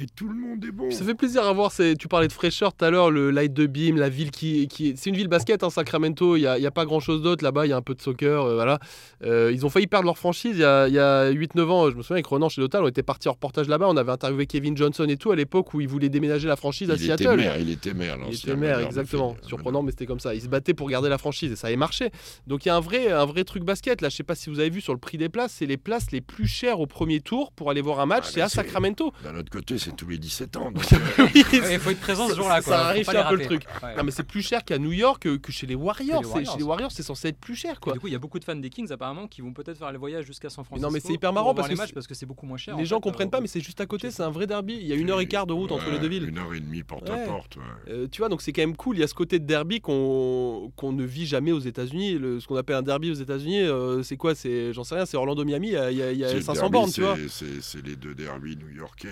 Et 0.00 0.06
tout 0.14 0.28
le 0.28 0.34
monde 0.34 0.64
est 0.64 0.70
bon. 0.70 0.90
Ça 0.92 1.04
fait 1.04 1.14
plaisir 1.14 1.44
à 1.44 1.52
voir. 1.52 1.72
Tu 1.98 2.06
parlais 2.08 2.28
de 2.28 2.32
fraîcheur 2.32 2.72
tout 2.72 2.84
à 2.84 2.90
l'heure, 2.90 3.10
le 3.10 3.30
light 3.32 3.52
de 3.52 3.66
beam, 3.66 3.96
la 3.96 4.08
ville 4.08 4.30
qui, 4.30 4.68
qui 4.68 4.90
est- 4.90 4.96
c'est 4.96 5.10
une 5.10 5.16
ville 5.16 5.26
basket, 5.26 5.64
hein, 5.64 5.70
Sacramento. 5.70 6.36
Il 6.36 6.40
n'y 6.40 6.46
a, 6.46 6.56
il 6.56 6.62
y 6.62 6.66
a 6.66 6.70
pas 6.70 6.84
grand 6.84 7.00
chose 7.00 7.20
d'autre 7.20 7.42
là-bas. 7.42 7.66
Il 7.66 7.70
y 7.70 7.72
a 7.72 7.76
un 7.76 7.82
peu 7.82 7.94
de 7.94 8.00
soccer, 8.00 8.44
euh, 8.44 8.54
voilà. 8.54 8.78
Euh, 9.24 9.50
ils 9.52 9.66
ont 9.66 9.70
failli 9.70 9.88
perdre 9.88 10.06
leur 10.06 10.16
franchise 10.16 10.52
il 10.54 10.60
y 10.60 10.64
a, 10.64 10.86
y 10.88 10.98
a 11.00 11.30
8-9 11.30 11.68
ans. 11.70 11.90
Je 11.90 11.96
me 11.96 12.02
souviens 12.02 12.16
avec 12.16 12.26
Ronan 12.26 12.48
chez 12.48 12.60
Total, 12.62 12.84
on 12.84 12.88
était 12.88 13.02
parti 13.02 13.28
en 13.28 13.32
reportage 13.32 13.66
là-bas. 13.68 13.86
On 13.88 13.96
avait 13.96 14.12
interviewé 14.12 14.46
Kevin 14.46 14.76
Johnson 14.76 15.04
et 15.08 15.16
tout 15.16 15.32
à 15.32 15.36
l'époque 15.36 15.74
où 15.74 15.80
ils 15.80 15.88
voulaient 15.88 16.08
déménager 16.08 16.46
la 16.46 16.54
franchise 16.56 16.90
à 16.90 16.94
il 16.94 17.04
était 17.10 17.24
Seattle. 17.24 17.36
maire, 17.36 17.58
il 17.58 17.70
était 17.70 17.92
maire. 17.94 18.16
Il 18.28 18.34
était 18.36 18.54
maire, 18.54 18.78
exactement. 18.80 19.36
Surprenant, 19.42 19.82
mais 19.82 19.90
c'était 19.90 20.06
comme 20.06 20.20
ça. 20.20 20.32
Il 20.34 20.40
se 20.42 20.48
battait 20.48 20.74
pour 20.74 20.88
garder 20.88 21.08
la 21.08 21.18
franchise 21.18 21.50
et 21.50 21.56
ça 21.56 21.66
avait 21.66 21.76
marché. 21.76 22.10
Donc 22.46 22.64
il 22.64 22.68
y 22.68 22.70
a 22.70 22.76
un 22.76 22.80
vrai, 22.80 23.10
un 23.10 23.24
vrai 23.26 23.42
truc 23.42 23.64
basket. 23.64 24.00
Là, 24.00 24.08
je 24.10 24.14
sais 24.16 24.22
pas 24.22 24.36
si 24.36 24.48
vous 24.48 24.60
avez 24.60 24.70
vu 24.70 24.80
sur 24.80 24.92
le 24.92 25.00
prix 25.00 25.18
des 25.18 25.28
places, 25.28 25.54
c'est 25.58 25.66
les 25.66 25.76
places 25.76 26.12
les 26.12 26.20
plus 26.20 26.46
chères 26.46 26.78
au 26.78 26.86
premier 26.86 27.20
tour 27.20 27.50
pour 27.50 27.70
aller 27.70 27.80
voir 27.80 27.98
un 27.98 28.06
match. 28.06 28.24
Ah, 28.28 28.30
c'est 28.32 28.40
à 28.42 28.48
Sacramento. 28.48 29.12
D'un 29.24 29.36
autre 29.36 29.50
côté, 29.50 29.76
c'est 29.88 29.96
tous 29.96 30.08
les 30.08 30.18
17 30.18 30.56
ans. 30.56 30.70
donc, 30.70 30.82
Oui, 31.18 31.44
Ouais, 31.52 31.74
Il 31.74 31.78
faut 31.80 31.90
être 31.90 32.00
présent 32.00 32.28
ce 32.28 32.34
jour-là. 32.34 32.60
Ça 32.62 32.86
arrive 32.88 33.08
un 33.08 33.12
les 33.12 33.28
peu 33.28 33.36
le 33.36 33.44
truc. 33.46 33.62
Ouais. 33.82 33.96
Non, 33.96 34.04
mais 34.04 34.10
c'est 34.10 34.22
plus 34.22 34.42
cher 34.42 34.64
qu'à 34.64 34.78
New 34.78 34.92
York 34.92 35.22
que, 35.22 35.36
que 35.36 35.52
chez 35.52 35.66
les 35.66 35.74
Warriors. 35.74 36.22
Les. 36.38 36.44
Chez 36.44 36.58
les 36.58 36.62
Warriors, 36.64 36.92
c'est 36.92 37.02
censé 37.02 37.28
être 37.28 37.38
plus 37.38 37.54
cher, 37.54 37.74
Et 37.74 37.80
quoi. 37.80 37.92
Du 37.94 38.00
coup, 38.00 38.06
il 38.06 38.12
y 38.12 38.16
a 38.16 38.18
beaucoup 38.18 38.38
de 38.38 38.44
fans 38.44 38.54
des 38.56 38.70
Kings 38.70 38.90
apparemment 38.92 39.26
qui 39.26 39.40
vont 39.40 39.52
peut-être 39.52 39.78
faire 39.78 39.90
le 39.92 39.98
voyage 39.98 40.24
jusqu'à 40.26 40.50
San 40.50 40.64
Francisco. 40.64 40.86
non, 40.88 40.92
mais 40.92 41.00
c'est 41.00 41.12
hyper 41.12 41.32
marrant 41.32 41.54
parce 41.54 41.68
les 41.68 41.74
que 41.74 41.78
matchs 41.78 41.88
c'est- 41.88 41.94
parce 41.94 42.06
que 42.06 42.14
c'est 42.14 42.26
beaucoup 42.26 42.46
moins 42.46 42.56
cher. 42.58 42.76
les 42.76 42.82
en 42.82 42.84
gens 42.84 42.96
fait, 42.96 43.02
comprennent 43.02 43.28
euh, 43.28 43.30
pas, 43.30 43.40
mais 43.40 43.46
c'est 43.48 43.60
juste 43.60 43.80
à 43.80 43.86
côté. 43.86 44.10
C'est 44.10 44.22
un 44.22 44.30
vrai 44.30 44.46
derby. 44.46 44.76
Il 44.80 44.86
y 44.86 44.92
a 44.92 44.96
une 44.96 45.10
heure 45.10 45.20
et 45.20 45.26
quart 45.28 45.46
de 45.46 45.52
route 45.52 45.72
entre 45.72 45.90
les 45.90 45.98
deux 45.98 46.08
villes. 46.08 46.28
Une 46.28 46.38
heure 46.38 46.54
et 46.54 46.60
demie 46.60 46.82
porte 46.82 47.08
Ouais. 47.08 47.20
à 47.22 47.26
porte. 47.26 47.56
ouais. 47.56 47.62
Euh, 47.92 48.06
tu 48.10 48.18
vois, 48.20 48.28
donc 48.28 48.42
c'est 48.42 48.52
quand 48.52 48.62
même 48.62 48.76
cool. 48.76 48.96
Il 48.96 49.00
y 49.00 49.02
a 49.02 49.06
ce 49.08 49.14
côté 49.14 49.38
de 49.38 49.46
derby 49.46 49.80
qu'on 49.80 50.70
qu'on 50.76 50.92
ne 50.92 51.04
vit 51.04 51.26
jamais 51.26 51.52
aux 51.52 51.58
États-Unis. 51.60 52.18
Ce 52.40 52.46
qu'on 52.46 52.56
appelle 52.56 52.76
un 52.76 52.82
derby 52.82 53.10
aux 53.10 53.14
États-Unis, 53.14 53.60
euh, 53.62 54.02
c'est 54.02 54.16
quoi? 54.16 54.34
C'est, 54.34 54.72
j'en 54.72 54.84
sais 54.84 54.94
rien. 54.94 55.06
C'est 55.06 55.16
Orlando-Miami. 55.16 55.68
Il 55.68 55.72
y 55.72 55.76
a, 55.76 55.90
il 55.90 55.96
y 55.98 56.02
a- 56.02 56.12
il 56.12 56.18
y 56.18 56.24
a 56.24 56.28
C'est 56.28 56.34
le 56.36 56.40
500 56.42 56.60
derby, 56.62 56.72
bornes, 56.72 56.92
tu 56.92 57.00
vois. 57.02 57.16
c'est 57.28 57.84
les 57.84 57.96
deux 57.96 58.14
derbys 58.14 58.56
new-yorkais 58.56 59.08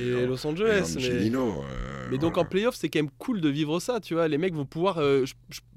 et, 0.00 0.26
Los 0.26 0.46
Angeles. 0.46 0.94
et 0.96 1.00
mais- 1.00 1.06
Angelino, 1.06 1.48
euh, 1.62 2.08
Mais 2.10 2.18
donc 2.18 2.38
en 2.38 2.44
playoff, 2.44 2.74
c'est 2.74 2.88
quand 2.88 2.98
même 2.98 3.10
cool 3.18 3.40
de 3.40 3.48
vivre 3.48 3.78
ça, 3.80 4.00
tu 4.00 4.14
vois. 4.14 4.26
Les 4.28 4.38
mecs 4.38 4.54
vont 4.54 4.64
pouvoir, 4.64 4.98
euh, 4.98 5.24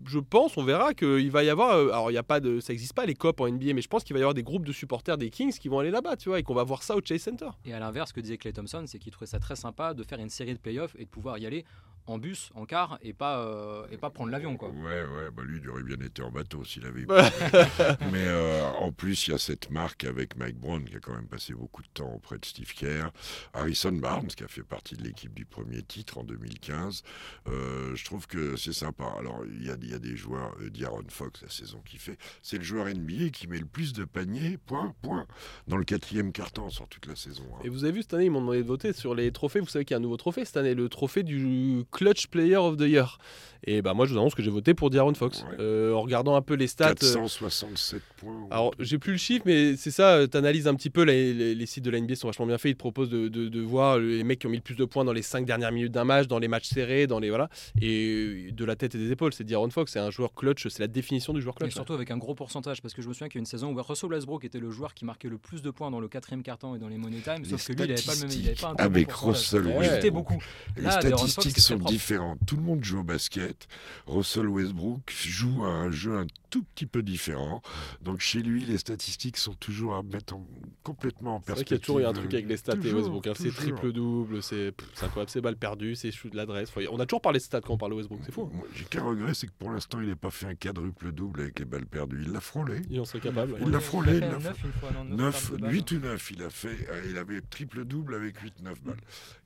je, 0.05 0.19
pense, 0.19 0.57
on 0.57 0.63
verra 0.63 0.93
qu'il 0.93 1.29
va 1.29 1.43
y 1.43 1.49
avoir, 1.49 1.75
euh, 1.75 1.89
alors 1.89 2.09
il 2.09 2.15
y 2.15 2.17
a 2.17 2.23
pas 2.23 2.39
de, 2.39 2.59
ça 2.59 2.73
existe 2.73 2.93
pas 2.93 3.05
les 3.05 3.13
copes 3.13 3.39
en 3.41 3.47
NBA, 3.47 3.73
mais 3.73 3.81
je 3.81 3.87
pense 3.87 4.03
qu'il 4.03 4.13
va 4.13 4.19
y 4.19 4.23
avoir 4.23 4.33
des 4.33 4.43
groupes 4.43 4.65
de 4.65 4.71
supporters 4.71 5.17
des 5.17 5.29
Kings 5.29 5.53
qui 5.53 5.67
vont 5.69 5.79
aller 5.79 5.91
là-bas, 5.91 6.15
tu 6.17 6.29
vois, 6.29 6.39
et 6.39 6.43
qu'on 6.43 6.55
va 6.55 6.63
voir 6.63 6.81
ça 6.83 6.95
au 6.95 7.01
Chase 7.03 7.21
Center. 7.21 7.49
Et 7.65 7.73
à 7.73 7.79
l'inverse, 7.79 8.09
ce 8.09 8.13
que 8.13 8.21
disait 8.21 8.37
Clay 8.37 8.53
Thompson, 8.53 8.83
c'est 8.87 8.97
qu'il 8.99 9.11
trouvait 9.11 9.27
ça 9.27 9.39
très 9.39 9.55
sympa 9.55 9.93
de 9.93 10.03
faire 10.03 10.19
une 10.19 10.29
série 10.29 10.53
de 10.53 10.59
playoffs 10.59 10.95
et 10.97 11.05
de 11.05 11.09
pouvoir 11.09 11.37
y 11.37 11.45
aller 11.45 11.65
en 12.05 12.17
bus, 12.17 12.49
en 12.55 12.65
car 12.65 12.97
et 13.01 13.13
pas, 13.13 13.39
euh, 13.39 13.85
et 13.91 13.97
pas 13.97 14.09
prendre 14.09 14.31
l'avion. 14.31 14.57
quoi. 14.57 14.69
Ouais, 14.69 15.03
ouais, 15.03 15.31
bah 15.35 15.43
lui, 15.45 15.59
il 15.61 15.69
aurait 15.69 15.83
bien 15.83 15.97
été 16.05 16.21
en 16.21 16.31
bateau 16.31 16.63
s'il 16.65 16.85
avait. 16.85 17.05
Mais 18.11 18.25
euh, 18.27 18.69
en 18.79 18.91
plus, 18.91 19.27
il 19.27 19.31
y 19.31 19.33
a 19.33 19.37
cette 19.37 19.69
marque 19.71 20.03
avec 20.03 20.35
Mike 20.37 20.57
Brown 20.57 20.83
qui 20.83 20.95
a 20.95 20.99
quand 20.99 21.13
même 21.15 21.27
passé 21.27 21.53
beaucoup 21.53 21.81
de 21.81 21.87
temps 21.93 22.11
auprès 22.13 22.37
de 22.37 22.45
Steve 22.45 22.73
Kerr. 22.73 23.11
Harrison 23.53 23.91
Barnes 23.93 24.27
qui 24.27 24.43
a 24.43 24.47
fait 24.47 24.63
partie 24.63 24.95
de 24.95 25.03
l'équipe 25.03 25.33
du 25.33 25.45
premier 25.45 25.81
titre 25.81 26.17
en 26.17 26.23
2015. 26.23 27.03
Euh, 27.47 27.95
je 27.95 28.05
trouve 28.05 28.27
que 28.27 28.55
c'est 28.57 28.73
sympa. 28.73 29.05
Alors, 29.19 29.41
il 29.45 29.65
y 29.65 29.69
a, 29.71 29.75
il 29.81 29.89
y 29.89 29.93
a 29.93 29.99
des 29.99 30.15
joueurs, 30.15 30.53
euh, 30.61 30.69
D'Aaron 30.69 31.03
Fox, 31.09 31.41
la 31.41 31.49
saison 31.49 31.81
qu'il 31.85 31.99
fait. 31.99 32.17
C'est 32.41 32.57
le 32.57 32.63
joueur 32.63 32.87
NBA 32.87 33.29
qui 33.31 33.47
met 33.47 33.59
le 33.59 33.65
plus 33.65 33.93
de 33.93 34.03
paniers, 34.05 34.57
point, 34.65 34.93
point, 35.01 35.25
dans 35.67 35.77
le 35.77 35.83
quatrième 35.83 36.31
carton 36.31 36.69
sur 36.69 36.87
toute 36.87 37.05
la 37.07 37.15
saison. 37.15 37.43
hein. 37.55 37.61
Et 37.63 37.69
vous 37.69 37.83
avez 37.83 37.93
vu 37.93 38.01
cette 38.01 38.13
année, 38.13 38.25
ils 38.25 38.31
m'ont 38.31 38.41
demandé 38.41 38.61
de 38.61 38.67
voter 38.67 38.93
sur 38.93 39.15
les 39.15 39.31
trophées. 39.31 39.59
Vous 39.59 39.67
savez 39.67 39.85
qu'il 39.85 39.93
y 39.93 39.95
a 39.95 39.99
un 39.99 40.01
nouveau 40.01 40.17
trophée 40.17 40.45
cette 40.45 40.57
année, 40.57 40.73
le 40.75 40.89
trophée 40.89 41.23
du 41.23 41.83
Clutch 41.93 42.27
Player 42.27 42.57
of 42.57 42.77
the 42.77 42.81
Year. 42.81 43.17
Et 43.65 43.81
bah 43.81 43.93
moi, 43.93 44.05
je 44.05 44.11
vous 44.11 44.19
annonce 44.19 44.35
que 44.35 44.43
j'ai 44.43 44.49
voté 44.51 44.73
pour 44.73 44.89
D'Aaron 44.89 45.13
Fox. 45.13 45.43
Ouais. 45.43 45.55
Euh, 45.61 45.93
en 45.93 46.01
regardant 46.01 46.35
un 46.35 46.41
peu 46.41 46.55
les 46.55 46.67
stats. 46.67 46.89
euh, 46.89 47.13
467 47.13 48.01
points. 48.17 48.45
Alors, 48.51 48.73
j'ai 48.77 48.97
plus 48.97 49.13
le 49.13 49.17
chiffre, 49.17 49.43
mais 49.45 49.77
c'est 49.77 49.89
ça, 49.89 50.27
tu 50.29 50.35
analyses 50.35 50.67
un 50.67 50.75
petit 50.75 50.89
peu, 50.89 51.03
les, 51.03 51.33
les- 51.33 51.55
les 51.55 51.65
sites 51.65 51.85
de 51.85 51.89
la 51.89 52.01
NBA 52.01 52.15
sont 52.15 52.27
vachement 52.27 52.45
bien 52.45 52.57
faits, 52.57 52.71
ils 52.71 52.73
te 52.73 52.79
proposent 52.79 53.07
de, 53.09 53.29
de- 53.29 53.47
de 53.47 53.61
voir 53.61 53.99
les 53.99 54.25
mecs 54.25 54.39
qui 54.39 54.47
ont 54.47 54.49
mis 54.49 54.57
le 54.57 54.63
plus 54.63 54.75
de 54.75 54.83
points 54.83 55.05
dans 55.05 55.13
les 55.13 55.21
5 55.21 55.45
dernières 55.45 55.71
minutes 55.71 55.93
d'un 55.93 56.03
match, 56.03 56.27
dans 56.27 56.39
les 56.39 56.49
matchs 56.49 56.67
serrés, 56.67 57.07
dans 57.07 57.19
les 57.19 57.29
voilà, 57.29 57.47
et 57.81 58.49
de 58.51 58.65
la 58.65 58.75
tête 58.75 58.95
et 58.95 58.97
des 58.97 59.11
épaules, 59.11 59.33
c'est 59.33 59.45
D'Aaron 59.45 59.69
Fox, 59.69 59.93
c'est 59.93 59.99
un 59.99 60.11
joueur 60.11 60.33
clutch, 60.33 60.67
c'est 60.67 60.79
la 60.81 60.87
définition 60.87 61.31
du 61.31 61.41
joueur 61.41 61.55
Et 61.55 61.63
clutch. 61.63 61.73
surtout 61.73 61.93
avec 61.93 62.11
un 62.11 62.17
gros 62.17 62.35
pourcentage, 62.35 62.81
parce 62.81 62.93
que 62.93 63.01
je 63.01 63.07
me 63.07 63.13
souviens 63.13 63.29
qu'il 63.29 63.35
y 63.37 63.39
a 63.39 63.43
une 63.43 63.45
saison 63.45 63.73
où 63.73 63.81
Russell 63.81 64.09
Westbrook 64.09 64.43
était 64.43 64.59
le 64.59 64.71
joueur 64.71 64.93
qui 64.93 65.05
marquait 65.05 65.29
le 65.29 65.37
plus 65.37 65.61
de 65.61 65.71
points 65.71 65.89
dans 65.89 66.01
le 66.01 66.09
quatrième 66.09 66.43
carton 66.43 66.75
et 66.75 66.79
dans 66.79 66.89
les 66.89 66.97
money 66.97 67.19
time, 67.23 67.43
Les 67.43 67.49
sauf 67.51 67.65
que 67.67 67.71
lui, 67.73 67.83
il 67.83 67.89
n'avait 67.91 68.01
pas 68.01 68.13
le 68.15 68.19
même. 68.27 68.29
Il 68.37 68.45
avait 68.47 68.55
pas 68.55 68.71
un 68.71 68.75
avec 68.75 69.07
pourcentage. 69.07 69.35
Russell 69.35 69.61
Il 69.61 69.67
Westbrook. 69.77 69.95
shootait 69.95 70.11
beaucoup. 70.11 70.43
Les 70.75 70.83
Là, 70.83 70.97
De'Aaron 71.01 71.17
Fox, 71.17 71.31
statistiques 71.31 71.63
sont 71.63 71.77
différentes. 71.83 72.39
Tout 72.45 72.55
le 72.57 72.63
monde 72.63 72.83
joue 72.83 72.99
au 72.99 73.03
basket. 73.03 73.67
Russell 74.07 74.47
Westbrook 74.47 75.11
joue 75.11 75.63
à 75.63 75.69
un 75.69 75.91
jeu 75.91 76.17
un 76.17 76.25
tout 76.49 76.63
petit 76.75 76.85
peu 76.85 77.01
différent. 77.01 77.61
Donc 78.01 78.19
chez 78.19 78.41
lui, 78.43 78.63
les 78.65 78.77
statistiques 78.77 79.37
sont 79.37 79.53
toujours 79.55 79.95
à 79.95 80.03
mettre 80.03 80.35
en- 80.35 80.45
complètement 80.83 81.37
en 81.37 81.39
C'est 81.39 81.51
vrai 81.53 81.63
perspective. 81.63 81.65
qu'il 81.65 81.73
y 81.75 81.77
a 81.77 81.79
toujours 81.85 81.99
eu 81.99 82.05
un 82.05 82.13
truc 82.13 82.33
avec 82.33 82.47
les 82.47 82.57
stats 82.57 82.75
et 82.75 82.93
Westbrook, 82.93 83.25
hein, 83.27 83.33
c'est 83.35 83.49
triple-double, 83.51 84.43
c'est 84.43 84.73
incroyable, 85.01 85.29
c'est 85.31 85.41
balles 85.41 85.57
perdues, 85.57 85.95
c'est 85.95 86.11
shoot 86.11 86.31
de 86.31 86.37
l'adresse. 86.37 86.71
On 86.91 86.99
a 86.99 87.05
toujours 87.05 87.21
parlé 87.21 87.39
de 87.39 87.43
stats 87.43 87.61
quand 87.61 87.73
on 87.73 87.77
parle 87.77 87.93
de 87.93 87.97
Westbrook, 87.97 88.19
c'est 88.25 88.31
fou. 88.31 88.43
hein. 88.53 88.55
Moi, 88.57 88.67
J'ai 88.75 88.85
qu'un 88.85 89.03
regret, 89.03 89.33
c'est 89.33 89.47
que 89.47 89.51
pour 89.57 89.71
l'instant, 89.71 89.99
il 90.01 90.09
n'a 90.09 90.15
pas 90.15 90.29
fait 90.31 90.45
un 90.45 90.55
quadruple 90.55 91.11
double 91.11 91.41
avec 91.41 91.57
les 91.59 91.65
balles 91.65 91.85
perdues. 91.87 92.21
Il 92.25 92.31
l'a 92.31 92.39
frôlé. 92.41 92.81
Il 92.89 92.99
en 92.99 93.05
serait 93.05 93.19
capable. 93.21 93.55
Il 93.61 93.69
l'a 93.69 93.79
frôlé, 93.79 94.11
fait 94.11 94.17
il 94.17 94.21
l'a 94.21 94.35
un 94.35 94.39
fait. 94.39 94.49
neuf 94.49 94.63
une 94.63 94.71
fois, 94.73 94.91
non, 94.91 95.03
neuf 95.05 95.17
9, 95.17 95.31
pertes 95.49 95.53
de 95.53 95.57
balles. 95.61 95.73
8 95.73 95.91
ou 95.91 95.99
9, 95.99 96.31
il 96.31 96.43
a 96.43 96.49
fait. 96.49 96.87
Il 97.09 97.17
avait 97.17 97.41
triple 97.41 97.85
double 97.85 98.13
avec 98.15 98.37
8-9 98.39 98.81
balles. 98.83 98.97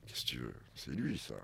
Qu'est-ce 0.06 0.22
que 0.22 0.28
tu 0.28 0.38
veux? 0.38 0.54
C'est 0.74 0.90
lui, 0.92 1.16
ça. 1.18 1.34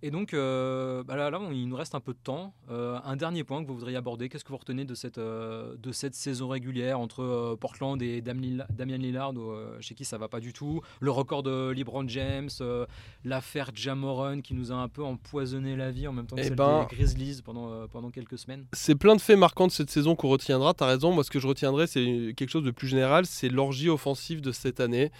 Et 0.00 0.12
donc, 0.12 0.32
euh, 0.32 1.02
bah 1.02 1.16
là, 1.16 1.28
là, 1.28 1.40
on- 1.40 1.50
il 1.50 1.66
nous 1.68 1.74
reste 1.74 1.96
un 1.96 2.00
peu 2.00 2.12
de 2.12 2.18
temps. 2.22 2.54
Euh, 2.70 3.00
un 3.04 3.16
dernier 3.16 3.42
point 3.42 3.60
que 3.60 3.66
vous 3.66 3.74
voudriez 3.74 3.96
aborder. 3.96 4.28
Qu'est-ce 4.28 4.44
que 4.44 4.50
vous 4.50 4.56
retenez 4.58 4.84
de 4.84 4.94
cette, 4.94 5.18
euh, 5.18 5.74
de 5.76 5.90
cette 5.90 6.14
saison 6.14 6.46
régulière 6.46 7.00
entre 7.00 7.24
euh, 7.24 7.56
Portland 7.56 8.00
et 8.00 8.20
Dam 8.20 8.38
Lilla- 8.40 8.68
Damian 8.70 8.98
Lillard, 8.98 9.32
euh, 9.36 9.76
chez 9.80 9.96
qui 9.96 10.04
ça 10.04 10.16
va 10.16 10.28
pas 10.28 10.38
du 10.38 10.52
tout? 10.52 10.82
Le 11.00 11.10
record 11.10 11.42
de 11.42 11.70
LeBron 11.70 12.06
James, 12.06 12.48
euh, 12.60 12.86
l'affaire 13.24 13.70
Jamoran 13.74 14.40
qui 14.40 14.54
nous 14.54 14.70
a 14.70 14.76
un 14.76 14.88
peu 14.88 15.02
empoisonné 15.02 15.74
la 15.74 15.90
vie 15.90 16.06
en 16.06 16.12
même 16.12 16.28
temps 16.28 16.36
que 16.36 16.42
Eh 16.42 16.44
celle 16.44 16.54
ben- 16.54 16.86
des 16.88 16.94
Grizzlies 16.94 17.42
pendant, 17.44 17.72
euh, 17.72 17.86
pendant 17.88 18.10
quelques 18.10 18.38
semaines. 18.38 18.66
C'est 18.74 18.94
plein 18.94 19.16
de 19.16 19.20
faits 19.20 19.36
marquants 19.38 19.66
de 19.66 19.72
cette 19.72 19.90
saison 19.90 20.14
qu'on 20.14 20.28
retiendra. 20.28 20.74
T'as 20.74 20.86
raison. 20.86 21.10
Moi, 21.10 21.24
ce 21.24 21.30
que 21.30 21.40
je 21.40 21.48
retiendrai, 21.48 21.88
c'est 21.88 22.34
quelque 22.36 22.50
chose 22.50 22.62
de 22.64 22.70
plus 22.70 22.86
général. 22.86 23.26
C'est 23.26 23.48
l'orgie 23.48 23.88
offensive 23.88 24.42
de 24.42 24.52
cette 24.52 24.78
année. 24.78 25.10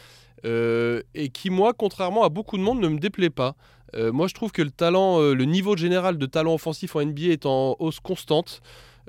Euh, 0.45 1.03
et 1.15 1.29
qui, 1.29 1.51
moi, 1.51 1.73
contrairement 1.73 2.25
à 2.25 2.29
beaucoup 2.29 2.57
de 2.57 2.63
monde, 2.63 2.81
ne 2.81 2.89
me 2.89 2.99
déplaît 2.99 3.31
pas. 3.31 3.57
Euh, 3.95 4.13
moi, 4.13 4.27
je 4.27 4.35
trouve 4.35 4.53
que 4.53 4.63
le 4.63 4.71
talent, 4.71 5.21
euh, 5.21 5.35
le 5.35 5.45
niveau 5.45 5.77
général 5.77 6.19
de 6.19 6.27
talent 6.27 6.55
offensif 6.55 6.97
en 6.97 7.05
NBA 7.05 7.29
est 7.33 7.47
en 7.47 7.77
hausse 7.79 8.01
constante. 8.01 8.61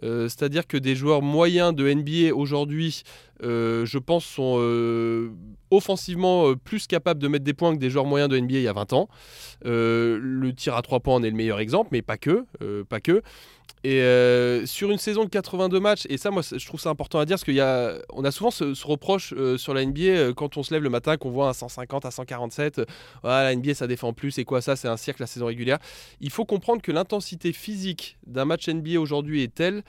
C'est-à-dire 0.01 0.65
que 0.65 0.77
des 0.77 0.95
joueurs 0.95 1.21
moyens 1.21 1.75
de 1.75 1.93
NBA 1.93 2.33
aujourd'hui 2.33 3.03
euh, 3.43 3.85
je 3.85 3.97
pense, 3.97 4.25
sont 4.25 4.57
euh, 4.59 5.31
offensivement 5.71 6.49
euh, 6.49 6.55
plus 6.55 6.87
capables 6.87 7.21
de 7.21 7.27
mettre 7.27 7.45
des 7.45 7.53
points 7.53 7.73
que 7.73 7.79
des 7.79 7.89
joueurs 7.89 8.05
moyens 8.05 8.29
de 8.29 8.37
NBA 8.37 8.55
il 8.55 8.61
y 8.63 8.67
a 8.67 8.73
20 8.73 8.93
ans. 8.93 9.09
le 9.63 10.51
tir 10.51 10.75
à 10.75 10.81
3 10.81 10.99
points 10.99 11.15
en 11.15 11.23
est 11.23 11.29
le 11.29 11.35
meilleur 11.35 11.59
exemple, 11.59 11.89
mais 11.91 12.01
pas 12.01 12.17
que. 12.17 12.45
pas 12.83 12.99
que. 12.99 13.21
Et 13.85 14.01
sur 14.65 14.91
une 14.91 14.97
saison 14.97 15.23
de 15.23 15.29
82 15.29 15.79
matchs, 15.79 16.05
et 16.09 16.17
ça, 16.17 16.31
moi, 16.31 16.41
je 16.41 16.65
trouve 16.65 16.81
ça 16.81 16.89
important 16.89 17.19
à 17.19 17.25
dire, 17.25 17.37
parce 17.37 17.45
qu'on 17.45 18.23
a, 18.23 18.27
a 18.27 18.31
souvent 18.31 18.51
ce, 18.51 18.85
reproche 18.85 19.33
sur 19.57 19.73
la 19.73 19.85
NBA 19.85 20.33
quand 20.35 20.57
on 20.57 20.63
se 20.63 20.73
lève 20.73 20.83
le 20.83 20.89
matin, 20.89 21.15
qu'on 21.15 21.29
voit 21.29 21.49
un 21.49 21.53
150 21.53 22.05
à 22.05 22.11
147. 22.11 22.81
la 23.23 23.55
NBA, 23.55 23.73
ça 23.75 23.87
défend 23.87 24.11
plus, 24.11 24.31
c'est 24.31 24.43
quoi 24.43 24.61
ça 24.61 24.75
C'est 24.75 24.89
un 24.89 24.97
cirque 24.97 25.19
la 25.19 25.27
saison 25.27 25.45
régulière. 25.45 25.79
Il 26.19 26.29
faut 26.31 26.45
comprendre 26.45 26.81
que 26.81 26.91
l'intensité 26.91 27.53
physique 27.53 28.17
d'un 28.27 28.45
match 28.45 28.67
NBA 28.67 28.99
aujourd'hui 28.99 29.43
est 29.43 29.53
telle 29.53 29.83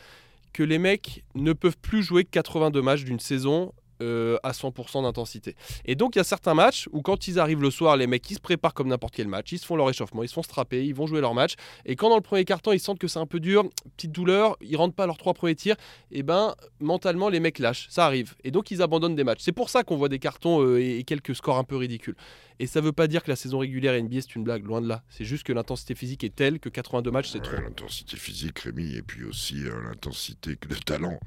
que 0.52 0.62
les 0.62 0.78
mecs 0.78 1.24
ne 1.34 1.52
peuvent 1.52 1.78
plus 1.78 2.02
jouer 2.02 2.24
82 2.24 2.82
matchs 2.82 3.04
d'une 3.04 3.20
saison 3.20 3.72
euh, 4.02 4.38
à 4.42 4.52
100% 4.52 5.02
d'intensité. 5.02 5.56
Et 5.84 5.94
donc 5.94 6.16
il 6.16 6.20
y 6.20 6.22
a 6.22 6.24
certains 6.24 6.54
matchs 6.54 6.88
où 6.90 7.02
quand 7.02 7.28
ils 7.28 7.38
arrivent 7.38 7.60
le 7.60 7.70
soir, 7.70 7.98
les 7.98 8.06
mecs 8.06 8.30
ils 8.30 8.36
se 8.36 8.40
préparent 8.40 8.72
comme 8.72 8.88
n'importe 8.88 9.14
quel 9.14 9.28
match, 9.28 9.52
ils 9.52 9.58
se 9.58 9.66
font 9.66 9.76
leur 9.76 9.90
échauffement, 9.90 10.22
ils 10.22 10.28
se 10.28 10.32
font 10.32 10.42
strapper, 10.42 10.86
ils 10.86 10.94
vont 10.94 11.06
jouer 11.06 11.20
leur 11.20 11.34
match. 11.34 11.56
Et 11.84 11.96
quand 11.96 12.08
dans 12.08 12.16
le 12.16 12.22
premier 12.22 12.46
carton 12.46 12.72
ils 12.72 12.80
sentent 12.80 12.98
que 12.98 13.08
c'est 13.08 13.18
un 13.18 13.26
peu 13.26 13.40
dur, 13.40 13.68
petite 13.98 14.12
douleur, 14.12 14.56
ils 14.62 14.74
rentrent 14.78 14.94
pas 14.94 15.04
leurs 15.04 15.18
trois 15.18 15.34
premiers 15.34 15.54
tirs, 15.54 15.76
et 16.10 16.22
ben 16.22 16.54
mentalement 16.80 17.28
les 17.28 17.40
mecs 17.40 17.58
lâchent, 17.58 17.88
ça 17.90 18.06
arrive. 18.06 18.36
Et 18.42 18.50
donc 18.50 18.70
ils 18.70 18.80
abandonnent 18.80 19.16
des 19.16 19.24
matchs. 19.24 19.40
C'est 19.42 19.52
pour 19.52 19.68
ça 19.68 19.82
qu'on 19.82 19.96
voit 19.96 20.08
des 20.08 20.18
cartons 20.18 20.62
euh, 20.62 20.80
et 20.80 21.04
quelques 21.04 21.34
scores 21.34 21.58
un 21.58 21.64
peu 21.64 21.76
ridicules. 21.76 22.16
Et 22.60 22.66
ça 22.66 22.82
veut 22.82 22.92
pas 22.92 23.06
dire 23.06 23.22
que 23.22 23.30
la 23.30 23.36
saison 23.36 23.60
régulière 23.60 23.94
NBA 24.00 24.20
c'est 24.20 24.36
une 24.36 24.44
blague, 24.44 24.66
loin 24.66 24.82
de 24.82 24.86
là. 24.86 25.02
C'est 25.08 25.24
juste 25.24 25.44
que 25.44 25.52
l'intensité 25.54 25.94
physique 25.94 26.24
est 26.24 26.36
telle 26.36 26.60
que 26.60 26.68
82 26.68 27.10
matchs 27.10 27.30
c'est 27.30 27.40
trop. 27.40 27.56
L'intensité 27.56 28.18
physique, 28.18 28.58
Rémi, 28.58 28.96
et 28.96 29.00
puis 29.00 29.24
aussi 29.24 29.64
euh, 29.64 29.80
l'intensité 29.82 30.58
de 30.68 30.74
talent. 30.74 31.18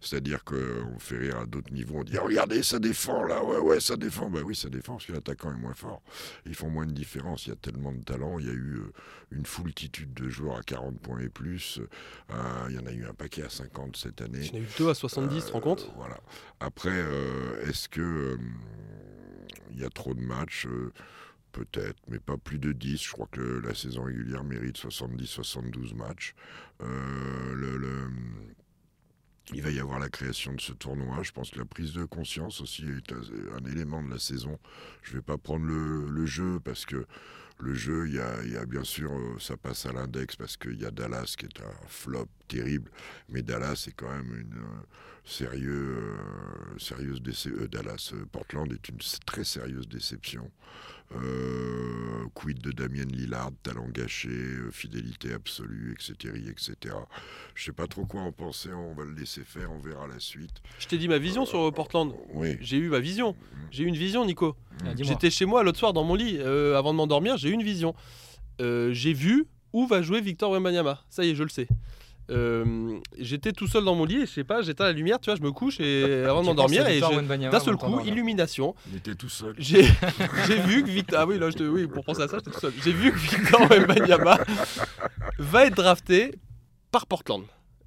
C'est-à-dire 0.00 0.42
qu'on 0.42 0.98
fait 0.98 1.18
rire 1.18 1.38
à 1.38 1.46
d'autres 1.46 1.72
niveaux, 1.72 1.98
on 1.98 2.02
dit 2.02 2.16
ah, 2.18 2.22
regardez, 2.24 2.64
ça 2.64 2.80
défend 2.80 3.22
là, 3.22 3.44
ouais, 3.44 3.58
ouais, 3.58 3.78
ça 3.78 3.96
défend. 3.96 4.28
Bah 4.28 4.40
oui, 4.44 4.56
ça 4.56 4.68
défend 4.70 4.94
parce 4.94 5.06
que 5.06 5.12
l'attaquant 5.12 5.52
est 5.52 5.56
moins 5.56 5.74
fort. 5.74 6.02
Ils 6.46 6.56
font 6.56 6.68
moins 6.68 6.86
de 6.86 6.92
différence. 6.92 7.46
Il 7.46 7.50
y 7.50 7.52
a 7.52 7.56
tellement 7.56 7.92
de 7.92 8.02
talent. 8.02 8.40
Il 8.40 8.46
y 8.46 8.50
a 8.50 8.54
eu 8.54 8.78
euh, 8.78 8.92
une 9.30 9.46
foultitude 9.46 10.12
de 10.14 10.28
joueurs 10.28 10.56
à 10.56 10.62
40 10.62 10.98
points 10.98 11.20
et 11.20 11.28
plus. 11.28 11.78
Euh, 12.32 12.34
il 12.70 12.74
y 12.74 12.78
en 12.80 12.86
a 12.86 12.92
eu 12.92 13.06
un 13.06 13.14
paquet 13.14 13.44
à 13.44 13.50
50 13.50 13.96
cette 13.96 14.20
année. 14.20 14.40
Il 14.42 14.46
y 14.48 14.50
en 14.50 14.54
a 14.54 14.58
eu 14.58 14.68
deux 14.76 14.88
à 14.88 14.94
70, 14.94 15.44
tu 15.44 15.46
te 15.46 15.52
rends 15.52 15.60
compte? 15.60 15.92
Voilà. 15.96 16.18
Après, 16.58 17.04
est-ce 17.68 17.88
que 17.88 18.36
il 19.72 19.80
y 19.80 19.84
a 19.84 19.90
trop 19.90 20.14
de 20.14 20.20
matchs, 20.20 20.66
euh, 20.66 20.92
peut-être, 21.52 22.00
mais 22.08 22.18
pas 22.18 22.36
plus 22.36 22.58
de 22.58 22.72
10. 22.72 23.02
Je 23.02 23.12
crois 23.12 23.28
que 23.30 23.40
la 23.40 23.74
saison 23.74 24.04
régulière 24.04 24.44
mérite 24.44 24.76
70-72 24.76 25.94
matchs. 25.94 26.34
Euh, 26.82 28.08
il 29.52 29.62
va 29.62 29.70
y 29.70 29.80
avoir 29.80 29.98
la 29.98 30.08
création 30.08 30.54
de 30.54 30.60
ce 30.60 30.72
tournoi. 30.72 31.22
Je 31.22 31.32
pense 31.32 31.50
que 31.50 31.58
la 31.58 31.64
prise 31.64 31.92
de 31.92 32.04
conscience 32.04 32.60
aussi 32.60 32.84
est 32.84 33.12
un 33.12 33.70
élément 33.70 34.02
de 34.02 34.10
la 34.10 34.18
saison. 34.18 34.58
Je 35.02 35.12
ne 35.12 35.16
vais 35.16 35.22
pas 35.22 35.36
prendre 35.36 35.66
le, 35.66 36.26
jeu 36.26 36.60
parce 36.60 36.86
que 36.86 37.06
le 37.62 37.74
jeu, 37.74 38.08
il 38.08 38.14
y 38.14 38.56
a, 38.56 38.66
bien 38.66 38.82
sûr, 38.82 39.12
euh, 39.12 39.38
ça 39.38 39.56
passe 39.56 39.86
à 39.86 39.92
l'index 39.92 40.34
parce 40.34 40.56
qu'il 40.56 40.80
y 40.80 40.84
a 40.84 40.90
Dallas 40.90 41.36
qui 41.38 41.46
est 41.46 41.60
un 41.60 41.86
flop 41.86 42.26
terrible, 42.48 42.90
mais 43.28 43.42
Dallas 43.42 43.84
est 43.88 43.92
quand 43.92 44.10
même 44.10 44.34
une 44.36 44.62
sérieux, 45.24 45.96
euh, 45.98 46.78
sérieuse 46.78 47.22
déception. 47.22 47.62
Euh, 47.62 47.68
Dallas, 47.68 48.10
euh, 48.14 48.24
Portland 48.30 48.70
est 48.72 48.88
une 48.88 48.98
très 49.26 49.44
sérieuse 49.44 49.88
déception. 49.88 50.50
quid 52.34 52.58
de 52.62 52.72
Damien 52.72 53.04
Lillard, 53.04 53.50
talent 53.62 53.86
gâché, 53.92 54.30
fidélité 54.70 55.34
absolue, 55.34 55.92
etc., 55.92 56.32
etc. 56.48 56.94
Je 57.54 57.64
sais 57.64 57.72
pas 57.72 57.86
trop 57.86 58.06
quoi 58.06 58.22
en 58.22 58.32
penser, 58.32 58.72
on 58.72 58.94
va 58.94 59.04
le 59.04 59.12
laisser 59.12 59.44
faire, 59.44 59.70
on 59.70 59.78
verra 59.78 60.06
la 60.06 60.18
suite. 60.18 60.62
Je 60.78 60.86
t'ai 60.86 60.96
dit 60.96 61.08
ma 61.08 61.18
vision 61.18 61.44
sur 61.44 61.70
Portland. 61.74 62.14
Oui. 62.32 62.56
J'ai 62.62 62.78
eu 62.78 62.88
ma 62.88 62.98
vision. 63.00 63.36
J'ai 63.70 63.84
eu 63.84 63.88
une 63.88 63.96
vision, 63.96 64.24
Nico. 64.24 64.56
Ah, 64.86 64.94
J'étais 64.96 65.28
chez 65.30 65.44
moi 65.44 65.62
l'autre 65.62 65.78
soir 65.78 65.92
dans 65.92 66.02
mon 66.04 66.14
lit, 66.14 66.40
avant 66.40 66.92
de 66.92 66.96
m'endormir, 66.96 67.36
j'ai 67.36 67.50
eu 67.50 67.51
une 67.52 67.62
vision. 67.62 67.94
j'ai 68.58 69.12
vu 69.12 69.46
où 69.72 69.86
va 69.86 70.02
jouer 70.02 70.20
Victor 70.20 70.50
Wembanyama. 70.50 71.02
Ça 71.08 71.24
y 71.24 71.30
est, 71.30 71.34
je 71.34 71.42
le 71.42 71.48
sais. 71.48 71.68
Euh, 72.30 72.98
j'étais 73.18 73.52
tout 73.52 73.66
seul 73.66 73.84
dans 73.84 73.94
mon 73.94 74.04
lit 74.04 74.22
et 74.22 74.26
je 74.26 74.30
sais 74.30 74.44
pas, 74.44 74.62
j'étais 74.62 74.82
à 74.82 74.86
la 74.86 74.92
lumière, 74.92 75.18
tu 75.18 75.28
vois, 75.28 75.36
je 75.36 75.42
me 75.42 75.50
couche 75.50 75.80
et 75.80 76.24
avant 76.28 76.40
de 76.40 76.46
m'endormir 76.46 76.86
et 76.88 77.00
d'un 77.00 77.60
seul 77.60 77.76
coup, 77.76 78.00
illumination. 78.00 78.74
Il 78.90 78.98
était 78.98 79.14
tout 79.14 79.28
seul. 79.28 79.54
J'ai 79.58 79.82
vu 80.66 80.84
que 80.84 80.90
Victor, 80.90 81.20
ah 81.20 81.26
oui, 81.26 81.38
là, 81.38 81.50
je 81.50 81.64
oui, 81.64 81.86
pour 81.86 82.04
penser 82.04 82.22
à 82.22 82.28
ça, 82.28 82.38
j'étais 82.38 82.50
tout 82.50 82.60
seul. 82.60 82.72
J'ai 82.82 82.92
vu 82.92 83.12
que 83.12 83.18
Victor 83.18 83.60
Wembanyama 83.68 84.38
va 85.38 85.66
être 85.66 85.74
drafté 85.74 86.34
par 86.90 87.06
Portland. 87.06 87.42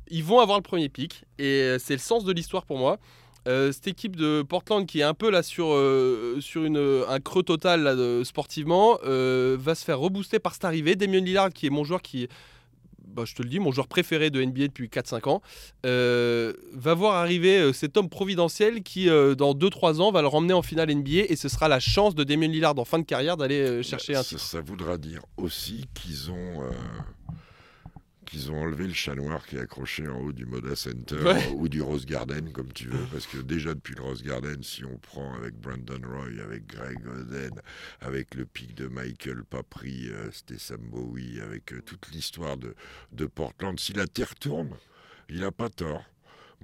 Ils 0.10 0.24
vont 0.24 0.40
avoir 0.40 0.58
le 0.58 0.64
premier 0.64 0.90
pick 0.90 1.24
et 1.40 1.78
c'est 1.80 1.94
le 1.94 2.00
sens 2.00 2.26
de 2.26 2.34
l'histoire 2.34 2.66
pour 2.66 2.78
moi. 2.78 3.00
Euh, 3.48 3.72
cette 3.72 3.88
équipe 3.88 4.16
de 4.16 4.42
Portland 4.42 4.86
qui 4.86 5.02
est 5.02 5.04
un 5.04 5.14
peu 5.14 5.30
là 5.30 5.44
sur, 5.44 5.68
euh, 5.74 6.38
sur 6.42 6.64
une, 6.64 7.04
un 7.08 7.20
creux 7.20 7.44
total 7.44 7.84
là, 7.84 8.24
sportivement 8.24 8.98
va 9.04 9.76
se 9.76 9.86
faire 9.86 10.00
rebooster 10.00 10.40
par 10.40 10.54
cette 10.54 10.66
arrivée. 10.66 10.96
Damien 10.96 11.20
Lillard 11.20 11.52
qui 11.52 11.68
est 11.68 11.72
mon 11.72 11.84
joueur 11.84 12.02
qui 12.02 12.28
bah, 13.16 13.24
je 13.26 13.34
te 13.34 13.42
le 13.42 13.50
dis, 13.50 13.60
mon 13.60 13.72
joueur 13.72 13.88
préféré 13.88 14.30
de 14.30 14.44
NBA 14.44 14.68
depuis 14.68 14.88
4-5 14.88 15.30
ans, 15.30 15.42
euh, 15.86 16.54
va 16.74 16.94
voir 16.94 17.16
arriver 17.16 17.58
euh, 17.58 17.74
cet 17.74 17.96
homme 17.96 18.10
providentiel 18.10 18.84
qui, 18.84 19.10
euh, 19.10 19.36
dans 19.36 19.54
2-3 19.54 20.02
ans, 20.02 20.12
va 20.12 20.22
le 20.22 20.28
ramener 20.28 20.54
en 20.54 20.62
finale 20.62 20.94
NBA 20.94 21.26
et 21.30 21.36
ce 21.36 21.48
sera 21.48 21.70
la 21.70 21.80
chance 21.80 22.14
de 22.14 22.24
Damien 22.24 22.48
Lillard 22.48 22.78
en 22.78 22.86
fin 22.86 23.00
de 23.00 23.06
carrière 23.06 23.38
d'aller 23.38 23.82
chercher 23.84 24.16
un 24.16 24.24
titre. 24.24 24.42
Ça, 24.42 24.60
voudra 24.60 24.98
dire 24.98 25.22
aussi 25.38 25.86
qu'ils 25.94 26.30
ont 26.32 26.64
qu'ils 28.36 28.52
ont 28.52 28.62
enlevé 28.62 28.86
le 28.86 28.94
chat 28.94 29.16
noir 29.16 29.46
qui 29.48 29.56
est 29.56 29.62
accroché 29.62 30.06
en 30.10 30.20
haut 30.20 30.34
du 30.34 30.46
Moda 30.46 30.76
Center 30.76 31.16
ou 31.56 31.70
du 31.70 31.82
Rose 31.82 32.06
Garden, 32.06 32.52
comme 32.52 32.74
tu 32.74 32.90
veux. 32.90 33.06
Parce 33.10 33.28
que 33.28 33.38
déjà 33.38 33.74
depuis 33.74 33.96
le 33.96 34.02
Rose 34.02 34.24
Garden, 34.24 34.62
si 34.62 34.84
on 34.84 34.98
prend 34.98 35.36
avec 35.36 35.56
Brandon 35.56 36.02
Roy, 36.06 36.44
avec 36.44 36.68
Greg 36.68 37.00
Oden, 37.08 37.62
avec 38.02 38.36
le 38.36 38.46
pic 38.46 38.76
de 38.76 38.88
Michael 38.88 39.46
Papri, 39.50 40.10
euh, 40.10 40.30
c'était 40.34 40.60
Sam 40.60 40.82
Bowie, 40.82 41.40
avec 41.40 41.72
euh, 41.72 41.82
toute 41.82 42.12
l'histoire 42.12 42.58
de, 42.58 42.76
de 43.14 43.26
Portland, 43.26 43.80
si 43.80 43.94
la 43.94 44.06
Terre 44.06 44.36
tourne, 44.36 44.76
il 45.30 45.40
n'a 45.40 45.52
pas 45.52 45.70
tort. 45.70 46.04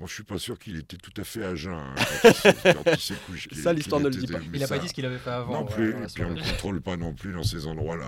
Moi, 0.02 0.08
je 0.08 0.16
suis 0.16 0.24
pas 0.24 0.40
sûr 0.40 0.58
qu'il 0.58 0.78
était 0.78 0.98
tout 0.98 1.14
à 1.16 1.24
fait 1.24 1.46
à 1.46 1.54
jeun 1.54 1.76
hein, 1.76 1.94
Ça, 3.54 3.72
l'histoire 3.72 4.02
ne 4.02 4.10
le 4.10 4.16
dit 4.16 4.26
pas. 4.26 4.40
Il 4.52 4.60
n'a 4.60 4.68
pas 4.68 4.80
dit 4.80 4.88
ce 4.88 4.96
qu'il 4.96 5.06
avait 5.06 5.20
fait 5.20 5.30
avant. 5.30 5.54
Non 5.54 5.66
plus. 5.66 5.92
et 5.92 6.08
puis 6.12 6.24
on 6.24 6.32
ne 6.32 6.42
contrôle 6.42 6.82
pas 6.82 6.98
non 6.98 7.14
plus 7.14 7.32
dans 7.34 7.44
ces 7.44 7.68
endroits-là. 7.68 8.08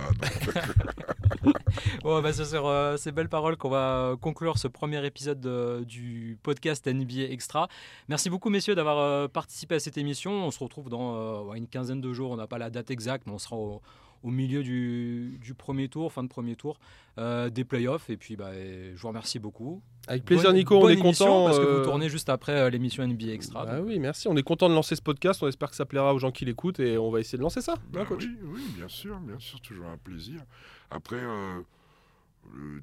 bon, 2.01 2.19
bah, 2.19 2.34
c'est 2.34 2.45
sur 2.45 2.65
euh, 2.65 2.97
ces 2.97 3.12
belles 3.12 3.29
paroles 3.29 3.58
qu'on 3.58 3.69
va 3.69 4.15
conclure 4.19 4.58
ce 4.58 4.67
premier 4.67 5.06
épisode 5.06 5.86
du 5.86 6.39
podcast 6.41 6.88
NBA 6.88 7.25
Extra. 7.29 7.67
Merci 8.10 8.32
beaucoup, 8.32 8.49
messieurs, 8.49 8.73
d'avoir 8.73 8.97
euh, 8.97 9.27
participé 9.27 9.75
à 9.75 9.79
cette 9.79 9.99
émission. 9.99 10.32
On 10.32 10.49
se 10.49 10.58
retrouve 10.58 10.89
dans 10.89 11.51
euh, 11.51 11.53
une 11.53 11.67
quinzaine 11.67 12.01
de 12.01 12.12
jours. 12.12 12.32
On 12.32 12.38
n'a 12.38 12.47
pas 12.47 12.58
la 12.58 12.71
date 12.71 12.89
exacte, 12.89 13.27
mais 13.27 13.34
on 13.34 13.38
sera 13.38 13.56
au 13.56 13.84
au 14.23 14.29
milieu 14.29 14.63
du, 14.63 15.53
premier 15.57 15.89
tour, 15.89 16.12
fin 16.12 16.23
de 16.23 16.29
premier 16.29 16.55
tour, 16.55 16.79
euh, 17.17 17.49
des 17.49 17.65
playoffs. 17.65 18.09
Et 18.09 18.17
puis, 18.17 18.36
bah, 18.36 18.53
je 18.53 18.99
vous 18.99 19.07
remercie 19.07 19.38
beaucoup. 19.38 19.81
Avec 20.07 20.25
plaisir, 20.25 20.51
Nico. 20.53 20.77
on 20.77 20.89
est 20.89 20.97
content 20.97 21.45
parce 21.45 21.59
que 21.59 21.63
vous 21.63 21.79
euh, 21.79 21.83
tournez 21.83 22.09
juste 22.09 22.29
après 22.29 22.53
euh, 22.53 22.69
l'émission 22.69 23.05
NBA 23.05 23.27
Extra. 23.27 23.65
Ah 23.67 23.81
oui, 23.81 23.99
merci. 23.99 24.27
On 24.27 24.36
est 24.36 24.43
content 24.43 24.69
de 24.69 24.73
lancer 24.73 24.95
ce 24.95 25.01
podcast. 25.01 25.43
On 25.43 25.47
espère 25.47 25.69
que 25.69 25.75
ça 25.75 25.86
plaira 25.86 26.13
aux 26.13 26.19
gens 26.19 26.31
qui 26.31 26.45
l'écoutent 26.45 26.79
et 26.79 26.97
on 26.97 27.12
va 27.12 27.19
essayer 27.19 27.38
de 27.38 27.43
lancer 27.43 27.62
ça. 27.62 27.75
Bah 27.91 28.05
oui, 28.09 28.62
bien 28.75 28.88
sûr, 28.88 29.19
bien 29.19 29.39
sûr, 29.39 29.59
toujours 29.62 29.88
un 29.88 29.97
plaisir. 29.97 30.41
Après. 30.89 31.21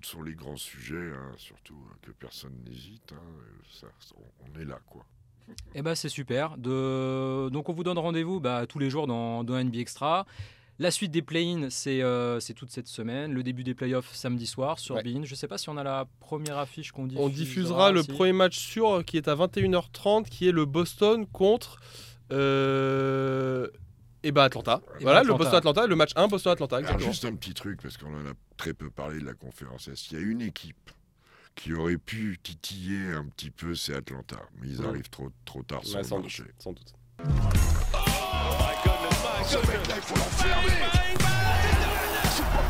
ce 0.02 0.10
sont 0.10 0.22
les 0.22 0.34
grands 0.34 0.56
sujets, 0.56 1.12
hein, 1.14 1.32
surtout 1.36 1.78
que 2.02 2.10
personne 2.10 2.54
n'hésite. 2.66 3.12
Hein, 3.14 3.88
on 4.44 4.60
est 4.60 4.64
là, 4.64 4.78
quoi. 4.88 5.04
Eh 5.74 5.82
ben 5.82 5.96
c'est 5.96 6.08
super. 6.08 6.56
De... 6.58 7.48
Donc 7.48 7.68
on 7.68 7.72
vous 7.72 7.82
donne 7.82 7.98
rendez-vous 7.98 8.38
bah, 8.38 8.66
tous 8.68 8.78
les 8.78 8.88
jours 8.88 9.08
dans, 9.08 9.42
dans 9.42 9.62
NBA 9.62 9.78
Extra. 9.78 10.26
La 10.80 10.90
suite 10.90 11.10
des 11.10 11.20
play-ins, 11.20 11.68
euh, 11.88 12.40
c'est 12.40 12.54
toute 12.54 12.70
cette 12.70 12.86
semaine. 12.86 13.34
Le 13.34 13.42
début 13.42 13.64
des 13.64 13.74
playoffs 13.74 14.14
samedi 14.14 14.46
soir 14.46 14.78
sur 14.78 14.94
ouais. 14.94 15.02
Je 15.04 15.18
ne 15.18 15.34
sais 15.36 15.46
pas 15.46 15.58
si 15.58 15.68
on 15.68 15.76
a 15.76 15.84
la 15.84 16.06
première 16.20 16.56
affiche 16.56 16.90
qu'on 16.90 17.04
diffusera. 17.04 17.26
On 17.26 17.28
diffusera 17.28 17.92
le 17.92 18.02
premier 18.02 18.32
match 18.32 18.58
sûr 18.58 19.04
qui 19.04 19.18
est 19.18 19.28
à 19.28 19.34
21h30, 19.34 20.24
qui 20.24 20.48
est 20.48 20.52
le 20.52 20.64
Boston 20.64 21.26
contre. 21.26 21.80
Euh... 22.32 23.68
Et 24.22 24.32
bah 24.32 24.44
Atlanta. 24.44 24.80
voilà, 25.02 25.22
le 25.22 25.34
Boston-Atlanta, 25.34 25.86
le 25.86 25.96
match 25.96 26.12
1 26.16 26.28
Boston-Atlanta. 26.28 26.98
Juste 26.98 27.26
un 27.26 27.34
petit 27.34 27.52
truc, 27.52 27.82
parce 27.82 27.98
qu'on 27.98 28.14
en 28.14 28.26
a 28.26 28.32
très 28.56 28.72
peu 28.72 28.88
parlé 28.88 29.20
de 29.20 29.26
la 29.26 29.34
conférence 29.34 29.86
Est. 29.88 30.10
Il 30.10 30.18
y 30.18 30.22
a 30.22 30.24
une 30.24 30.40
équipe 30.40 30.90
qui 31.56 31.74
aurait 31.74 31.98
pu 31.98 32.38
titiller 32.42 33.12
un 33.12 33.26
petit 33.26 33.50
peu, 33.50 33.74
c'est 33.74 33.94
Atlanta? 33.94 34.38
Mais 34.58 34.68
ils 34.68 34.82
arrivent 34.82 35.10
trop, 35.10 35.28
trop 35.44 35.62
tard 35.62 35.84
sur 35.84 36.00
le 36.00 36.22
marché. 36.22 36.44
sans 36.58 36.72
doute. 36.72 36.94
Ce 39.50 39.56
mec-là, 39.56 39.94
il 39.96 40.02
faut 40.02 40.14
l'enfermer 40.14 40.80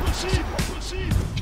possible, 0.03 0.45
possible 0.75 1.40